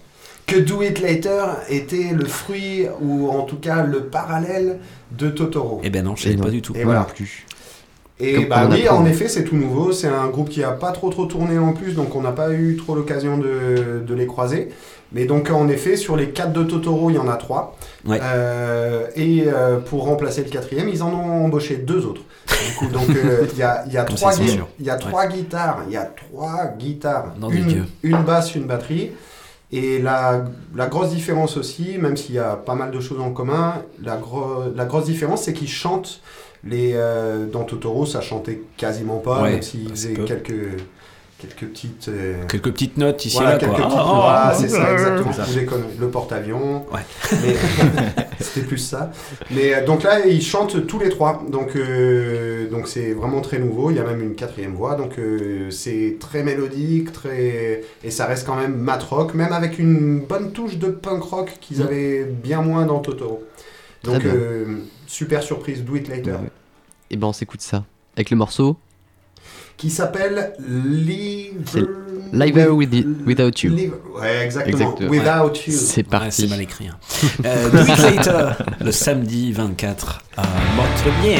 [0.50, 4.78] Que Do It Later était le fruit, ou en tout cas le parallèle
[5.12, 5.80] de Totoro.
[5.84, 6.74] Et ben non, je savais pas du tout.
[6.76, 7.00] Et voilà.
[7.00, 7.46] Non plus.
[8.22, 8.98] Et Comme bah on oui, apprend.
[8.98, 9.92] en effet, c'est tout nouveau.
[9.92, 12.52] C'est un groupe qui a pas trop trop tourné en plus, donc on n'a pas
[12.52, 14.68] eu trop l'occasion de, de les croiser.
[15.12, 17.76] Mais donc en effet, sur les quatre de Totoro, il y en a trois.
[18.04, 18.18] Ouais.
[18.22, 22.22] Euh, et euh, pour remplacer le quatrième, ils en ont embauché deux autres.
[22.68, 24.68] Du coup, donc euh, il y a, y a trois, c'est gui- sûr.
[24.78, 27.34] il y a trois guitares, il y a trois guitares,
[28.02, 29.12] une basse, une batterie.
[29.72, 30.44] Et la,
[30.74, 34.16] la grosse différence aussi, même s'il y a pas mal de choses en commun, la,
[34.16, 36.20] gro- la grosse différence, c'est qu'ils chantent.
[36.64, 40.76] Les, euh, dans Totoro, ça chantait quasiment pas, Ouais, même s'ils faisaient quelques,
[41.40, 42.08] quelques petites.
[42.08, 43.68] euh, Quelques petites notes ici voilà, là, quoi.
[43.68, 45.32] quelques petites- Ah, voilà, ah, c'est ça, ah, exactement.
[45.32, 45.76] c'est ça.
[45.98, 46.86] Le porte-avions.
[46.92, 47.00] Ouais.
[47.42, 47.56] Mais
[48.40, 49.10] c'était plus ça.
[49.50, 51.42] Mais euh, donc là, ils chantent tous les trois.
[51.50, 53.90] Donc euh, donc c'est vraiment très nouveau.
[53.90, 54.94] Il y a même une quatrième voix.
[54.94, 59.78] Donc euh, c'est très mélodique, très et ça reste quand même mat rock, même avec
[59.78, 61.82] une bonne touche de punk rock qu'ils Mm.
[61.82, 63.42] avaient bien moins dans Totoro.
[64.04, 65.84] Donc euh, super surprise.
[65.84, 66.36] Do it later.
[67.10, 67.84] Et ben on s'écoute ça.
[68.16, 68.76] Avec le morceau
[69.80, 71.62] Qui s'appelle Live.
[71.64, 71.80] C'est
[72.34, 73.70] Live with it- Without You.
[73.74, 74.94] Live- Ouais, exactement.
[75.08, 75.72] Without You.
[75.72, 76.26] C'est parti.
[76.26, 76.88] Ouais, c'est mal écrit.
[76.88, 76.98] hein.
[77.46, 78.50] Euh, Later,
[78.84, 80.42] le samedi 24 à
[80.76, 81.38] Montrelier.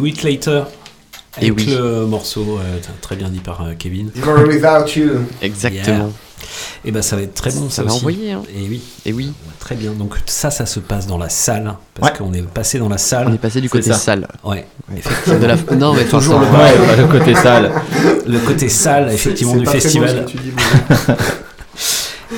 [0.00, 0.62] Do It Later.
[1.40, 1.66] Et Avec oui.
[1.76, 4.10] le morceau euh, très bien dit par euh, Kevin.
[4.48, 5.10] Without you.
[5.42, 6.10] Exactement.
[6.84, 7.98] Et ben ça va être très bon ça, Ça va aussi.
[7.98, 8.42] envoyer, hein.
[8.56, 8.80] Et oui.
[9.04, 9.32] Et oui.
[9.60, 9.92] Très bien.
[9.92, 13.26] Donc ça, ça se passe dans la salle parce qu'on est passé dans la salle.
[13.28, 13.94] On est passé du côté ça.
[13.94, 14.26] salle.
[14.42, 14.66] Ouais.
[15.28, 17.70] De la- non, mais toujours le, ouais, le côté salle.
[18.26, 20.24] Le côté salle, effectivement, du festival.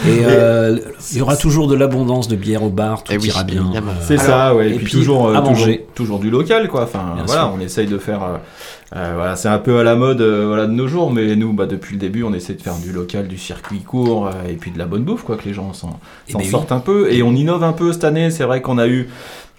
[0.06, 0.78] Et euh,
[1.12, 3.70] il y aura toujours de l'abondance de bière au bar, tout Eh oui, ira bien.
[3.76, 4.70] Euh, C'est ça, ouais.
[4.70, 5.86] Et, et puis, puis, toujours, euh, à toujours, manger.
[5.94, 6.84] toujours du local, quoi.
[6.84, 7.52] Enfin, Bien voilà, sûr.
[7.56, 8.22] on essaye de faire.
[8.22, 8.36] euh,
[8.96, 11.52] euh, voilà, c'est un peu à la mode, euh, voilà, de nos jours, mais nous,
[11.52, 14.54] bah, depuis le début, on essaie de faire du local, du circuit court, euh, et
[14.54, 16.46] puis de la bonne bouffe, quoi, que les gens s'en Eh ben oui.
[16.46, 17.10] sortent un peu.
[17.12, 18.30] Et on innove un peu cette année.
[18.30, 19.08] C'est vrai qu'on a eu,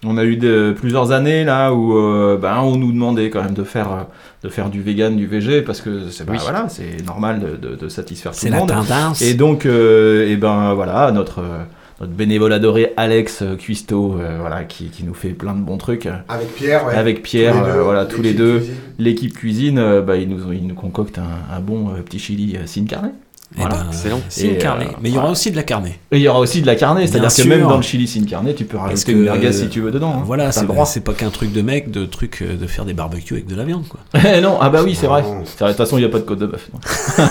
[0.05, 3.53] on a eu de- plusieurs années là où, euh, ben, on nous demandait quand même
[3.53, 4.05] de faire,
[4.43, 6.39] de faire du vegan, du végé, parce que c'est, bah, Oui.
[6.43, 8.69] voilà, c'est normal de, de- de satisfaire tout C'est le la monde.
[8.69, 9.21] tendance.
[9.21, 11.63] Et donc, euh, et ben voilà, notre euh,
[12.03, 15.77] notre bénévole adoré Alex euh, Cuisto, euh, voilà, qui, qui nous fait plein de bons
[15.77, 16.07] trucs.
[16.27, 16.95] Avec Pierre, ouais.
[16.95, 18.57] Avec Pierre, Tous les euh, deux, voilà, tous les l'équipe deux.
[18.59, 18.75] cuisine.
[18.99, 22.55] L'équipe cuisine, euh, bah, il nous, il nous concocte un, un bon euh, petit chili
[22.57, 23.11] euh, sin carne.
[23.55, 23.75] Eh Voilà.
[23.75, 24.19] ben, Excellent.
[24.29, 24.81] Sin carne.
[24.81, 25.85] euh, Mais il y aura aussi de la carne.
[25.85, 28.25] Et il y aura aussi de la carne, c'est-à-dire que même dans le chili sin
[28.25, 30.15] carne, tu peux rajouter une merguez si tu veux dedans.
[30.17, 30.23] hein.
[30.25, 30.85] Voilà, c'est le droit.
[30.85, 33.63] c'est pas qu'un truc de mec, de truc de faire des barbecues avec de la
[33.63, 33.99] viande, quoi.
[34.35, 35.21] Eh non, ah bah oui, c'est vrai.
[35.21, 36.69] De toute façon, il n'y a pas de côte de bœuf.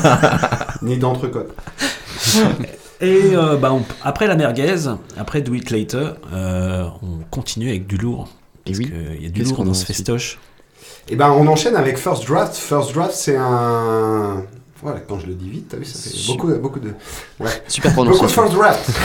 [0.82, 1.51] Ni d'entrecôte.
[3.03, 4.77] Et euh, bah, on- après la merguez,
[5.19, 8.29] après Do It Later, euh, on continue avec du lourd.
[8.65, 10.39] Parce qu'il y a du Qu'est-ce lourd qu'on dans a ce festoche.
[11.09, 12.55] Et ben on enchaîne avec First Draft.
[12.55, 14.45] First Draft, c'est un.
[14.83, 16.91] Voilà, quand je le dis vite, t'as vu, ça fait Su- beaucoup, beaucoup de.
[17.41, 17.51] Ouais.
[17.69, 18.31] Super Beaucoup de.
[18.31, 18.91] First Draft.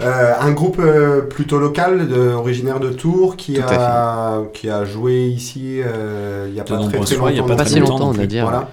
[0.00, 4.84] Euh, un groupe euh, plutôt local, de, originaire de Tours, qui Tout a, qui a
[4.84, 7.56] joué ici euh, il y a pas très fois, il y a longtemps.
[7.56, 8.68] pas si longtemps, on a dit, Voilà.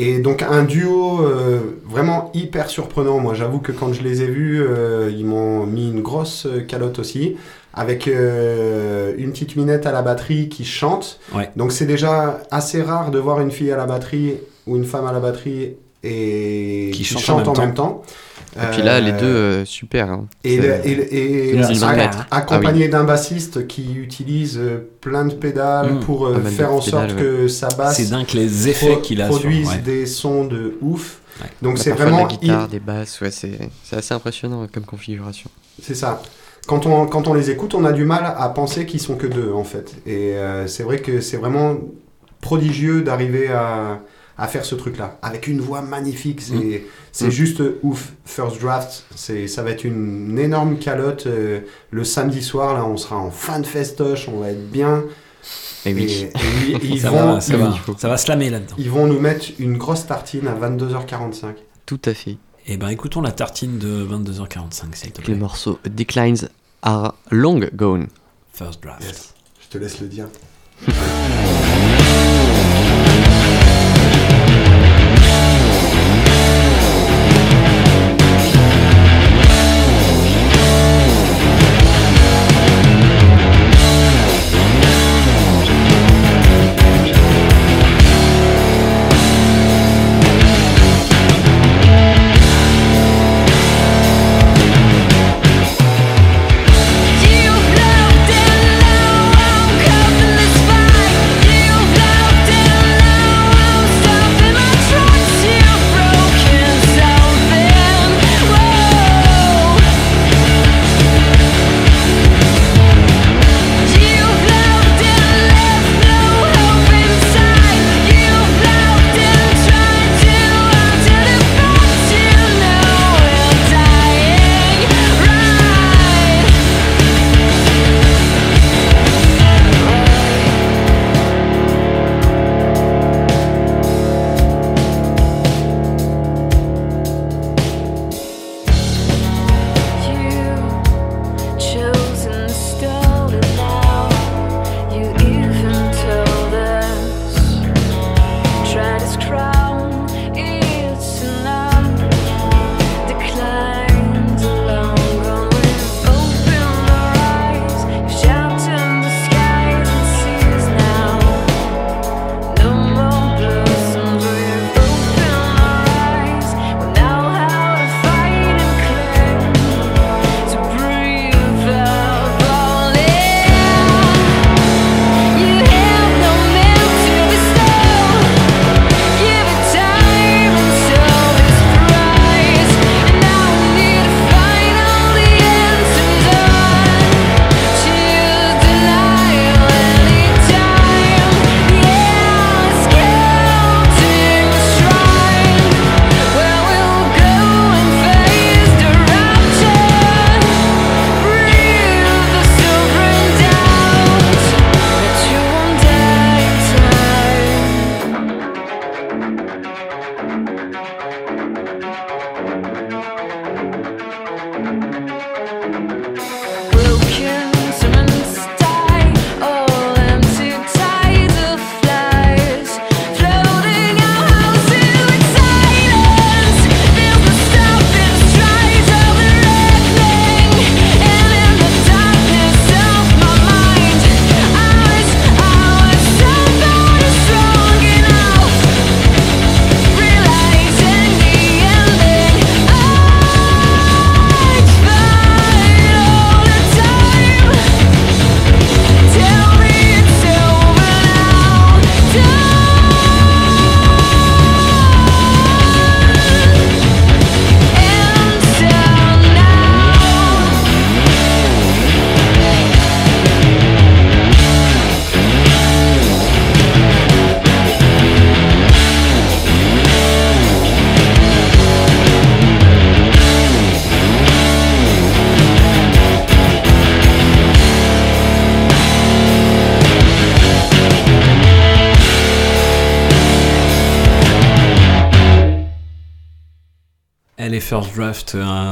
[0.00, 3.18] Et donc un duo euh, vraiment hyper surprenant.
[3.18, 6.60] Moi, j'avoue que quand je les ai vus, euh, ils m'ont mis une grosse euh,
[6.60, 7.36] calotte aussi,
[7.74, 11.18] avec euh, une petite minette à la batterie qui chante.
[11.34, 11.50] Ouais.
[11.56, 14.34] Donc c'est déjà assez rare de voir une fille à la batterie
[14.68, 18.02] ou une femme à la batterie et Qui qui, chante chante, en même temps.
[18.60, 20.10] Et puis là, les Euh, deux, euh, super.
[20.10, 20.26] hein.
[20.44, 22.26] et, le- et, le- et mettre.
[22.30, 26.00] accompagné d'un bassiste qui utilise euh, plein de pédales Mm.
[26.00, 29.22] pour euh, faire en sorte pédales, que sa basse C'est dingue les effets pro- qu'il
[29.22, 29.78] a sur- produise ouais.
[29.78, 31.20] des sons de ouf.
[31.40, 31.46] Ouais.
[31.62, 34.66] Donc Bah, c'est vraiment de la guitare, hy- des basses, ouais, c'est c'est assez impressionnant
[34.72, 35.48] comme configuration.
[35.80, 36.20] c'est ça.
[36.66, 39.26] Quand on, quand on les écoute, on a du mal à penser qu'ils sont que
[39.26, 39.94] deux en fait.
[40.04, 41.76] Et euh, c'est vrai que c'est vraiment
[42.40, 44.00] prodigieux d'arriver à,
[44.38, 46.40] à faire ce truc-là avec une voix magnifique.
[46.40, 46.80] C'est Mm.
[47.12, 47.30] c'est Mm.
[47.30, 48.12] juste ouf.
[48.24, 51.60] First draft, c'est ça va être une énorme calotte euh,
[51.90, 52.74] le samedi soir.
[52.74, 55.04] Là, on sera en fin de festoche, on va être bien.
[55.86, 56.02] Et oui.
[56.04, 56.30] Et, et
[56.82, 58.74] ils- ils ça, vont, va, ça, ils- va, ça va slammer là-dedans.
[58.78, 61.54] ils vont nous mettre une grosse tartine à 22h45.
[61.86, 62.36] Tout à fait.
[62.66, 65.34] Et ben écoutons la tartine de 22h45, s'il te Le plaît.
[65.36, 66.48] morceau Declines
[66.82, 68.08] are long gone.
[68.52, 69.02] First draft.
[69.04, 70.26] Yes, je te laisse le dire.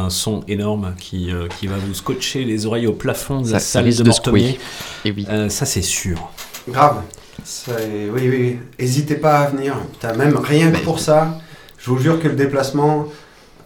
[0.06, 3.58] un son énorme qui, euh, qui va vous scotcher les oreilles au plafond de la
[3.58, 4.58] Ça- salle risque de de Mortomier.
[5.04, 5.26] Et oui.
[5.28, 6.30] Euh, ça, c'est sûr.
[6.68, 7.02] Grave.
[7.68, 7.74] Oui,
[8.14, 8.56] oui, oui.
[8.80, 9.74] N'hésitez pas à venir.
[9.92, 11.38] Putain, même rien que pour ça,
[11.78, 13.06] je vous jure que le déplacement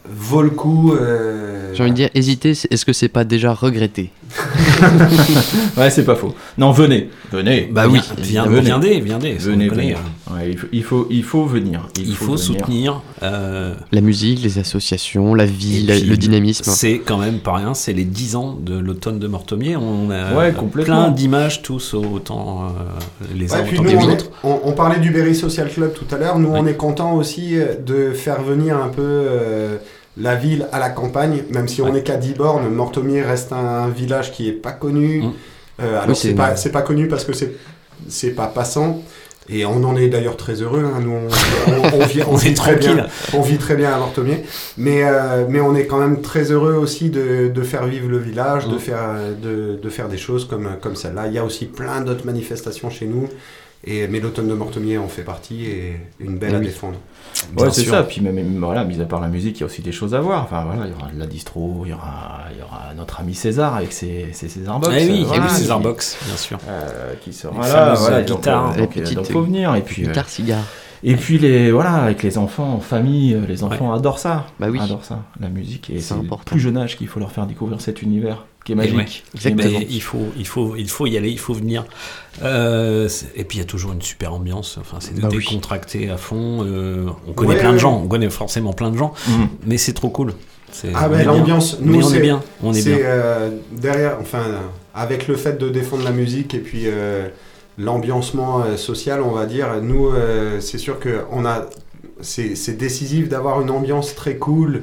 [0.09, 0.93] vaut le coup.
[0.95, 4.11] euh, J'ai envie de dire, hésiter, est-ce que c'est pas déjà regretté
[5.77, 6.35] ouais, c'est pas faux.
[6.59, 7.69] Non, venez, venez.
[7.71, 8.61] Bah oui, viens- venez.
[8.63, 9.97] viendez, viendez, Venez, venez.
[10.41, 11.89] Ouais, il, faut, il, faut, il faut venir.
[11.99, 12.39] Il, faut, venir.
[12.39, 13.03] soutenir.
[13.23, 16.65] euh, La musique, les associations, la vie, et la- puis, le dynamisme.
[16.71, 19.77] C'est quand même pas rien, c'est les 10 ans de l'automne de Mortomier.
[19.77, 22.69] On a Ouais, plein d'images tous, autant euh,
[23.35, 24.25] les uns Ouais, autant nous, les on, autres.
[24.27, 26.39] est- on- on parlait du Berry Social Club tout à l'heure.
[26.39, 29.77] Nous, on est content aussi euh, de faire venir un peu euh,
[30.17, 32.69] la ville à la campagne, même si on n'est qu'à 10 bornes.
[32.69, 35.23] Mortomier reste un, village qui est pas connu.
[35.81, 37.55] Euh, alors, Oui, c'est c'est- pas, c'est pas connu parce que c'est
[38.09, 39.03] c'est pas passant.
[39.53, 40.85] Et on en est d'ailleurs très heureux.
[40.85, 41.01] hein.
[41.01, 43.07] Nous, on, on- on vit, on très bien.
[43.35, 44.45] On vit très bien à Mortomier.
[44.79, 48.19] Mais, euh, mais on est quand même très heureux aussi de, de faire vivre le
[48.19, 48.79] village, de, Mm.
[48.79, 51.27] faire, euh, de, de faire des choses comme, comme celle-là.
[51.27, 53.29] Il y a aussi plein d'autres manifestations chez nous.
[53.85, 56.67] Et, mais l'automne de Mortomier en fait partie et une belle à oui.
[56.67, 56.99] défendre.
[57.57, 58.03] Ouais, c'est ça.
[58.03, 60.15] Puis même, même, voilà, mis à part la musique, il y a aussi des choses
[60.15, 60.43] à voir.
[60.45, 63.21] Enfin voilà, il y aura de la distro, il y aura, il y aura notre
[63.21, 64.95] ami César avec ses, ses César Box.
[64.99, 66.59] Eh oui, voilà, César qui- Box, bien sûr.
[66.69, 68.69] euh, qui sera là, voilà, guitares.
[68.71, 70.65] donc, donc, petites donc faut venir et puis euh, cigares.
[71.03, 74.47] Et puis les voilà avec les enfants en famille, euh, les enfants adorent ça.
[74.59, 74.79] Bah oui.
[74.81, 76.45] Adorent ça, la musique et C'est le important.
[76.51, 78.95] plus jeune âge qu'il faut leur faire découvrir cet univers qui est magique.
[78.97, 79.51] ouais.
[79.51, 81.87] est Mais il faut, il faut, il faut y aller, il faut venir.
[82.43, 84.77] Euh, et puis il y a toujours une super ambiance.
[84.81, 85.39] Enfin, c'est Bah oui.
[85.39, 86.65] décontracté à fond.
[86.65, 89.49] euh, on connaît Ouais, plein de gens, on connaît forcément plein de gens, Mhm.
[89.67, 90.35] mais c'est trop cool.
[90.73, 92.97] C'est- Ah ben l'ambiance, mais nous on est c'est- bien, on est bien.
[93.01, 94.43] euh, derrière, enfin
[94.95, 97.29] avec le fait de défendre la musique et puis euh,
[97.81, 101.67] l'ambiancement euh, social, on va dire, nous euh, c'est sûr que on a,
[102.21, 104.83] c'est c'est décisif d'avoir une ambiance très cool,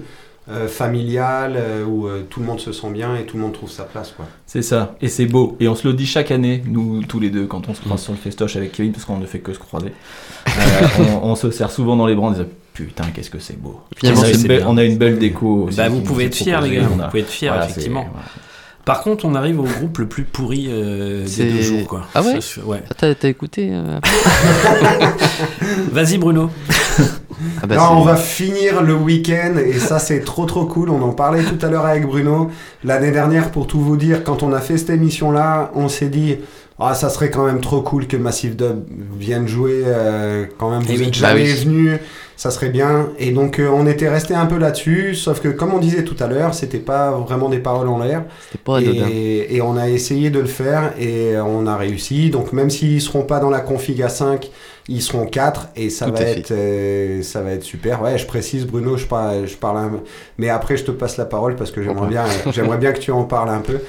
[0.50, 3.52] euh, familiale, euh, où euh, tout le monde se sent bien et tout le monde
[3.54, 4.26] trouve sa place quoi.
[4.46, 5.58] C'est ça, et c'est beau.
[5.60, 8.02] Et on se le dit chaque année, nous tous les deux, quand on se croise
[8.02, 9.92] sur le festoche avec Kevin, parce qu'on ne fait que se croiser.
[10.48, 10.52] Euh,
[11.22, 13.82] on, on se serre souvent dans les bras en disant Putain, qu'est-ce que c'est beau.
[13.96, 14.68] Finalement, on, a c'est une belle, bien.
[14.70, 15.64] on a une belle déco.
[15.68, 16.84] aussi Bah, vous pouvez être fiers, les gars.
[16.84, 18.06] Vous pouvez être fiers, voilà, c'est- effectivement.
[18.12, 18.26] voilà.
[18.88, 22.08] Par contre, on arrive au groupe le plus pourri euh, des deux jours, quoi.
[22.16, 22.82] Ah ouais Ça, ouais.
[22.90, 24.00] Ah, T'as t'as écouté euh,
[25.92, 26.50] Vas-y, Bruno.
[27.62, 30.90] Ah bah, Là, c'est- on va finir le week-end et ça c'est trop trop cool.
[30.90, 32.50] On en parlait tout à l'heure avec Bruno.
[32.84, 36.38] L'année dernière, pour tout vous dire, quand on a fait cette émission-là, on s'est dit
[36.80, 38.84] ah ça serait quand même trop cool que Massive Dub
[39.20, 39.84] vienne jouer.
[39.86, 41.08] euh, quand même, vous Eh oui.
[41.08, 41.44] êtes Bah oui.
[41.54, 42.00] venus,
[42.38, 43.10] ça serait bien.
[43.20, 45.16] Et donc euh, on était resté un peu là-dessus.
[45.16, 48.24] Sauf que comme on disait tout à l'heure, c'était pas vraiment des paroles en l'air.
[48.46, 48.80] C'était pas.
[48.82, 52.30] Et, et on a essayé de le faire et on a réussi.
[52.30, 54.50] Donc même s'ils seront pas dans la config A5,
[54.90, 58.02] ils seront 4 et ça Tout va à être euh, ça va être super.
[58.02, 59.92] Ouais, je précise Bruno, je parle je parle un...
[60.38, 63.12] mais après je te passe la parole parce que j'aimerais bien j'aimerais bien que tu
[63.12, 63.80] en parles un peu.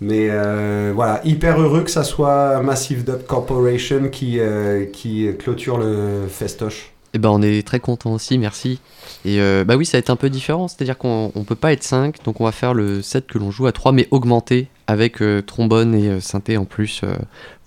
[0.00, 5.78] Mais euh, voilà, hyper heureux que ça soit Massive Dub Corporation qui euh, qui clôture
[5.78, 6.93] le festoche.
[7.14, 8.80] Eh ben, on est très content aussi, merci.
[9.24, 11.72] Et euh, bah oui, ça va être un peu différent, c'est-à-dire qu'on on peut pas
[11.72, 14.66] être 5, donc on va faire le set que l'on joue à 3, mais augmenté
[14.88, 17.02] avec euh, trombone et euh, synthé en plus.
[17.04, 17.14] euh,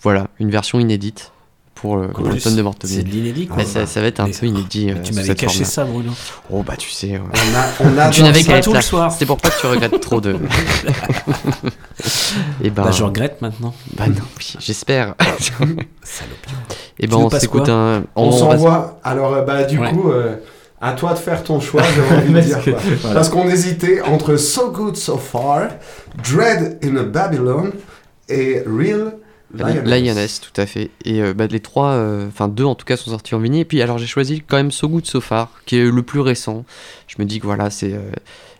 [0.01, 1.31] voilà, une version inédite
[1.81, 2.95] pour euh, En plus, l'automne de Mortomier.
[2.97, 3.57] c'est de l'inédit, quoi.
[3.57, 4.89] Mais ça, ça va être un Mais peu inédit.
[4.91, 6.11] euh, tu m'avais caché ça, Bruno.
[6.51, 7.11] Oh bah tu sais.
[7.11, 7.19] ouais.
[7.81, 9.11] On a on a tu n'avais qu'à tout le soir.
[9.11, 10.35] C'est pour pas que tu regrettes trop de.
[12.63, 12.83] Et ben.
[12.83, 13.73] Bah, je regrette maintenant.
[13.95, 15.15] Bah non, oui, j'espère.
[16.99, 18.03] Et Tu ben on s'écoute un.
[18.15, 18.99] On, s'envoie.
[19.03, 19.91] Alors, euh, bah, du Ouais.
[19.91, 20.35] coup, euh,
[20.81, 22.63] à toi de faire ton choix, j'ai envie de dire.
[22.63, 22.73] quoi.
[23.01, 23.15] voilà.
[23.15, 25.67] Parce qu'on hésitait entre So Good So Far,
[26.23, 27.71] Dread in a Babylon
[28.29, 29.13] et Real
[29.53, 29.83] Lioness.
[29.85, 30.89] Lioness, tout à fait.
[31.05, 33.61] Et euh, bah, les trois, euh, enfin deux en tout cas, sont sortis en vinyle.
[33.61, 36.19] Et puis alors j'ai choisi quand même So Good So Far, qui est le plus
[36.19, 36.65] récent.
[37.07, 37.93] Je me dis que voilà, c'est.
[37.93, 38.11] euh,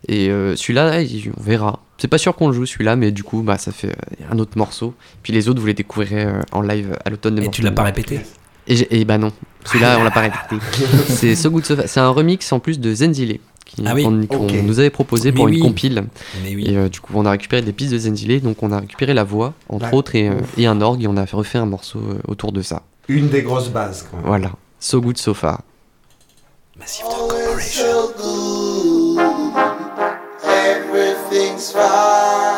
[0.07, 1.80] et euh, celui-là, il- on verra.
[1.97, 4.38] C'est pas sûr qu'on le joue celui-là, mais du coup, bah, ça fait euh, un
[4.39, 4.93] autre morceau.
[5.23, 7.72] Puis les autres, vous les découvrirez euh, en live à l'automne de Et tu l'as
[7.72, 8.22] pas répété
[8.68, 9.31] Et, et bah non,
[9.65, 10.55] celui-là, on l'a pas répété.
[11.09, 11.85] c'est So Good So Far.
[11.88, 13.39] C'est un remix en plus de Zenzile.
[13.68, 15.57] Qui, Ah oui, qu'on, nous avait proposé Mais pour oui.
[15.57, 16.06] une compile.
[16.44, 16.65] Mais oui.
[16.69, 19.14] Et euh, du coup, on a récupéré des pistes de Zenzile, donc on a récupéré
[19.14, 19.94] la voix, entre Ouais.
[19.95, 22.61] autres, et, euh, et un orgue, et on a refait un morceau euh, autour de
[22.61, 22.84] ça.
[23.10, 24.07] Une des grosses bases.
[24.10, 24.26] Quand même.
[24.26, 24.52] Voilà.
[24.80, 25.61] So Good So Far.
[26.80, 29.18] Massive Dub Corporation.
[30.45, 32.57] Everything's fine.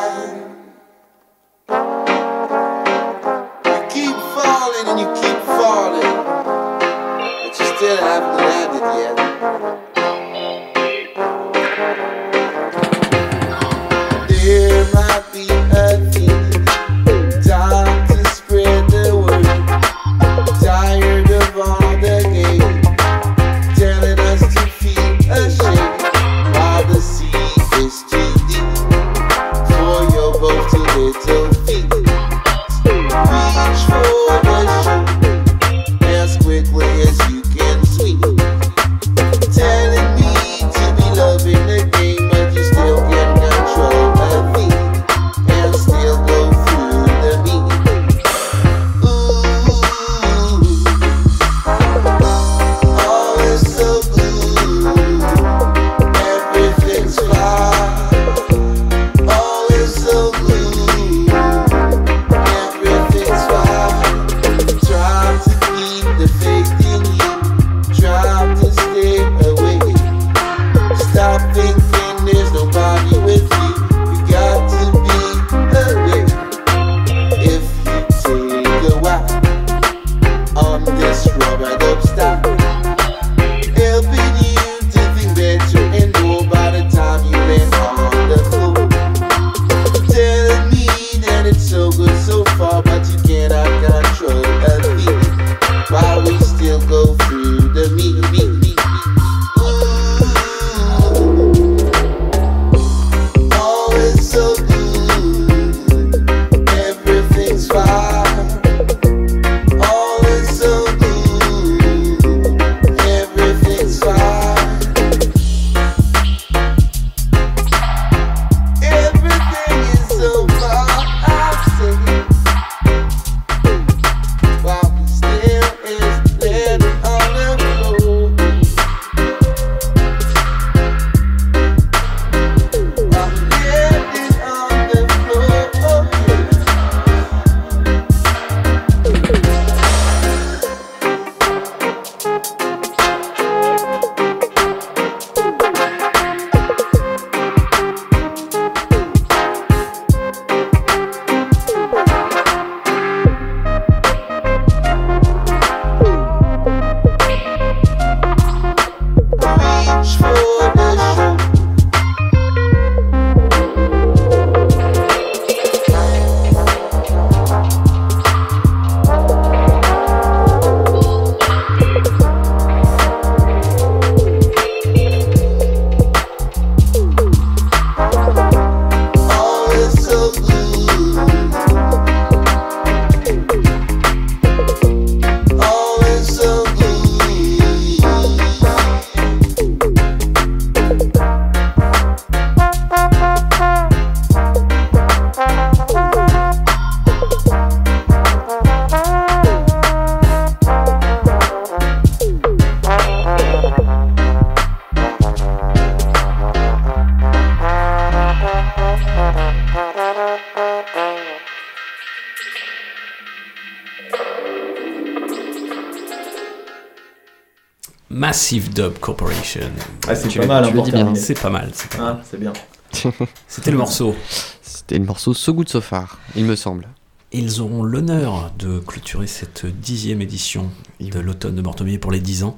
[218.30, 219.62] Massive Dub Corporation.
[220.08, 221.14] Ah, c'est pas mal, hein.
[221.16, 221.72] C'est pas mal.
[221.74, 221.98] C'est.
[222.00, 222.54] Ah, bien.
[223.48, 224.16] C'était le morceau.
[224.62, 226.88] C'était le morceau So Good So Far, il me semble.
[227.32, 230.70] Ils auront l'honneur de clôturer cette dixième édition
[231.00, 232.56] de l'automne de Mortomier pour les 10 ans.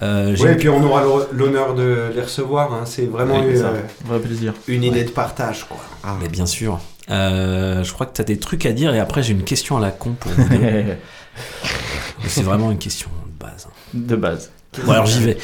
[0.00, 1.02] Euh, Ouais, et puis on aura
[1.32, 2.72] l'honneur de les recevoir.
[2.72, 2.84] hein.
[2.86, 4.54] C'est vraiment Ouais, une, euh, Vrai plaisir.
[4.68, 5.66] une idée de partage.
[5.68, 5.80] Quoi.
[6.22, 6.80] Mais bien sûr.
[7.10, 9.76] Euh, je crois que tu as des trucs à dire et après j'ai une question
[9.76, 10.48] à la con pour vous
[12.26, 13.68] C'est vraiment une question de base.
[13.92, 14.50] De base.
[14.86, 15.36] Bon alors j'y vais.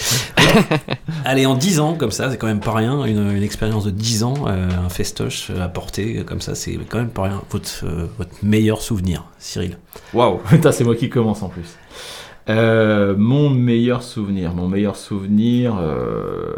[1.24, 3.04] Allez, en 10 ans, comme ça, c'est quand même pas rien.
[3.04, 6.98] Une, une expérience de 10 ans, euh, un festoche à porter, comme ça, c'est quand
[6.98, 7.42] même pas rien.
[7.50, 9.78] Votre, euh, votre meilleur souvenir, Cyril
[10.14, 10.40] Waouh,
[10.70, 11.76] c'est moi qui commence en plus.
[12.48, 15.76] Euh, mon meilleur souvenir, mon meilleur souvenir.
[15.80, 16.54] euh,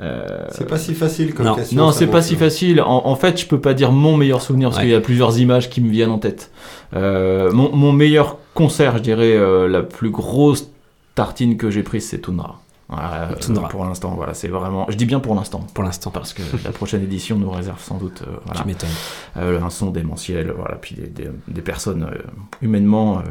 [0.00, 2.80] euh, C'est pas si facile comme non, question, Non, c'est pas si facile.
[2.80, 4.84] En, en fait, je peux pas dire mon meilleur souvenir parce Ouais.
[4.84, 6.50] qu'il y a plusieurs images qui me viennent en tête.
[6.94, 10.70] Euh, mon, mon meilleur concert, je dirais, euh, la plus grosse
[11.14, 12.60] tartine que j'ai prise, c'est Tundra.
[12.88, 13.68] Voilà, euh, Tundra.
[13.68, 14.84] Pour l'instant, voilà, c'est vraiment.
[14.90, 15.60] Je dis bien pour l'instant.
[15.74, 16.10] Pour l'instant.
[16.10, 18.22] Parce que la prochaine édition nous réserve sans doute.
[18.26, 18.90] euh, voilà, Tu m'étonnes.
[19.38, 22.18] euh, un son démentiel, voilà, puis des, des- des personnes euh,
[22.62, 23.22] humainement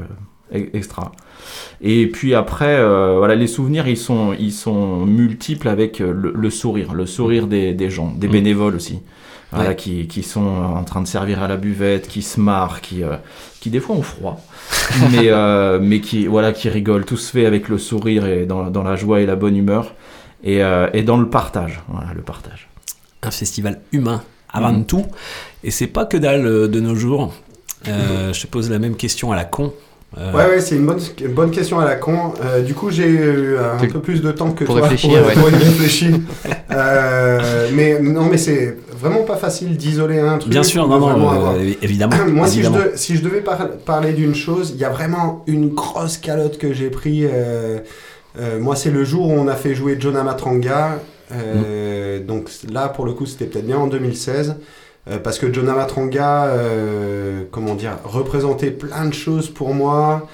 [0.53, 1.11] extra.
[1.81, 6.31] Et puis après, euh, voilà, les souvenirs, ils sont, ils sont multiples avec euh, le,
[6.35, 8.31] le sourire, le sourire des, des gens, des Mm.
[8.31, 8.99] bénévoles aussi.
[9.51, 9.75] Voilà, Ouais.
[9.75, 13.17] qui, qui sont en train de servir à la buvette, qui se marrent, qui, euh,
[13.59, 14.41] qui des fois ont froid,
[15.11, 17.05] mais, euh, mais qui, voilà, qui rigolent.
[17.05, 19.93] Tout se fait avec le sourire et dans, dans la joie et la bonne humeur.
[20.45, 20.59] Et,
[20.93, 21.81] et dans le partage.
[21.87, 22.67] Voilà, le partage.
[23.21, 24.21] un festival humain
[24.51, 25.05] avant tout.
[25.63, 27.33] Et c'est pas que dalle de nos jours.
[27.87, 29.71] Euh, Je te pose la même question à la con.
[30.17, 32.33] Euh, Ouais, ouais, c'est une bonne, une bonne question à la con.
[32.43, 35.27] Euh, du coup, j'ai eu un peu plus de temps que pour toi réfléchir, pour,
[35.27, 35.33] ouais.
[35.33, 36.11] pour y réfléchir.
[36.71, 40.51] Euh, mais non, mais c'est vraiment pas facile d'isoler un truc.
[40.51, 42.15] Bien sûr, non, non, évidemment.
[42.27, 45.43] Moi, si je, de- si je devais par- parler d'une chose, il y a vraiment
[45.47, 47.25] une grosse calotte que j'ai pris.
[48.59, 50.99] moi, c'est le jour où on a fait jouer John Amatranga.
[51.31, 52.25] Euh, Mm.
[52.27, 54.55] Donc là, pour le coup, c'était peut-être bien en 2016.
[55.09, 60.27] Euh, parce que John Amatranga, euh, comment dire, représentait plein de choses pour moi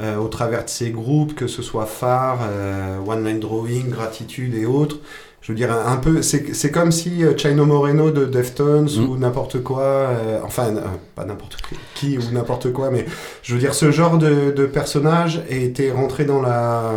[0.00, 4.54] euh, au travers de ses groupes, que ce soit Phare, euh, One Line Drawing, Gratitude
[4.54, 4.98] et autres.
[5.40, 9.08] Je veux dire, un, peu, c'est comme si euh, Chino Moreno de Deftones Mm.
[9.08, 10.80] ou n'importe quoi, euh, enfin, euh,
[11.14, 11.58] pas n'importe
[11.94, 13.06] qui ou n'importe quoi, mais
[13.44, 16.90] je veux dire, ce genre de, de personnage était rentré dans la,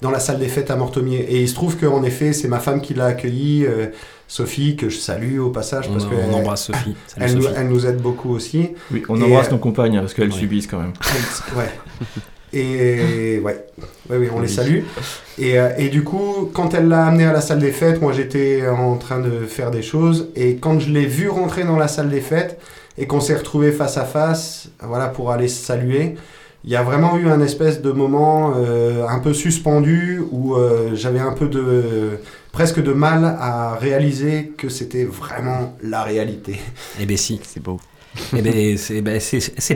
[0.00, 1.18] dans la salle des fêtes à Mortomier.
[1.28, 3.86] Et il se trouve qu'en effet, c'est ma femme qui l'a accueilli, euh,
[4.36, 6.94] Sophie, que je salue au passage, On- parce que on elle- embrasse Sophie.
[7.06, 7.54] Salut, elle, nous, Sophie.
[7.58, 8.70] elle nous aide beaucoup aussi.
[8.90, 10.38] Oui, on Et, embrasse euh, nos compagnes parce qu'elles oui.
[10.38, 10.94] subissent quand même.
[11.54, 11.70] Ouais.
[12.54, 13.64] Et ouais,
[14.10, 14.80] ouais, oui, on les salue.
[15.38, 18.12] Et, euh, et du coup, quand elle l'a amené à la salle des fêtes, moi
[18.12, 20.28] j'étais en train de faire des choses.
[20.34, 22.58] Et quand je l'ai vu rentrer dans la salle des fêtes
[22.96, 26.14] et qu'on s'est retrouvé face à face, voilà, pour aller se saluer,
[26.64, 30.90] il y a vraiment eu un espèce de moment euh, un peu suspendu où euh,
[30.94, 32.18] j'avais un peu de
[32.52, 36.60] presque de mal à réaliser que c'était vraiment la réalité.
[37.00, 37.40] Eh ben si.
[37.42, 37.80] C'est beau.
[38.36, 39.18] Eh ben c'est ben,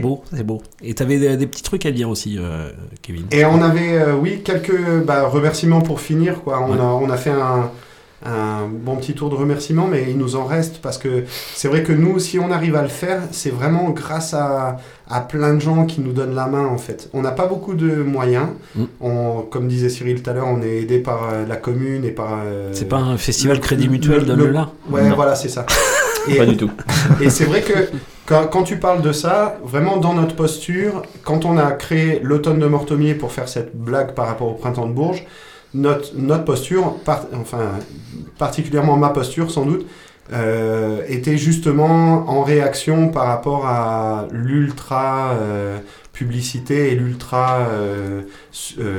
[0.03, 0.62] beau, c'est beau.
[0.82, 2.70] Et t'avais des, des petits trucs à dire aussi, euh,
[3.01, 3.27] Kevin.
[3.31, 6.43] Et on avait, euh, oui, quelques bah, remerciements pour finir.
[6.43, 6.61] Quoi.
[6.61, 6.78] On, Ouais.
[6.78, 7.70] a, on a fait un,
[8.24, 11.24] un bon petit tour de remerciements, mais il nous en reste parce que
[11.55, 14.78] c'est vrai que nous, si on arrive à le faire, c'est vraiment grâce à,
[15.09, 17.10] à plein de gens qui nous donnent la main en fait.
[17.12, 18.47] On n'a pas beaucoup de moyens.
[18.74, 18.84] Mm.
[19.02, 22.10] On, comme disait Cyril tout à l'heure, on est aidé par euh, la commune et
[22.10, 22.38] par.
[22.44, 25.14] euh, C'est pas un festival le- Crédit Mutuel, le- le- là Ouais, Non.
[25.14, 25.66] voilà, c'est ça.
[26.36, 26.70] Pas du tout.
[27.20, 27.72] Et c'est vrai que
[28.26, 32.59] quand, quand tu parles de ça, vraiment dans notre posture, quand on a créé l'automne
[32.59, 35.24] de Mortomier pour faire cette blague par rapport au printemps de Bourges,
[35.77, 37.70] notre, notre posture, par- enfin
[38.39, 39.86] particulièrement ma posture sans doute,
[40.32, 45.78] euh, était justement en réaction par rapport à l'ultra euh,
[46.12, 48.23] publicité et l'ultra euh,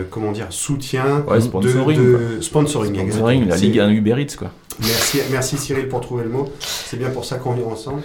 [0.10, 2.20] comment dire soutien Ouais, de- sponsoring, de, quoi.
[2.42, 3.50] sponsoring, Sponsoring, exactement.
[3.50, 4.52] la Ligue 1 Uber Eats, quoi.
[4.80, 6.52] Merci, merci Cyril pour trouver le mot.
[6.60, 8.02] C'est bien pour ça qu'on vit ensemble.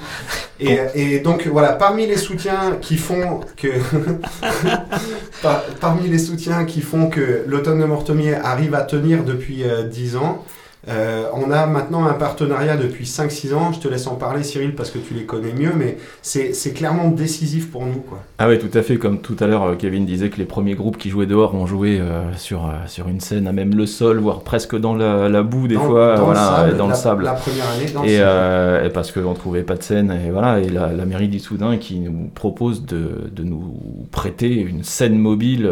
[0.59, 3.69] Et, et donc voilà, parmi les soutiens qui font que
[5.43, 9.82] par- parmi les soutiens qui font que l'automne de Mortomier arrive à tenir depuis euh,
[9.82, 10.44] 10 ans,
[10.89, 13.73] euh, on a maintenant un partenariat depuis 5-6 ans.
[13.73, 17.09] Je te laisse en parler Cyril parce que tu les connais mieux, mais c'est clairement
[17.11, 18.01] décisif pour nous.
[18.01, 18.19] Quoi.
[18.39, 18.97] Ah ouais, tout à fait.
[18.97, 21.67] Comme tout à l'heure, euh, Kevin disait que les premiers groupes qui jouaient dehors ont
[21.67, 25.29] joué euh, sur, euh, sur une scène à même le sol, voire presque dans la,
[25.29, 27.25] la boue des Dans- fois, dans le sable, dans la- le sable.
[27.25, 28.29] la première année, dans le et, sable.
[28.29, 31.77] euh, et parce qu'on trouvait pas de scène, et voilà, et la, la mairie d'Issoudun
[31.77, 33.75] qui nous propose de, de nous
[34.11, 35.71] prêter une scène mobile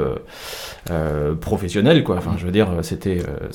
[1.40, 2.16] professionnelle, quoi.
[2.16, 3.48] Enfin, je veux dire, c'était euh,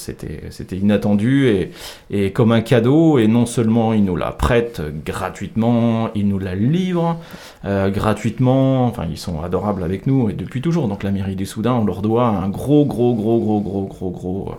[1.45, 3.19] et, comme un cadeau.
[3.19, 7.17] Et non seulement ils nous la prêtent gratuitement, ils nous la livrent
[7.65, 8.85] euh, gratuitement.
[8.85, 10.88] Enfin, ils sont adorables avec nous et depuis toujours.
[10.88, 14.51] Donc la mairie d'Issoudun, on leur doit un gros, gros, gros, gros, gros, gros, gros.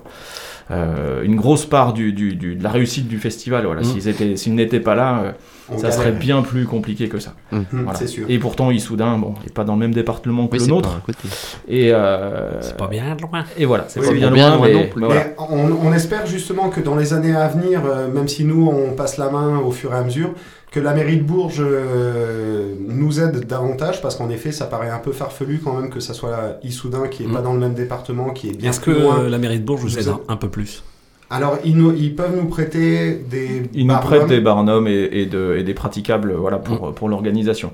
[0.71, 3.65] Euh, une grosse part du, du- du- de la réussite du festival.
[3.67, 3.83] Voilà.
[3.83, 3.85] Mm.
[3.85, 5.33] S'ils étaient- s'ils n'étaient pas là, euh,
[5.71, 5.93] ça galère.
[5.93, 7.35] serait bien plus compliqué que ça.
[7.53, 7.61] Mm.
[7.73, 7.95] Voilà.
[7.99, 8.27] c'est sûr.
[8.29, 10.91] Et pourtant, Issoudun, bon, n'est pas dans le même département que Oui, le nôtre.
[10.91, 11.29] pas à côté.
[11.69, 13.45] Et euh, C'est pas bien loin.
[13.57, 15.23] Et voilà, c'est Oui, pas bien, bien loin, loin mais, voilà.
[15.39, 18.93] On, on espère justement que dans les années à venir, euh, même si nous on
[18.95, 20.33] passe la main au fur et à mesure,
[20.77, 24.99] que la mairie de Bourges euh, nous aide davantage parce qu'en effet ça paraît un
[24.99, 27.33] peu farfelu quand même que ça soit Issoudun qui est Mm.
[27.33, 29.27] pas dans le même département, qui est bien Est-ce que loin.
[29.29, 30.85] la mairie de Bourges vous aide un, un peu plus?
[31.31, 34.11] Alors ils, nous, ils peuvent nous prêter des Ils nous barnums.
[34.11, 37.73] prêtent des barnums et, et de- et des praticables voilà, pour, pour l'organisation.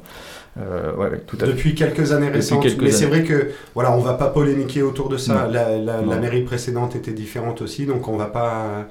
[0.60, 1.52] Euh, ouais, ouais, tout à fait.
[1.52, 2.62] depuis quelques années récentes.
[2.62, 5.48] quelques mais c'est vrai que voilà, on va pas polémiquer autour de ça.
[5.50, 8.86] La, la- mairie précédente était différente aussi, donc on va pas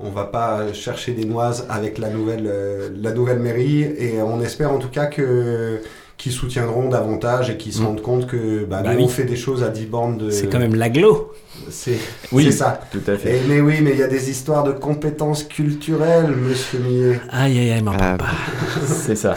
[0.00, 4.40] on va pas chercher des noises avec la nouvelle euh, la nouvelle mairie et on
[4.40, 5.80] espère en tout cas que
[6.16, 7.86] qu'ils soutiendront davantage et qu'ils se Mm.
[7.86, 9.04] rendent compte que bah, Bah nous, oui.
[9.04, 11.32] on fait des choses à 10 bandes de C'est quand même l'aglo.
[11.70, 11.96] c'est
[12.32, 12.80] Oui, c'est ça.
[12.90, 13.36] tout à fait.
[13.36, 17.20] Et- mais oui, mais il y a des histoires de compétences culturelles, monsieur Millet.
[17.30, 18.26] Aïe aïe aïe, m'en Ah, parle pas.
[18.84, 19.34] C'est ça.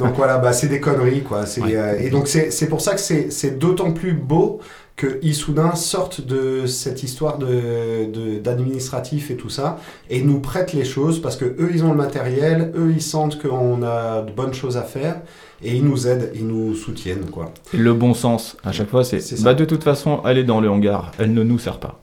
[0.00, 1.44] Donc voilà, bah, c'est des conneries, quoi.
[1.44, 1.76] C'est, Ouais.
[1.76, 4.60] euh, et donc c'est c'est pour ça que c'est c'est d'autant plus beau
[4.96, 9.78] que Issoudun sorte de cette histoire de, de- d'administratif et tout ça
[10.08, 13.38] et nous prête les choses parce que eux ils ont le matériel, eux ils sentent
[13.40, 15.20] qu'on a de bonnes choses à faire
[15.62, 17.52] et ils nous aident, ils nous soutiennent, quoi.
[17.74, 20.70] Le bon sens, à chaque fois, c'est bah, de toute façon, elle est dans le
[20.70, 22.00] hangar, elle ne nous sert pas.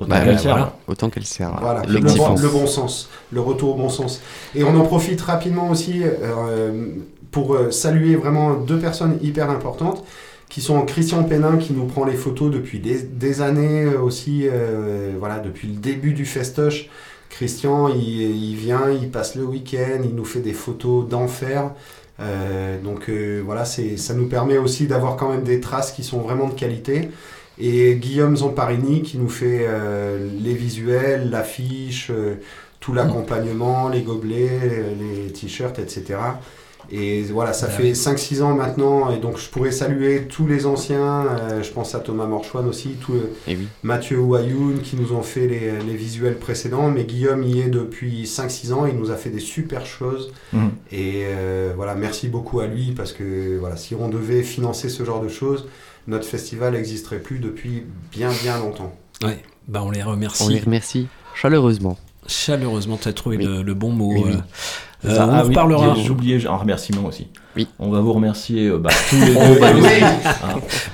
[0.00, 0.38] Autant Bah, qu'elle voilà.
[0.58, 0.68] serve.
[0.88, 1.56] Autant qu'elle sert.
[1.60, 2.42] Voilà, Le bon, sens.
[2.42, 4.20] le bon sens, le retour au bon sens.
[4.56, 6.88] Et on en profite rapidement aussi euh,
[7.30, 10.04] pour euh, saluer vraiment deux personnes hyper importantes.
[10.48, 15.14] Qui sont Christian Pénin qui nous prend les photos depuis des, années euh, aussi, euh,
[15.18, 16.88] voilà, depuis le début du festoche.
[17.30, 21.72] Christian, il, vient, il passe le week-end, il nous fait des photos d'enfer.
[22.20, 26.20] Euh, donc euh, voilà, ça nous permet aussi d'avoir quand même des traces qui sont
[26.20, 27.10] vraiment de qualité.
[27.58, 32.36] Et Guillaume Zamparini qui nous fait euh, les visuels, l'affiche, euh,
[32.80, 36.18] tout l'accompagnement, les gobelets, les t-shirts, etc.
[36.90, 37.92] Et voilà, ça Ah fait oui.
[37.92, 42.00] 5-6 ans maintenant, et donc je pourrais saluer tous les anciens, euh, je pense à
[42.00, 43.14] Thomas Morchouane aussi, tout,
[43.48, 43.66] Et oui.
[43.82, 48.24] Mathieu Ouayoun qui nous ont fait les, les visuels précédents, mais Guillaume y est depuis
[48.24, 50.32] 5-6 ans, il nous a fait des super choses.
[50.52, 50.70] Mhm.
[50.92, 55.04] Et euh, voilà, merci beaucoup à lui parce que voilà, si on devait financer ce
[55.04, 55.66] genre de choses,
[56.06, 58.94] notre festival n'existerait plus depuis bien bien longtemps.
[59.22, 59.38] Ouais,
[59.68, 60.42] bah on les remercie.
[60.44, 61.96] On les remercie chaleureusement.
[62.26, 63.44] Chaleureusement, tu as trouvé Oui.
[63.44, 64.12] le, le bon mot.
[64.14, 64.32] Oui, oui.
[64.32, 64.38] euh.
[65.04, 65.26] Euh, ça.
[65.26, 65.94] on Ah en oui, reparlera.
[65.96, 67.28] J'ai oublié un remerciement aussi.
[67.56, 67.68] Oui.
[67.78, 69.60] On va vous remercier euh, bah, tous les deux.
[69.60, 69.86] bah oui.
[70.02, 70.10] Hein.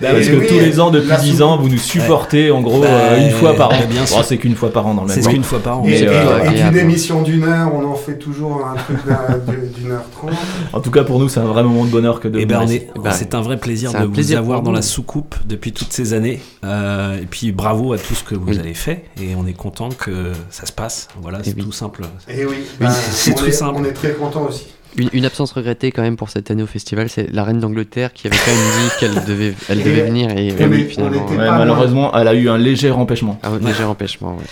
[0.01, 2.61] Bah, parce que oui, tous les ans, depuis la 10 ans, vous nous supportez en
[2.61, 3.79] gros Bah, euh, une fois par an.
[3.89, 4.25] bien sûr.
[4.25, 5.85] C'est qu'une fois par an dans le même C'est qu'une fois par an.
[5.85, 8.99] Et, Mais, et- euh, émission d'une heure, on en fait toujours un truc
[9.75, 10.31] d'une heure trente.
[10.73, 12.63] En tout cas, pour nous, c'est un vrai moment de bonheur que de Eh ben,
[12.65, 12.83] ici.
[13.03, 15.73] Bah, c'est un vrai plaisir c'est de un vous plaisir avoir dans la soucoupe depuis
[15.73, 16.41] toutes ces années.
[16.65, 18.59] Euh, et puis bravo à tout ce que vous Oui.
[18.59, 19.05] avez fait.
[19.21, 21.09] Et on est content que ça se passe.
[21.23, 21.65] Voilà, c'est oui.
[21.65, 22.03] tout simple.
[22.29, 23.77] Et oui, Oui, c'est tout simple.
[23.79, 24.67] On est très content aussi.
[24.97, 28.13] Une, une absence regrettée quand même pour cette année au festival, c'est la reine d'Angleterre
[28.13, 31.27] qui avait quand même dit qu'elle devait, elle devait venir et, et oui, on finalement.
[31.29, 31.37] ouais.
[31.37, 33.39] Pas malheureusement, elle a eu un léger empêchement.
[33.45, 34.33] Un léger empêchement.
[34.37, 34.45] ouais.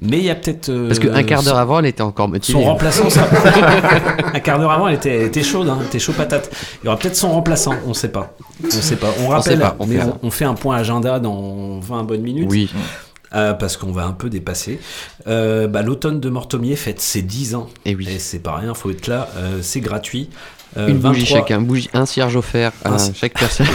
[0.00, 0.70] Mais il y a peut-être.
[0.70, 2.58] euh, Parce qu'un quart d'heure avant, elle était encore motivée.
[2.58, 3.28] Son remplaçant, ça...
[4.34, 6.50] un quart d'heure avant, elle était, elle était chaude, hein, elle était chaud patate.
[6.82, 8.34] Il y aura peut-être son remplaçant, on sait pas.
[8.64, 9.12] On sait pas.
[9.22, 10.16] On rappelle, sait pas, on mais verra.
[10.22, 12.48] on, on fait un point agenda dans 20 bonnes minutes.
[12.50, 12.70] Oui.
[13.34, 14.78] Euh, parce qu'on va un peu dépasser.
[15.26, 17.68] Euh, bah, L'automne de Mortomier fête ses 10 ans.
[17.84, 18.06] Et oui.
[18.10, 19.28] Et c'est pas rien, faut être là.
[19.36, 20.28] Euh, c'est gratuit.
[20.74, 23.66] Une bougie 23 chacun, bougie, un cierge offert à Un- chaque personne.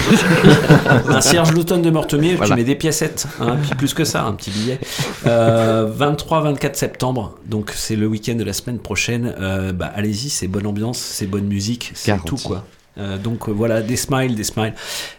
[1.09, 2.55] un cierge l'automne de Mortemier, Voilà.
[2.55, 4.79] tu mets des piécettes, hein, plus que ça, un petit billet.
[5.27, 9.35] Euh, 23-24 septembre, donc c'est le week-end de la semaine prochaine.
[9.39, 12.63] Euh, bah, allez-y, c'est bonne ambiance, c'est bonne musique, c'est tout quoi.
[12.97, 14.73] Euh, donc euh, voilà, des smiles, des smiles.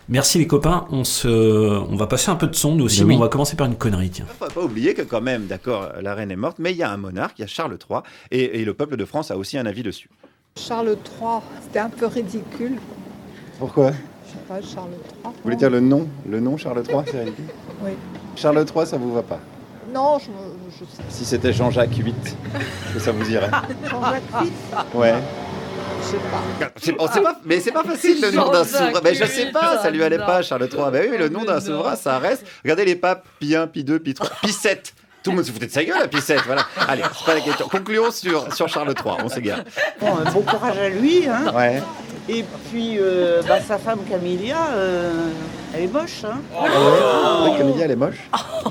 [0.09, 3.07] Merci les copains, on, se, on va passer un peu de son nous aussi, Ben
[3.07, 3.19] mais oui.
[3.19, 4.11] on va commencer par une connerie.
[4.11, 4.25] Tiens.
[4.29, 6.77] Il ne faut pas oublier que quand même, d'accord, la reine est morte, mais il
[6.77, 8.01] y a un monarque, il y a Charles III,
[8.33, 10.09] et, et le peuple de France a aussi un avis dessus.
[10.57, 12.79] Charles III, c'était un peu ridicule.
[13.61, 13.93] Pourquoi?
[14.27, 15.23] Je sais pas, Charles III.
[15.25, 17.45] Vous voulez dire le nom Le nom Charles III, c'est ridicule
[17.85, 17.93] Oui.
[18.35, 19.39] Charles III, ça vous va pas?
[19.95, 20.27] Non, je,
[20.79, 22.13] je sais Si c'était Jean-Jacques VIII,
[22.93, 23.51] que ça vous irait?
[23.89, 24.53] Jean-Jacques VIII,
[24.95, 25.15] Ouais.
[26.77, 27.41] Je sais pas.
[27.45, 29.01] Mais c'est pas facile le nom d'un souverain.
[29.03, 30.85] Mais je sais pas, ça lui allait pas, Charles III.
[30.93, 32.45] Mais oui, le nom d'un souverain, ça reste.
[32.65, 34.95] Regardez les papes, Pie 1, Pie 2, Pie 3, Pie 7.
[35.23, 36.41] Tout le monde se foutait de sa gueule, la 7.
[36.47, 36.65] Voilà.
[36.87, 37.69] Allez, c'est pas la question.
[37.69, 39.61] Concluons sur, sur Charles III, on s'égare.
[40.01, 41.27] Bon, euh, bon courage à lui.
[41.27, 41.53] Hein.
[41.55, 41.83] Ouais.
[42.29, 45.31] Et puis, euh, bah, sa femme Camélia, euh,
[45.75, 46.25] elle est moche.
[46.25, 46.41] Hein.
[46.57, 48.17] Ah ouais Camilla, elle est moche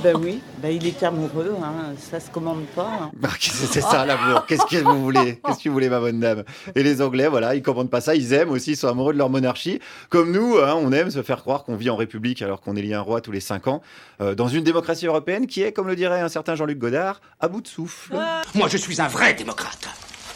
[0.03, 1.94] Ben oui, ben, il était amoureux, hein.
[2.11, 2.90] ça se commande pas.
[3.03, 3.11] hein.
[3.15, 4.45] Bah, qu'est-ce que C'est ça l'amour.
[4.45, 5.40] Qu'est-ce que vous voulez?
[5.45, 6.44] Qu'est-ce que vous voulez, ma bonne dame?
[6.76, 8.15] Et les Anglais, voilà, ils commandent pas ça.
[8.15, 9.80] Ils aiment aussi, ils sont amoureux de leur monarchie.
[10.10, 12.94] Comme nous, hein, on aime se faire croire qu'on vit en République alors qu'on élit
[12.94, 13.82] un roi tous les cinq ans.
[14.22, 17.48] euh, dans une démocratie européenne qui est, comme le dirait un certain Jean-Luc Godard, à
[17.48, 18.15] bout de souffle.
[18.56, 19.88] Moi, je suis un vrai démocrate.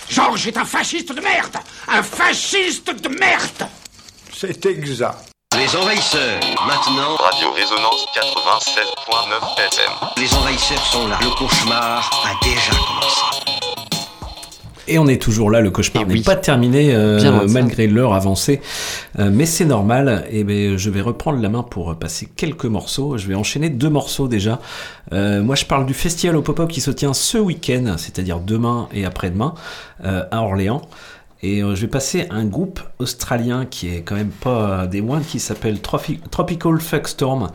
[0.09, 1.55] Georges est un fasciste de merde
[1.87, 3.69] Un fasciste de merde
[4.33, 5.30] C'est exact.
[5.61, 7.15] Les envahisseurs, maintenant.
[7.17, 9.91] Radio Résonance 96.9 FM.
[10.17, 11.19] Les envahisseurs sont là.
[11.21, 13.21] Le cauchemar a déjà commencé.
[14.87, 18.59] Et on est toujours là, le cauchemar n'est pas terminé euh, malgré l'heure avancée,
[19.19, 20.25] Euh, mais c'est normal.
[20.31, 23.17] Et ben, je vais reprendre la main pour passer quelques morceaux.
[23.19, 24.59] Je vais enchaîner deux morceaux déjà.
[25.13, 28.89] Euh, moi, je parle du festival au pop-up qui se tient ce week-end, c'est-à-dire demain
[28.93, 29.53] et après-demain
[30.05, 30.81] euh, à Orléans.
[31.43, 35.25] Et euh, je vais passer un groupe australien qui est quand même pas des moindres,
[35.25, 37.49] qui s'appelle Tropical Fuckstorm,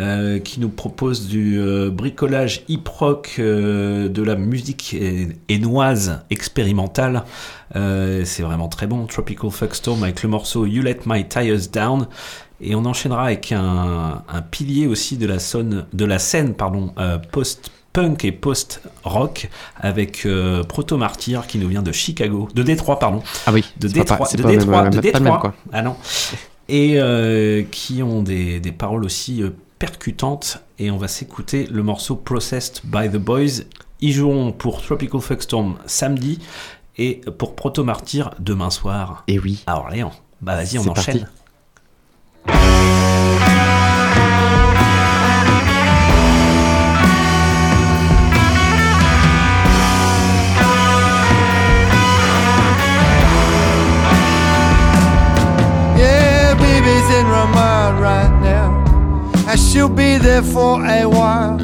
[0.00, 7.24] euh, qui nous propose du euh, bricolage hip-rock, euh, de la musique hé- hainoise expérimentale.
[7.76, 12.08] Euh, c'est vraiment très bon, Tropical Fuckstorm avec le morceau You Let My Tires Down.
[12.60, 17.18] Et on enchaînera avec un, pilier aussi de la, sonne, de la scène pardon, euh,
[17.92, 23.22] post-punk et post-rock avec euh, Proto Martyr qui nous vient de Chicago, de Détroit, pardon.
[23.46, 25.38] Ah oui, de pas- Détroit, de pas Détroit, même- de le même, Détroit.
[25.38, 25.54] quoi.
[25.72, 25.96] Ah non.
[26.68, 30.62] Et euh, qui ont des, des paroles aussi euh, percutantes.
[30.78, 33.62] Et on va s'écouter le morceau Processed by the Boys.
[34.00, 36.38] Ils joueront pour Tropical Fuckstorm samedi
[36.98, 39.24] et pour Proto Martyr demain soir.
[39.28, 39.62] Et oui.
[39.66, 40.12] À Orléans.
[40.40, 41.26] Bah vas-y, on enchaîne.
[42.46, 42.58] parti.
[59.58, 61.58] She'll be there for a while.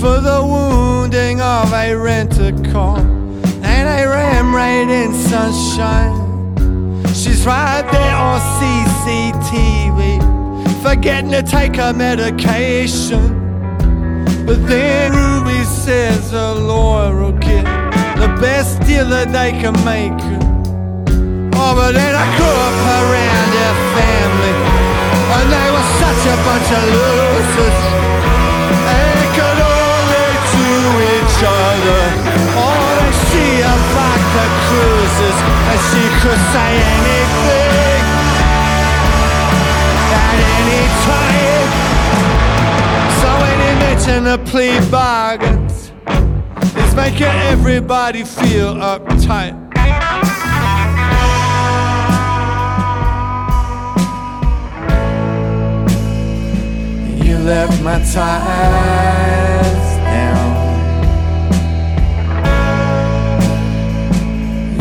[0.00, 6.16] For the wounding of a renter car and a ram raid in sunshine.
[7.08, 10.20] She's right there on CCTV,
[10.82, 13.36] forgetting to take her medication.
[14.46, 17.64] But then Ruby says her lawyer will get
[18.16, 20.22] the best deal that they can make.
[21.60, 24.47] Oh, but then I grew up around her family,
[25.36, 27.78] and they were such a bunch of losers.
[28.88, 30.72] They could only do
[31.14, 32.02] each other.
[32.56, 35.38] Oh, they see her vodka cruises,
[35.70, 38.02] and she could say anything
[40.16, 41.70] at any time.
[43.20, 45.92] So any mention of plea bargains
[46.76, 49.67] is making everybody feel uptight.
[57.48, 60.52] Left my ties down.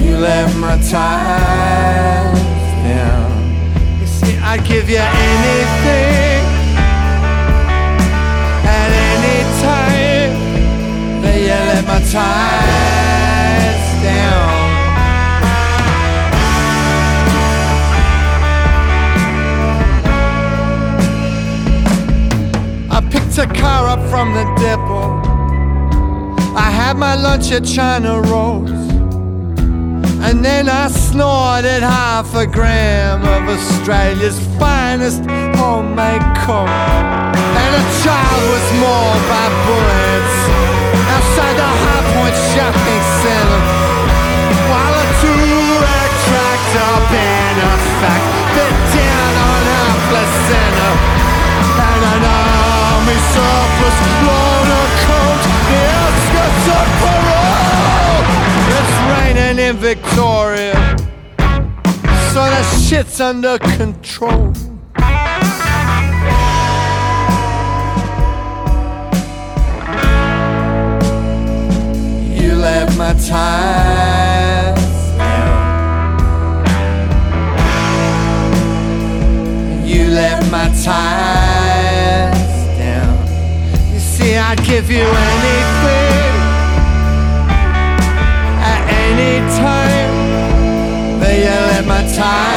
[0.03, 2.41] You left my ties
[2.83, 3.31] down.
[4.01, 6.43] You see, I'd give you anything
[8.67, 10.33] at any time.
[11.21, 12.86] But you let my ties
[23.37, 25.21] a car up from the depot.
[26.55, 28.71] I had my lunch at China Rose.
[30.27, 35.21] And then I snorted half a gram of Australia's finest
[35.59, 36.67] homemade coke.
[37.61, 40.36] And a child was mauled by bullets
[59.09, 60.75] raining in Victoria,
[62.33, 64.53] so the shit's under control.
[72.39, 74.77] You left my ties
[75.17, 75.57] down.
[79.85, 82.37] You left my ties
[82.77, 83.17] down.
[83.93, 85.76] You see, I'd give you anything
[92.27, 92.56] let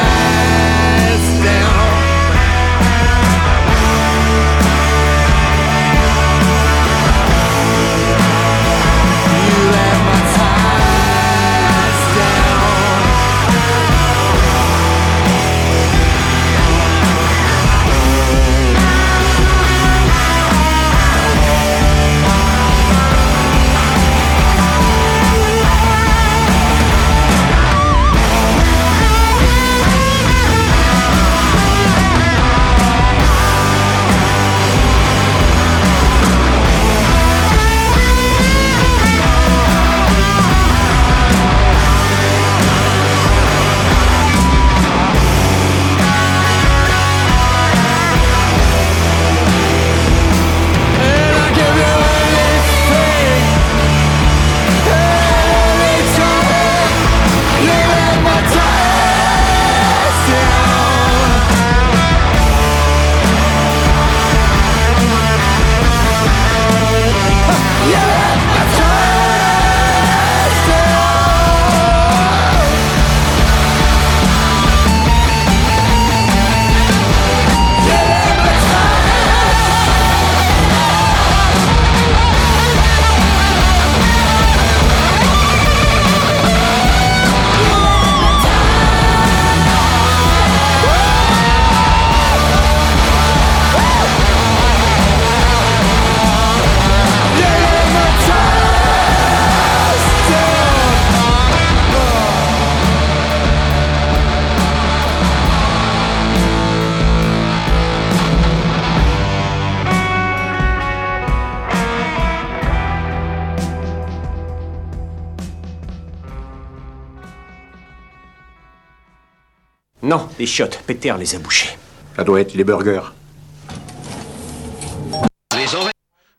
[120.41, 121.69] Les chiottes, Peter les a bouchées.
[122.15, 123.13] Ça doit être les burgers.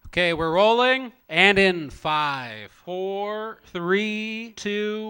[0.07, 1.13] Okay, we're rolling.
[1.31, 5.02] And in 5, 4, 3, 2,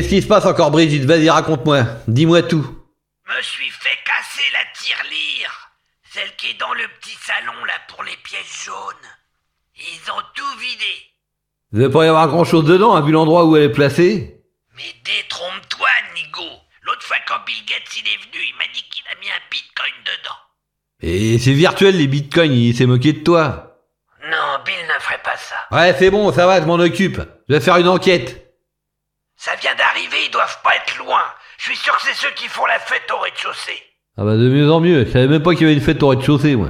[0.00, 1.04] Qu'est-ce qui se passe encore, Brigitte?
[1.04, 1.84] Vas-y, raconte-moi.
[2.08, 2.64] Dis-moi tout.
[3.28, 5.72] Me suis fait casser la tirelire.
[6.10, 9.08] Celle qui est dans le petit salon là pour les pièces jaunes.
[9.76, 10.86] Ils ont tout vidé.
[11.70, 14.40] Il devait pas y avoir grand-chose dedans, hein, vu l'endroit où elle est placée.
[14.74, 16.48] Mais détrompe-toi, Nigo.
[16.84, 19.42] L'autre fois quand Bill Gates il est venu, il m'a dit qu'il a mis un
[19.50, 20.38] bitcoin dedans.
[21.02, 23.76] Et c'est virtuel, les bitcoins, il s'est moqué de toi.
[24.24, 25.56] Non, Bill ne ferait pas ça.
[25.70, 25.76] ça.
[25.76, 27.20] Ouais, c'est bon, ça va, je m'en occupe.
[27.50, 28.46] Je vais faire une enquête.
[29.40, 31.22] Ça vient d'arriver, ils doivent pas être loin.
[31.56, 33.78] Je suis sûr que c'est ceux qui font la fête au rez-de-chaussée.
[34.18, 36.02] Ah bah de mieux en mieux, je savais même pas qu'il y avait une fête
[36.02, 36.68] au rez-de-chaussée, moi.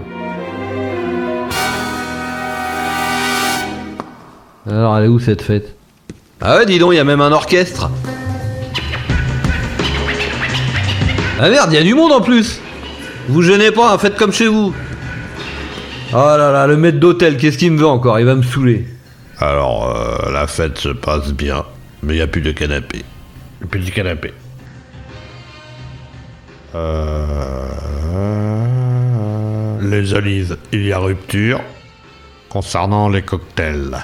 [4.69, 5.75] Alors, elle est où cette fête?
[6.43, 7.91] Ah ouais, dis donc, il y a même un orchestre.
[11.41, 12.61] Ah merde, il y a du monde en plus
[13.29, 14.75] Vous gênez pas, hein, faites comme chez vous.
[16.13, 18.21] Oh là là, le maître d'hôtel, qu'est-ce qu'il me veut encore?
[18.21, 18.87] Il va me saouler.
[19.39, 21.65] Alors, euh, la fête se passe bien,
[22.03, 23.03] mais il n'y a plus de canapé.
[23.71, 24.35] Plus de canapé.
[26.75, 27.67] Euh...
[29.83, 31.61] Les olives, il y a rupture.
[32.49, 33.97] Concernant les cocktails.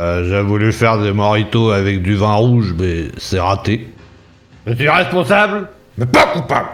[0.00, 3.88] Euh, J'ai voulu faire des moritos avec du vin rouge, mais c'est raté.
[4.66, 5.68] Je suis responsable
[5.98, 6.68] Mais pas coupable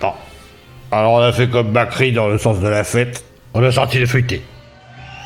[0.00, 0.12] Bon.
[0.90, 3.24] Alors on a fait comme Macri dans le sens de la fête.
[3.54, 4.42] On a sorti les feuilletés.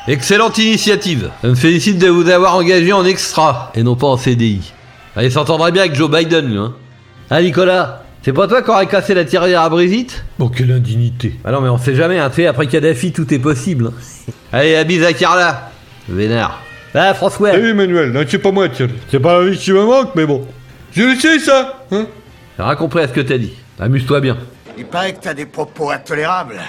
[0.07, 1.31] Excellente initiative.
[1.43, 4.73] Je me félicite de vous avoir engagé en extra et non pas en CDI.
[5.15, 6.73] Ah, il s'entendrait bien avec Joe Biden, lui, hein.
[7.29, 11.35] Ah, Nicolas, c'est pas toi qui aurais cassé la tirelire à Brigitte Bon, quelle indignité.
[11.43, 12.29] Ah non, mais on sait jamais, hein.
[12.29, 13.87] Tu sais, après Kadhafi, tout est possible.
[13.87, 14.31] hein.
[14.51, 15.71] Allez, à bise à Carla.
[16.07, 16.61] Vénard.
[16.95, 17.51] Ah, François.
[17.57, 18.87] Eh Emmanuel, non, c'est pas moi, tiens.
[19.09, 20.47] C'est pas la vie qui me manque, mais bon.
[20.95, 22.05] Je le sais, ça hein
[22.59, 23.53] J'ai compris à ce que t'as dit.
[23.79, 24.37] Amuse-toi bien.
[24.77, 26.59] Il paraît que t'as des propos intolérables.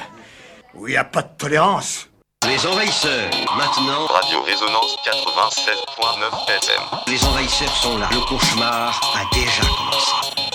[0.74, 2.08] Où il a pas de tolérance.
[2.46, 4.06] Les envahisseurs, maintenant.
[4.06, 6.82] Radio Résonance 96.9 FM.
[7.12, 8.08] Les envahisseurs sont là.
[8.10, 10.53] Le cauchemar a déjà commencé.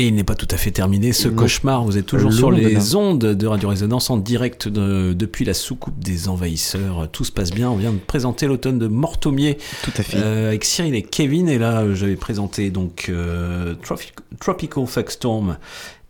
[0.00, 1.34] Et il n'est pas tout à fait terminé ce Non.
[1.36, 1.84] cauchemar.
[1.84, 2.96] Vous êtes toujours sur les là.
[2.96, 7.06] ondes de Radio Résonance en direct de- depuis la soucoupe des envahisseurs.
[7.12, 7.68] Tout se passe bien.
[7.68, 9.58] On vient de présenter l'automne de Mortomier.
[9.82, 10.16] Tout à fait.
[10.16, 11.50] Euh, avec Cyril et Kevin.
[11.50, 15.58] Et là, euh, j'avais présenté donc euh, Tropic- Tropical Fuckstorm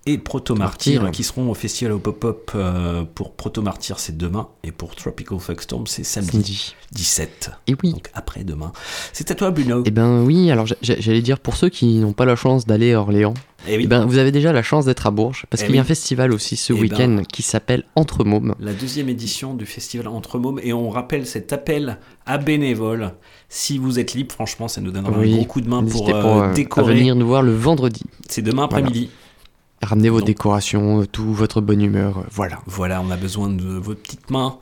[0.07, 2.53] et Proto Martyr qui seront au festival au pop-up.
[2.55, 4.47] euh, pour Proto Martyr, c'est demain.
[4.63, 6.75] Et pour Tropical Fuckstorm, c'est samedi, Samedi.
[6.93, 7.51] 17.
[7.67, 7.93] Et oui.
[7.93, 8.71] Donc après-demain.
[9.13, 9.83] C'est à toi, Bruno.
[9.85, 12.93] Eh ben oui, alors j'a- j'allais dire pour ceux qui n'ont pas la chance d'aller
[12.95, 13.35] à Orléans,
[13.69, 13.83] Eh oui.
[13.85, 15.83] eh ben vous avez déjà la chance d'être à Bourges parce Eh qu'il y a
[15.83, 16.81] un festival aussi ce ben.
[16.81, 18.55] week-end qui s'appelle Entre Mômes.
[18.59, 23.13] la deuxième édition du festival Entre Mômes et on rappelle cet appel à bénévoles.
[23.49, 26.09] Si vous êtes libre, franchement, ça nous donnera Oui, un gros coup de main pour,
[26.09, 26.95] euh, à décorer.
[26.95, 28.03] venir nous voir le vendredi.
[28.29, 29.11] C'est demain après-midi.
[29.83, 32.59] Ramenez vos Donc- décorations, euh, tout votre bonne humeur, euh, voilà.
[32.67, 34.59] Voilà, on a besoin de vos petites mains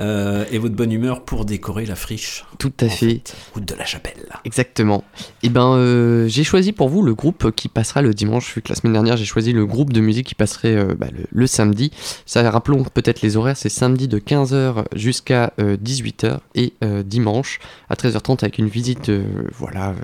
[0.00, 2.46] euh, et votre bonne humeur pour décorer la friche.
[2.58, 3.22] Tout à fait.
[3.52, 4.26] Route de la Chapelle.
[4.46, 5.04] Exactement.
[5.42, 8.70] Et ben, euh, j'ai choisi pour vous le groupe qui passera le dimanche, vu que
[8.70, 11.46] la semaine dernière j'ai choisi le groupe de musique qui passerait euh, bah, le, le
[11.46, 11.90] samedi.
[12.24, 16.72] Ça, rappelons peut-être les horaires, c'est samedi de 15h jusqu'à 18h et
[17.04, 17.58] dimanche
[17.90, 19.10] à 13h30 avec une visite,
[19.58, 19.94] voilà,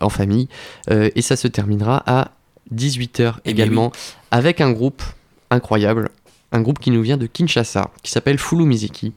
[0.00, 0.48] en famille.
[0.90, 2.30] Et ça se terminera à
[2.72, 3.92] 18h Eh bien également
[4.30, 5.02] avec un groupe
[5.50, 6.10] incroyable,
[6.52, 9.12] un groupe qui nous vient de Kinshasa, qui s'appelle Fulu Miziki.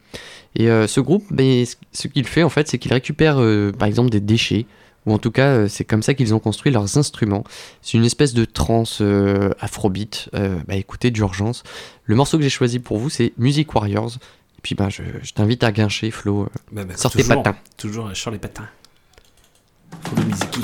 [0.56, 3.88] Et euh, ce groupe, ben, ce- qu'il fait en fait, c'est qu'il récupère euh, par
[3.88, 4.66] exemple des déchets,
[5.06, 7.44] ou en tout cas euh, c'est comme ça qu'ils ont construit leurs instruments.
[7.82, 10.30] C'est une espèce de trance euh, afrobeat.
[10.34, 11.64] Bah écoutez d'urgence.
[12.06, 14.16] Le morceau que j'ai choisi pour vous, c'est Music Warriors.
[14.58, 16.48] Et puis bah, je, je t'invite à guincher, Flo.
[16.72, 17.58] Bah, bah, sortez toujours, patins.
[17.78, 18.68] Toujours sur les patins.
[20.26, 20.62] Miziki.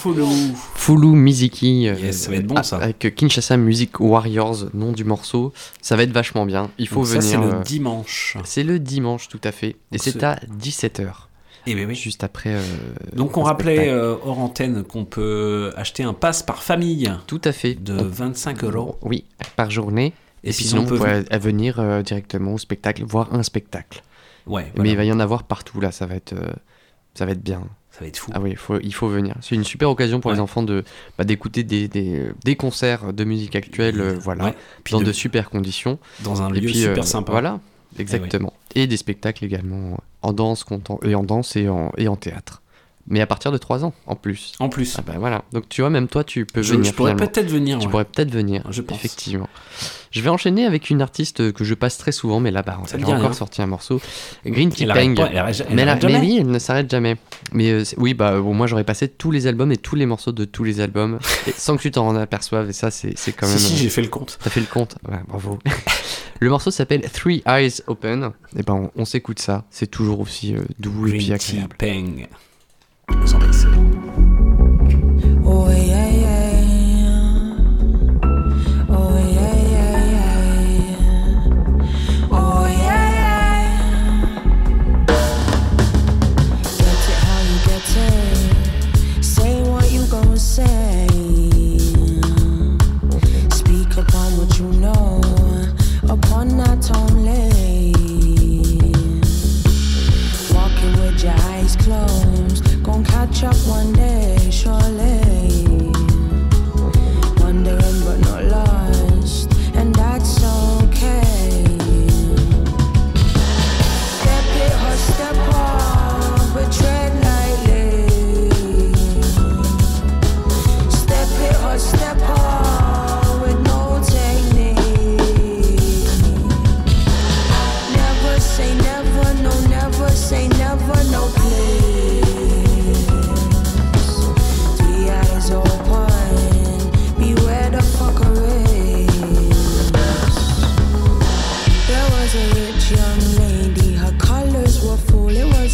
[0.00, 0.24] Fulu.
[0.74, 1.88] Fulu Miziki.
[1.88, 2.76] euh, Yes, ça va être bon, ça.
[2.76, 5.52] Avec Kinshasa Music Warriors, nom du morceau.
[5.80, 6.70] Ça va être vachement bien.
[6.78, 7.30] Il faut Donc ça, venir.
[7.30, 8.36] c'est le euh, dimanche.
[8.44, 9.76] C'est le dimanche, tout à fait.
[9.92, 11.28] Et c'est ce- à 17h.
[11.66, 11.94] Eh ben oui.
[11.94, 12.54] Juste après.
[12.54, 12.62] euh,
[13.14, 17.10] Donc on rappelait euh, hors antenne qu'on peut acheter un pass par famille.
[17.26, 17.74] Tout à fait.
[17.74, 18.98] De On- 25 euros.
[19.02, 19.24] Oui,
[19.56, 20.12] par journée.
[20.44, 20.86] Et Et, sinon, sinon, on
[21.24, 24.02] peut venir euh, directement au spectacle, voir un spectacle.
[24.48, 26.50] Ouais, Mais il va y en avoir partout là, ça va être, euh,
[27.14, 27.62] ça va être bien.
[27.92, 28.30] Ça va être fou.
[28.34, 29.34] Ah oui, il faut, il faut venir.
[29.42, 30.82] C'est une super occasion pour les enfants de
[31.18, 34.54] bah, d'écouter des, des, des concerts de musique actuelle, euh, voilà, Ouais.
[34.82, 35.98] Puis dans de- de, super conditions.
[36.24, 37.32] Dans un Et lieu puis, euh, super sympa.
[37.32, 37.60] Voilà,
[37.98, 38.54] exactement.
[38.74, 42.61] Et des spectacles également en danse, content- et en danse et en, et en théâtre.
[43.08, 44.52] Mais à partir de 3 ans, en plus.
[44.60, 44.94] En plus.
[44.96, 45.42] Ah bah voilà.
[45.52, 46.84] Donc tu vois, même toi, tu peux Je- venir.
[46.90, 47.90] je pourrais peut-être venir, Tu ouais.
[47.90, 48.62] pourrais peut-être venir.
[48.70, 48.96] Je pense.
[48.96, 49.48] Effectivement.
[50.12, 52.94] Je vais enchaîner avec une artiste que je passe très souvent, mais là, bah, me
[52.94, 53.32] a encore rien.
[53.32, 54.00] sorti un morceau.
[54.46, 55.14] Green Tea Peng.
[55.70, 57.16] mais, là- mais oui, elle ne s'arrête jamais.
[57.52, 60.32] Mais euh, oui, bah bon, moi j'aurais passé tous les albums et tous les morceaux
[60.32, 62.68] de tous les albums et sans que tu t'en aperçoives.
[62.70, 63.58] Et ça, c'est quand Si, même.
[63.58, 64.38] si, euh, j'ai fait le compte.
[64.42, 65.58] T'as fait le compte Ouais, bravo.
[66.40, 68.30] le morceau s'appelle Three Eyes Open.
[68.56, 69.64] Et ben, on, on s'écoute ça.
[69.70, 71.62] C'est toujours aussi euh, doux et puis Green Tea.
[71.78, 72.26] Peng.
[73.26, 73.71] Sans vexer.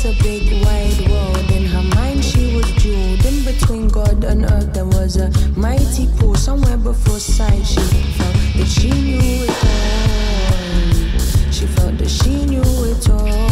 [0.04, 1.50] Was a big wide world.
[1.50, 3.24] In her mind, she was jeweled.
[3.24, 6.34] In between God and earth, there was a mighty pool.
[6.34, 11.52] Somewhere before sight, she felt that she knew it all.
[11.52, 13.47] She felt that she knew it all.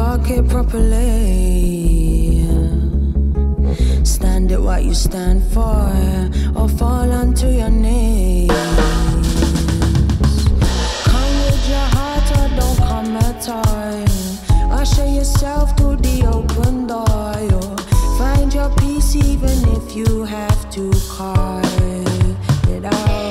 [0.00, 1.60] Talk it properly.
[4.02, 5.82] Stand it what you stand for,
[6.58, 8.50] or fall onto your knees.
[11.10, 14.78] Come with your heart or don't come at all.
[14.80, 17.34] Usher yourself through the open door.
[17.50, 17.60] yo.
[18.20, 21.64] Find your peace even if you have to carve
[22.74, 23.29] it out.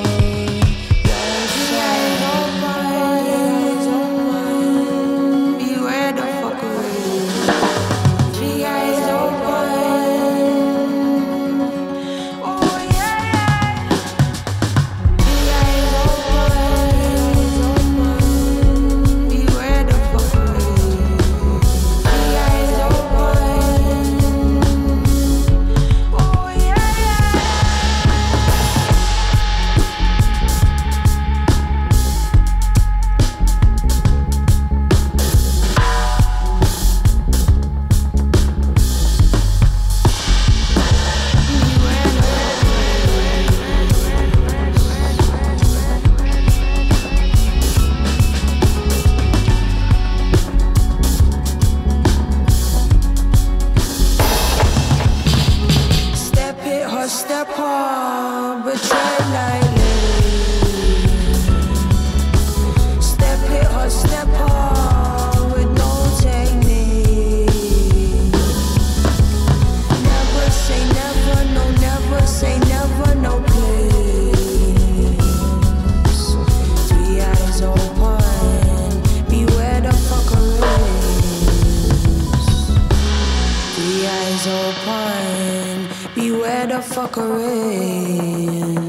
[86.70, 88.79] motherfucker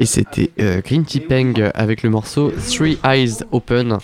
[0.00, 3.98] Et c'était euh, Green Tea Peng avec le morceau Three Eyes Open.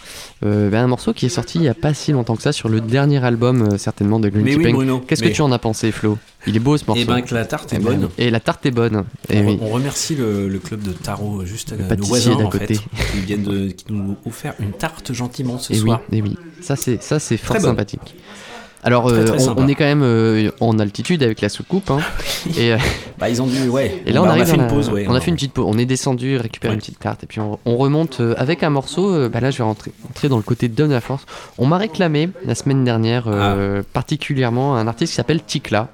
[0.44, 2.52] Euh, ben, un morceau qui est sorti il n'y a pas si longtemps que ça
[2.52, 5.00] sur le dernier album, euh, certainement, de Green Tea oui, Peng.
[5.06, 6.18] Qu'est-ce que tu en as pensé, Flo?
[6.46, 7.02] Il est beau ce morceau.
[7.02, 8.08] Eh ben, que la tarte est Eh ben, bonne.
[8.18, 9.04] Et la tarte est bonne.
[9.30, 9.58] Et on, oui.
[9.62, 12.50] on remercie le, le club de tarot euh, juste à nos pâtissier voisins d'à en
[12.50, 12.74] fait, côté.
[13.12, 16.00] qui viennent de, qui nous offert une tarte gentiment ce Et oui, soir.
[16.12, 16.36] et oui.
[16.60, 16.98] Ça c'est
[17.36, 17.76] fort Très bonne.
[18.84, 21.90] Alors Très, euh, très on, est quand même euh, en altitude avec la soucoupe.
[21.90, 22.00] Hein.
[22.58, 22.78] et euh,
[23.18, 24.02] Bah ils ont dû ouais.
[24.06, 25.06] Et là Bah, on arrive a fait dans une pause ouais.
[25.08, 25.64] On a fait une petite pause.
[25.68, 28.70] On est descendu récupérer une petite tarte et puis on, on remonte euh, avec un
[28.70, 29.10] morceau.
[29.14, 31.24] euh, bah là je vais rentrer, rentrer dans le côté d'homme de la force.
[31.58, 33.86] On m'a réclamé la semaine dernière euh, Ah.
[33.92, 35.88] particulièrement un artiste qui s'appelle Tikla.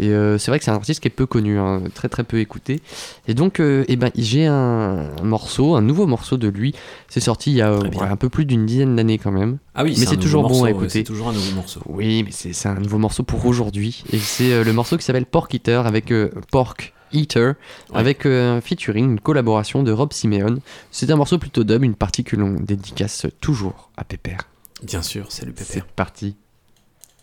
[0.00, 2.24] Et euh, c'est vrai que c'est un artiste qui est peu connu, hein, très très
[2.24, 2.80] peu écouté.
[3.28, 6.74] Et donc, euh, eh ben, j'ai un, un morceau, un nouveau morceau de lui.
[7.08, 9.58] C'est sorti il y a euh, ouais, un peu plus d'une dizaine d'années quand même.
[9.74, 10.88] Ah oui, mais c'est toujours bon à ouais, écouter.
[10.88, 11.82] c'est toujours un nouveau morceau.
[11.86, 14.02] Oui, mais c'est un nouveau morceau pour aujourd'hui.
[14.10, 16.12] Et c'est euh, le morceau qui s'appelle Pork Eater avec
[16.50, 17.54] Pork Eater,
[17.92, 20.60] avec un featuring, une collaboration de Rob Simeon.
[20.90, 24.48] C'est un morceau plutôt dub, une partie que l'on dédicace toujours à Pépère.
[24.82, 26.36] Bien sûr, c'est le C'est parti.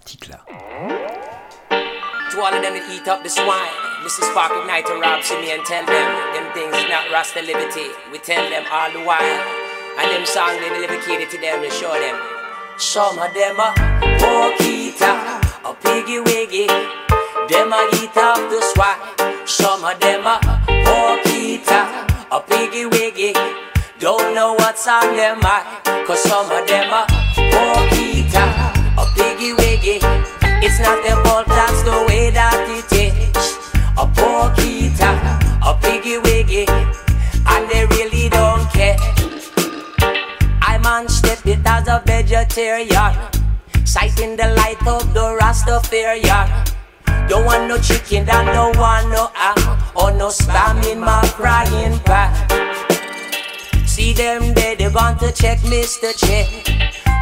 [0.06, 0.46] Tikla.
[2.32, 3.72] To all of them that eat up the swine,
[4.04, 4.28] Mrs.
[4.36, 7.88] Spark Ignite and Rob Simeon tell them, them things not Rasta liberty.
[8.12, 9.40] We tell them all the while.
[9.96, 12.20] And them song they deliver dedicated to them and show them.
[12.76, 13.72] Some of them are
[14.20, 15.16] pork eater,
[15.64, 16.68] a piggy wiggy.
[17.48, 19.48] Them a eat up the swine.
[19.48, 20.44] Some of them are
[20.84, 21.84] pork eater,
[22.28, 23.34] a piggy wiggy.
[24.04, 25.66] Don't know what's on them mind,
[26.06, 27.08] cause some of them are
[27.40, 28.52] pork eater,
[29.00, 29.57] a piggy.
[30.60, 33.58] It's not their fault, that's the way that it is.
[33.98, 35.14] A pork eater,
[35.62, 36.66] a piggy wiggy,
[37.48, 38.98] and they really don't care.
[40.62, 43.14] I'm on step it as a vegetarian,
[43.86, 46.50] sighting the light of the Rastafarian.
[47.30, 52.00] Don't want no chicken, and don't want no ham, or no spam in my frying
[52.00, 52.34] pan.
[53.88, 56.18] See them there, they gone to check Mr.
[56.18, 56.64] Che.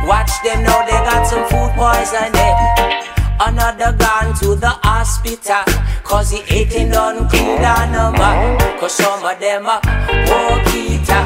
[0.07, 3.04] Watch them now, they got some food poisoning.
[3.37, 5.61] Another gone to the hospital,
[6.03, 8.79] cause he eating done clean down the man.
[8.79, 11.23] Cause some of them pork eater,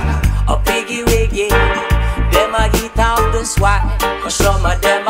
[0.49, 1.49] a piggy wiggy.
[2.33, 3.81] Them a eat out the swat,
[4.21, 5.05] cause some of them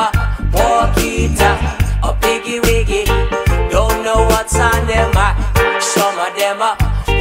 [0.51, 1.55] pork eater,
[2.03, 3.05] a piggy wiggy.
[3.71, 5.39] Don't know what's on them mind.
[5.81, 6.59] Some of them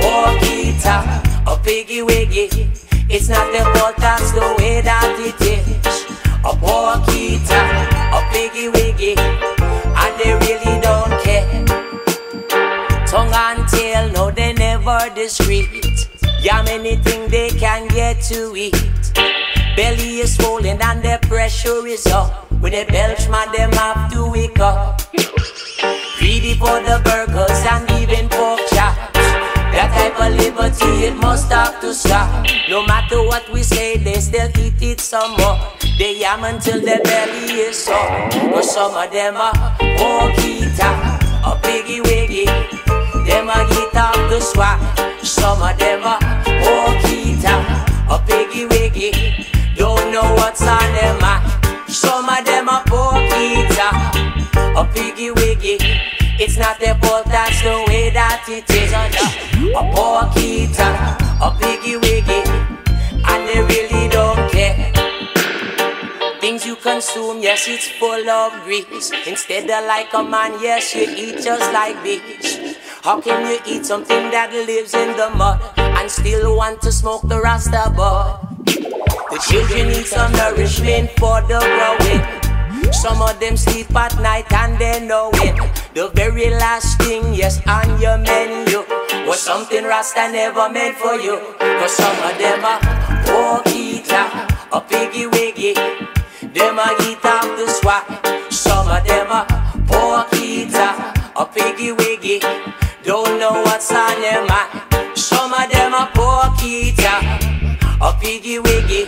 [0.03, 1.01] pork eater,
[1.47, 2.69] a piggy wiggy.
[3.09, 6.05] It's not their fault, that's the way that it is.
[6.45, 7.67] A pork eater,
[8.11, 9.15] a piggy wiggy,
[10.19, 11.65] they really don't care.
[13.07, 15.69] Tongue and tail, no, they never discreet.
[16.41, 18.75] Yeah, anything they can get to eat.
[19.77, 22.51] Belly is swollen and their pressure is up.
[22.61, 25.01] When they belch, man, them have to wake up.
[26.19, 29.08] Greedy for the burgers and even pork chops.
[29.79, 32.45] That type of liberty, it must have to stop.
[32.69, 35.57] No matter what we say, they still eat it some more.
[36.01, 38.11] They yam until their belly is sore.
[38.51, 40.95] But some of them are pork eater,
[41.47, 42.47] a piggy wiggy.
[43.23, 44.83] Them a eat off the swat.
[45.23, 47.63] Some of them are pork eater,
[48.11, 49.47] a piggy wiggy.
[49.77, 51.23] Don't know what's on them.
[51.87, 53.95] Some of them are pork eater,
[54.75, 56.18] a piggy wiggy.
[56.41, 58.95] It's not their fault, that's the way that it is.
[59.75, 62.47] A pork eater, uh, a piggy wiggy,
[63.27, 64.93] and they really don't care.
[66.41, 69.11] Things you consume, yes, it's full of grease.
[69.27, 72.79] Instead of like a man, yes, you eat just like bees.
[73.03, 77.27] How can you eat something that lives in the mud and still want to smoke
[77.27, 78.39] the Rasta bud?
[78.65, 82.48] The children need some nourishment for the growing.
[82.93, 85.57] Some of them sleep at night and they know it.
[85.95, 88.85] The very last thing, yes, on your menu
[89.27, 91.39] was something Rasta never meant for you.
[91.59, 92.81] Cause some of them are
[93.27, 94.27] pork eater,
[94.73, 95.75] a piggy wiggy.
[95.75, 98.53] Them a eat off the swat.
[98.53, 99.47] Some of them are
[99.87, 100.95] pork eater,
[101.37, 102.41] a piggy wiggy.
[103.05, 105.17] Don't know what's on their mind.
[105.17, 107.19] Some of them are pork eater,
[108.01, 109.07] a piggy wiggy.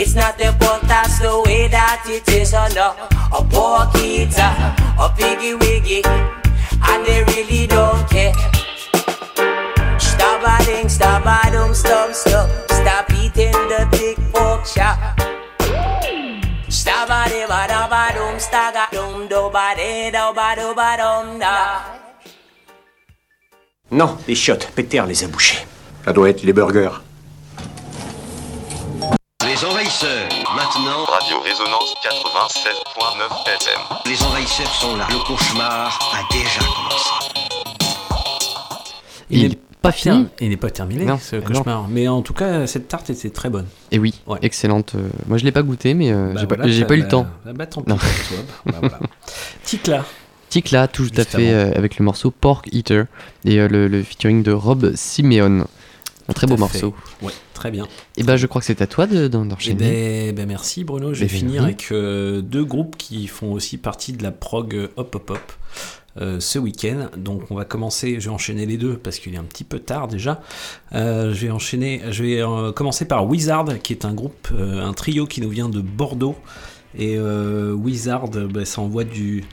[0.00, 2.54] It's not that's the way that it is.
[2.54, 2.94] Oh no,
[3.34, 4.54] a pork eater,
[4.94, 8.32] a piggy wiggy, and they really don't care.
[9.98, 12.48] Stop adding, stop adding, stop, stop.
[12.70, 15.18] Stop eating the big pork chop.
[16.68, 17.10] Stop
[18.92, 20.74] dum do do
[21.40, 21.82] da.
[23.90, 25.66] Non, les chiottes, Peter les a bouchés.
[26.04, 27.02] Ça doit être les burgers.
[29.60, 30.28] Les envahisseurs.
[30.54, 33.80] Maintenant, Radio Résonance 96.9 FM.
[34.06, 35.06] les envahisseurs sont là.
[35.10, 37.10] Le cauchemar a déjà commencé.
[39.30, 40.26] Il n'est pas fini.
[40.40, 41.42] Il n'est pas terminé Non, ce non.
[41.42, 41.88] cauchemar.
[41.88, 43.66] Mais en tout cas, cette tarte était très bonne.
[43.90, 44.94] Et oui, excellente.
[44.94, 47.26] euh, Moi, je l'ai pas goûté, mais euh, Bah j'ai pas, voilà, eu le temps.
[47.46, 47.98] bah, tant pis toi.
[48.66, 48.98] Bah, voilà.
[49.64, 50.04] Tikla.
[50.50, 51.70] Tikla, tout à Juste fait, avant.
[51.72, 53.04] euh, avec le morceau Pork Eater
[53.44, 55.66] et euh, le, le featuring de Rob Simeon.
[56.30, 56.60] Un très beau à fait.
[56.82, 56.94] morceau.
[57.22, 57.86] Ouais, très bien.
[58.16, 59.74] Et ben, je crois que c'est à toi de- Eh d'enchaîner.
[60.28, 61.12] ben, ben merci Bruno.
[61.12, 64.88] Je vais finir avec euh, deux groupes qui font aussi partie de la prog euh,
[64.96, 65.52] hop hop hop
[66.20, 67.08] euh, ce week-end.
[67.16, 69.78] Donc on va commencer, je vais enchaîner les deux parce qu'il est un petit peu
[69.80, 70.40] tard déjà.
[70.94, 74.92] Euh, je vais enchaîner, je vais euh, commencer par Wizard qui est un groupe, un
[74.92, 76.36] trio qui nous vient de Bordeaux.
[76.98, 79.44] Et Wizard, ben, ça envoie du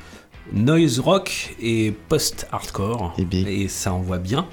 [0.54, 3.14] noise rock et post-hardcore.
[3.50, 4.48] Et ça envoie bien.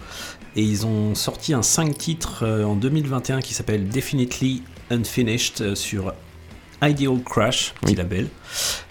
[0.56, 5.74] Et ils ont sorti un 5 titres euh, en 2021 qui s'appelle Definitely Unfinished euh,
[5.74, 6.12] sur
[6.82, 8.28] Ideal Crash, petit label.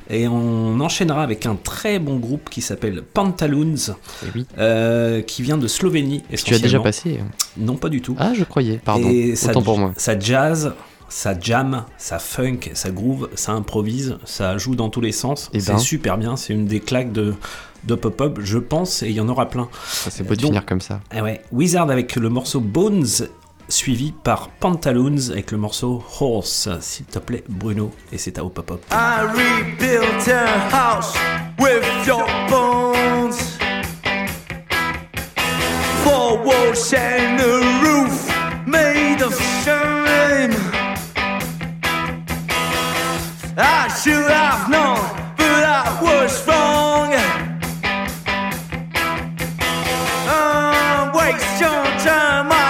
[0.09, 3.95] Et on enchaînera avec un très bon groupe qui s'appelle Pantaloons,
[4.57, 6.23] euh, qui vient de Slovénie.
[6.43, 7.19] Tu as déjà passé.
[7.57, 8.15] Non, pas du tout.
[8.17, 9.09] Ah, je croyais, pardon.
[9.09, 9.93] Et ça, Autant pour moi.
[9.97, 10.73] Ça jazz,
[11.09, 15.49] ça jam, ça funk, ça groove, ça improvise, ça joue dans tous les sens.
[15.53, 15.79] Eh c'est ben.
[15.79, 17.35] super bien, c'est une des claques de,
[17.83, 19.67] de pop-up, je pense, et il y en aura plein.
[20.09, 20.99] c'est beau de Donc- finir comme ça.
[21.15, 23.05] Ah ouais, Wizard avec le morceau Bones,
[23.69, 26.69] suivi par Pantaloons avec le morceau Horse.
[26.81, 28.85] S'il te plaît, Bruno, et c'est à Hop Hop Hop.
[28.91, 31.13] I rebuilt a house
[31.59, 33.57] with your bones.
[36.03, 38.29] Four walls and a roof
[38.67, 40.51] made of shame.
[43.57, 44.99] I should have known,
[45.37, 46.41] but I was
[52.03, 52.60] waste your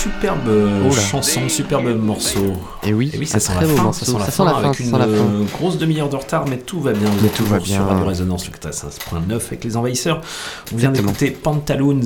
[0.00, 2.54] superbe euh, Oh chanson, superbe morceau.
[2.82, 4.36] Et oui, Et oui, ça sent très la beau fin, ça sent la Ça sent
[4.38, 5.58] fin la fin, avec ça une sent la fin.
[5.58, 7.10] grosse demi-heure de retard, mais tout va bien.
[7.10, 7.92] Vous êtes tout va toujours sur bien.
[7.92, 10.22] Radio Résonance, le 96.9 avec les envahisseurs.
[10.72, 12.00] On vient d'écouter Pantaloons,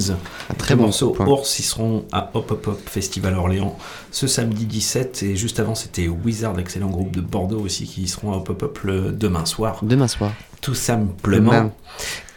[0.51, 1.27] Un très bon morceau point.
[1.27, 1.59] Ours.
[1.61, 3.77] Ils seront à Hop Hop Hop Festival Orléans
[4.11, 5.23] ce samedi 17.
[5.23, 8.63] Et juste avant, c'était Wizard, l'excellent groupe de Bordeaux aussi, qui seront à Hop Hop
[8.63, 9.79] Hop le demain soir.
[9.83, 10.33] Demain soir.
[10.61, 11.53] Tout simplement.
[11.53, 11.73] Demain.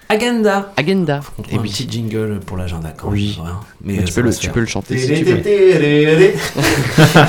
[0.09, 0.71] Agenda.
[0.77, 1.19] Agenda.
[1.39, 1.69] Et prend un oui.
[1.69, 3.37] petit jingle pour l'agenda quand Oui.
[3.41, 3.47] même.
[3.51, 3.59] hein.
[3.83, 5.41] Mais Mais tu peux le- tu peux le chanter si tu veux.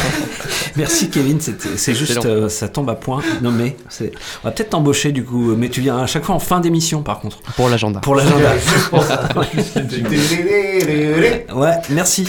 [0.76, 3.20] Merci Kevin, c'est juste euh, ça tombe à point.
[3.42, 4.12] Non mais c'est-
[4.44, 7.02] on va peut-être t'embaucher du coup, mais tu viens à chaque fois en fin d'émission
[7.02, 7.38] par contre.
[7.56, 7.98] Pour l'agenda.
[8.00, 8.52] Pour l'agenda.
[11.54, 12.28] Ouais, merci.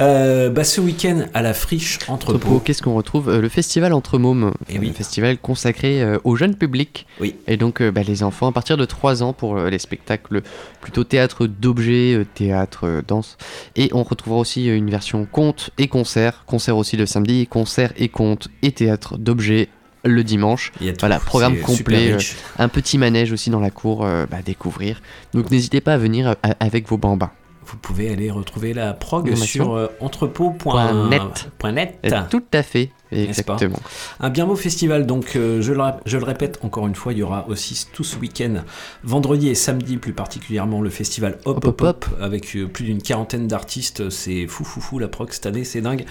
[0.00, 2.58] Euh, bah, ce week-end à la friche Entrepôt, entrepôt.
[2.60, 4.88] qu'est-ce qu'on retrouve Euh, Le festival Entre Mômes, Eh euh, oui.
[4.88, 7.06] le festival consacré euh, au jeune public.
[7.20, 7.36] Oui.
[7.46, 10.42] Et donc bah, les enfants à partir de 3 ans pour les spectacles
[10.80, 13.36] plutôt théâtre d'objets, théâtre, danse.
[13.76, 16.44] Et on retrouvera aussi une version conte et concert.
[16.46, 19.68] Concert aussi le samedi, concert et conte et théâtre d'objets
[20.04, 20.72] le dimanche.
[20.80, 20.98] Il y a tout.
[21.00, 22.12] Voilà, programme complet.
[22.12, 22.18] euh,
[22.58, 25.00] un petit manège aussi dans la cour euh, bah, à découvrir.
[25.32, 27.30] Donc n'hésitez pas à venir euh, avec vos bambins.
[27.74, 31.50] Vous pouvez aller retrouver la prog sur euh, entrepôt.net.
[31.64, 32.14] .net.
[32.30, 33.78] Tout à fait, Pas exactement.
[34.20, 37.12] Un bien beau festival, donc euh, je, le, rap- je le répète encore une fois,
[37.12, 38.56] il y aura aussi tout ce week-end,
[39.02, 43.46] vendredi et samedi plus particulièrement, le festival Hop Hop Hop, avec euh, plus d'une quarantaine
[43.46, 46.04] d'artistes, c'est fou fou fou la prog cette année, c'est dingue.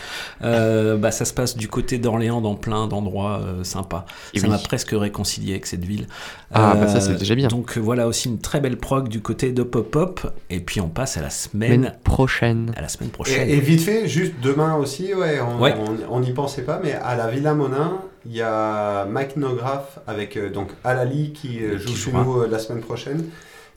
[0.43, 4.06] Euh, bah, ça se passe du côté d'Orléans dans plein d'endroits euh, sympas.
[4.33, 4.51] Et ça oui.
[4.51, 6.07] m'a presque réconcilié avec cette ville.
[6.53, 7.48] Ah, bah ça, c'est déjà bien.
[7.48, 10.88] Donc voilà aussi une très belle prog du côté de Pop Hop, et puis on
[10.90, 12.72] passe à la semaine, prochaine.
[12.77, 13.49] à la semaine prochaine.
[13.49, 15.75] Et, et vite fait, juste demain aussi, ouais, on Ouais.
[16.22, 20.50] n'y pensait pas, mais à la Villa Monin, il y a Mike Nograph avec euh,
[20.50, 23.26] donc Alali qui euh, joue chez nous euh, la semaine prochaine.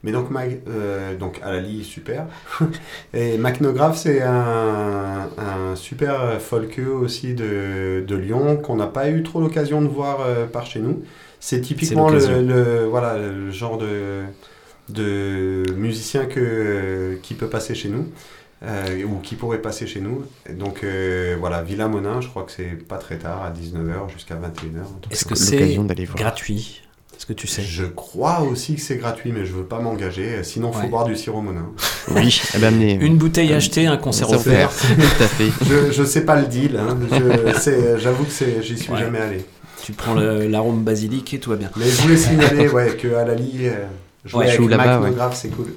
[0.02, 0.12] Mais
[1.18, 2.26] donc, Alali, super.
[3.14, 9.08] Et Mike Nograph, c'est un, un super folkeux aussi de, de Lyon qu'on n'a pas
[9.10, 10.18] eu trop l'occasion de voir
[10.52, 11.02] par chez nous.
[11.40, 12.08] C'est typiquement
[12.42, 14.22] le- voilà, le genre de,
[14.88, 18.06] de musicien que, qui peut passer chez nous.
[18.62, 20.24] Euh, ou qui pourrait passer chez nous.
[20.54, 24.34] Donc euh, voilà, Villa Monin, je crois que c'est pas très tard, à 19h jusqu'à
[24.36, 25.10] 21h.
[25.10, 25.78] Est-ce que c'est
[26.14, 26.82] gratuit?
[27.16, 27.62] Est-ce que tu sais?
[27.62, 30.88] Je crois aussi que c'est gratuit, mais je veux pas m'engager, sinon faut Ouais.
[30.88, 31.70] boire du sirop Monin.
[32.14, 34.70] Oui, eh ben, amenez, Une bouteille achetée, un concert offert.
[34.76, 35.50] Tout à fait.
[35.66, 36.96] Je, je sais pas le deal, hein.
[37.98, 38.98] J'avoue que j'y suis Ouais.
[39.00, 39.44] jamais allé.
[39.82, 41.70] Tu prends l'arôme basilic et tout va bien.
[41.76, 43.86] Mais je voulais signaler ouais, que Alali euh,
[44.24, 44.60] jouer Ouais, avec.
[45.10, 45.72] Nograph, c'est cool.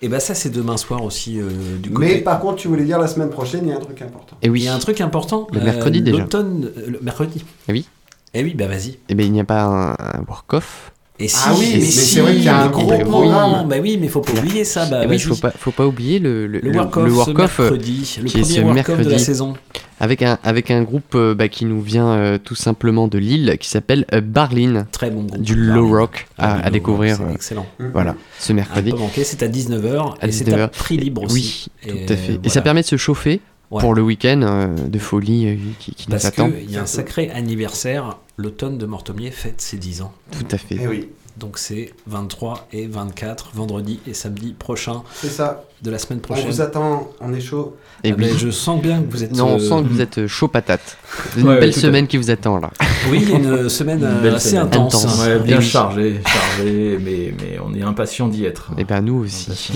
[0.00, 2.08] Et bah ça c'est demain soir aussi euh, du côté.
[2.08, 4.36] Mais par contre, tu voulais dire la semaine prochaine, il y a un truc important.
[4.42, 4.60] Et oui.
[4.60, 5.48] Il y a un truc important.
[5.52, 6.18] Le euh, mercredi déjà.
[6.18, 7.44] L'automne, euh, le mercredi.
[7.68, 7.88] Eh oui.
[8.34, 8.98] Eh oui, bah vas-y.
[9.08, 10.92] Eh ben il n'y a pas un, un work-off.
[11.20, 13.66] Et si, Ah oui, mais, mais si, c'est vrai qu'il y a un gros programme.
[13.68, 14.86] Bah oui, mais faut pas oublier ça.
[14.86, 15.18] Bah, Eh oui, vas-y.
[15.20, 18.54] faut pas, faut pas oublier le, le, Le work-off euh, mercredi, le qui est premier
[18.54, 19.54] ce mercredi de la saison.
[19.98, 23.56] Avec un, avec un groupe euh, bah, qui nous vient euh, tout simplement de Lille
[23.58, 24.86] qui s'appelle Barlin.
[24.92, 25.42] Très bon groupe.
[25.42, 27.18] Du low rock Ah, à, low découvrir.
[27.18, 27.66] rock, euh, excellent.
[27.92, 28.90] Voilà, ce mercredi.
[28.90, 30.70] À pas manquer, c'est à 19h À et c'est à 19h.
[30.70, 31.66] prix libre aussi.
[31.84, 32.38] Oui, tout Et à fait.
[32.44, 33.40] Et ça permet de se chauffer
[33.70, 33.80] Ouais.
[33.82, 36.50] pour le week-end euh, de folie euh, qui, qui nous Parce attend.
[36.50, 38.16] qu'il y a un sacré anniversaire.
[38.38, 40.12] L'automne de Mortomier fête ses 10 ans.
[40.30, 40.76] Tout à fait.
[40.80, 41.08] Eh oui.
[41.36, 45.64] Donc c'est 23 et 24, vendredi et samedi prochain C'est ça.
[45.82, 46.46] de la semaine On prochaine.
[46.50, 47.76] vous attend, on est chaud.
[48.04, 48.38] Et Ah ben, oui.
[48.38, 49.32] je sens bien que vous êtes.
[49.36, 50.96] Non, on euh, sent que vous êtes chaud patate.
[51.36, 52.70] Une Ouais, belle semaine qui vous attend là.
[53.10, 54.64] Oui, il une semaine belle assez semaine.
[54.64, 54.94] intense.
[55.04, 55.26] Intense.
[55.26, 55.64] Ouais, Et bien oui.
[55.64, 58.72] chargé, chargé, mais, mais on est impatient d'y être.
[58.78, 59.70] Et ben nous aussi.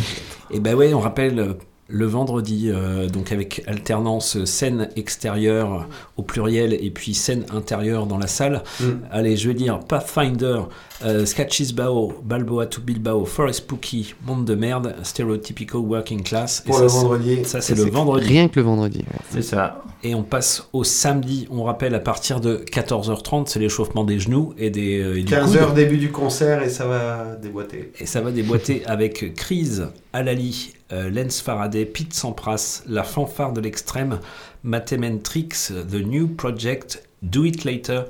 [0.51, 1.57] Et ben ouais, on rappelle
[1.93, 8.17] le vendredi, euh, donc avec alternance scène extérieure au pluriel et puis scène intérieure dans
[8.17, 8.63] la salle.
[8.81, 8.85] Mm.
[9.11, 10.63] Allez, je vais dire Pathfinder,
[11.05, 16.61] euh, Sketches Bao, Balboa to Bilbao, Forest Spooky, Monde de merde, Stereotypical Working Class.
[16.65, 17.45] Pour ça, le c'est- vendredi.
[17.45, 18.27] Ça, c'est le vendredi.
[18.27, 18.99] Rien que le vendredi.
[18.99, 19.19] ouais.
[19.31, 19.83] C'est ça.
[20.05, 24.53] Et on passe au samedi, on rappelle à partir de 14h30, c'est l'échauffement des genoux
[24.59, 25.57] et des euh, et du 15 coude.
[25.61, 27.93] heures début du concert et ça va déboîter.
[28.01, 33.61] Et ça va déboîter avec Crise, Alali, euh, Lens Faraday, Pete Sampras, La Fanfare de
[33.61, 34.19] l'Extrême,
[34.65, 35.49] Mathematrix,
[35.91, 38.05] The New Project, Do It Later,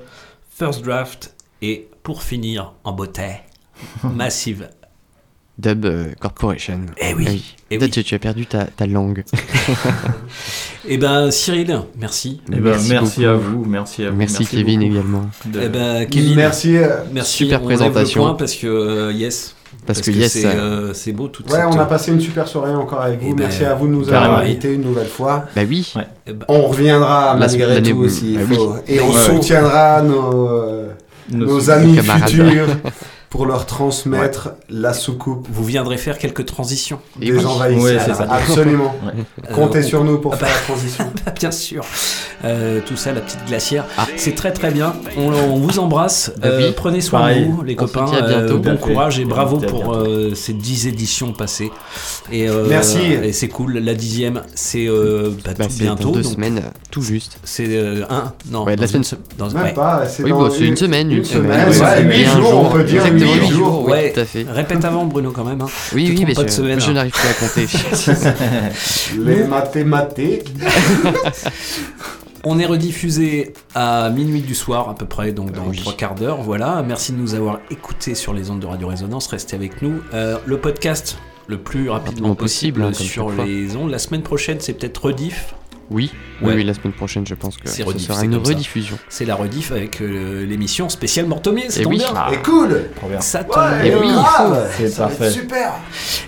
[0.49, 3.23] First Draft et pour finir en beauté,
[4.05, 4.69] Massive.
[5.59, 6.81] Dub euh, Corporation.
[6.99, 7.91] Eh oui, eh oui.
[7.91, 9.23] Tu, tu as perdu ta, ta langue.
[10.89, 12.41] Et ben Cyril, merci.
[12.51, 14.17] Eh ben, merci, à vous, merci à vous.
[14.17, 15.31] Merci, Kevin beaucoup également.
[15.47, 16.77] de- Eh ben Kevin, Merci.
[16.77, 17.37] euh, merci.
[17.45, 18.23] Super on le présentation.
[18.23, 19.55] point parce que euh, yes.
[19.87, 23.01] Parce que yes, c'est euh, beau tout Ouais, on a passé une super soirée encore
[23.03, 23.29] avec vous.
[23.31, 25.45] Eh ben, Merci à vous de nous avoir invités une nouvelle fois.
[25.55, 25.93] Bah oui.
[26.27, 28.57] Eh ben, On reviendra malgré tout s'il bah oui.
[28.57, 28.75] faut.
[28.89, 30.82] Et on soutiendra nos, euh,
[31.33, 32.69] Nos amis futurs.
[33.33, 35.49] Pour leur transmettre la soucoupe.
[35.51, 36.99] Vous viendrez faire quelques transitions.
[37.19, 37.83] Des envahisseurs.
[37.83, 38.27] Ouais, c'est ça.
[38.31, 38.95] Absolument.
[39.07, 41.05] Euh, Comptez on- sur nous pour Ah bah, faire la transition.
[41.41, 41.83] Bien sûr.
[42.45, 43.87] Euh, tout ça, la petite glacière.
[44.17, 44.93] C'est très très bien.
[45.17, 46.31] On, on vous embrasse.
[46.43, 46.75] Bah Euh, oui.
[46.77, 47.47] prenez soin Pareil.
[47.47, 48.05] de vous, les On copains.
[48.05, 48.27] bientôt.
[48.27, 48.81] Euh, bon fait.
[48.81, 51.71] courage et bravo pour euh, ces 10 éditions passées.
[52.31, 52.99] Et, euh, Merci.
[53.01, 53.79] Et c'est cool.
[53.79, 56.03] La dixième, c'est euh, bah, Bah, tout bientôt.
[56.05, 57.39] dans deux donc semaine, euh, tout juste.
[57.45, 58.35] C'est euh, un.
[58.51, 59.73] Non, la semaine- se- dans- Même ouais.
[59.73, 61.69] pas, c'est Oui, bah, une semaine, une semaine.
[61.71, 63.51] ouais, Ouais, huit et un jours, on peut dire Huit jours.
[63.51, 64.45] jours, oui, tout à fait.
[64.49, 65.61] Répète avant, Bruno, quand même.
[65.61, 65.67] hein.
[65.95, 66.95] Oui, Tu oui, mais pas de je, semaine, je hein.
[66.95, 67.67] n'arrive plus à compter.
[69.19, 70.49] Les mathématiques.
[72.45, 75.77] On est rediffusé à minuit du soir à peu près, donc dans Oui.
[75.77, 76.43] trois quarts d'heure.
[76.43, 79.29] Voilà, merci de nous avoir écoutés sur les ondes de Radio Résonance.
[79.29, 80.01] Restez avec nous.
[80.13, 83.91] Euh, le podcast le plus rapidement Rapidement possible, sur les ondes.
[83.91, 85.55] La semaine prochaine, c'est peut-être rediff.
[85.91, 86.55] Oui, Ouais.
[86.55, 88.99] oui, la semaine prochaine, je pense que C'est ce rediff, sera c'est une rediffusion.
[89.09, 91.67] C'est la rediff avec euh, l'émission spéciale Mortomier.
[91.77, 91.99] Et tombe oui.
[91.99, 92.09] bien.
[92.17, 92.31] Ah.
[92.33, 92.85] Et cool.
[93.21, 93.99] Ça tombe Ouais, bien.
[94.01, 94.71] oui, grave.
[94.77, 95.31] C'est Ça va être parfait.
[95.33, 95.73] Super.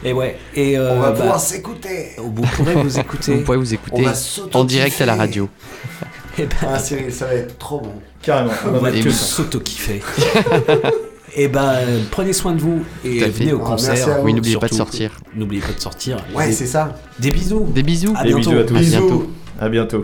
[0.05, 0.37] Et ouais.
[0.55, 2.11] Et euh, On va bah, pouvoir s'écouter.
[2.19, 3.35] vous pourrez vous écouter.
[3.37, 4.13] Vous pourrez vous On écouter va
[4.59, 5.49] en direct à la radio.
[6.37, 7.93] Eh ben, Ah Cyril, ça va être trop bon.
[8.21, 8.51] Carrément.
[8.67, 9.13] on va Et tous oui.
[9.15, 10.03] s'auto-kiffer.
[11.37, 11.79] Et ben,
[12.11, 14.19] prenez soin de vous et venez au Ah, concert.
[14.23, 15.11] Oui, n'oubliez pas de sortir.
[15.35, 16.17] N'oubliez pas de sortir.
[16.35, 16.95] Ouais, c'est ça.
[17.19, 17.67] Des bisous.
[17.75, 18.15] Des bisous.
[18.17, 18.51] À Des bientôt.
[18.51, 18.77] bisous à tous.
[18.77, 18.91] À Bisous.
[19.01, 19.31] bientôt.
[19.59, 20.03] À bientôt.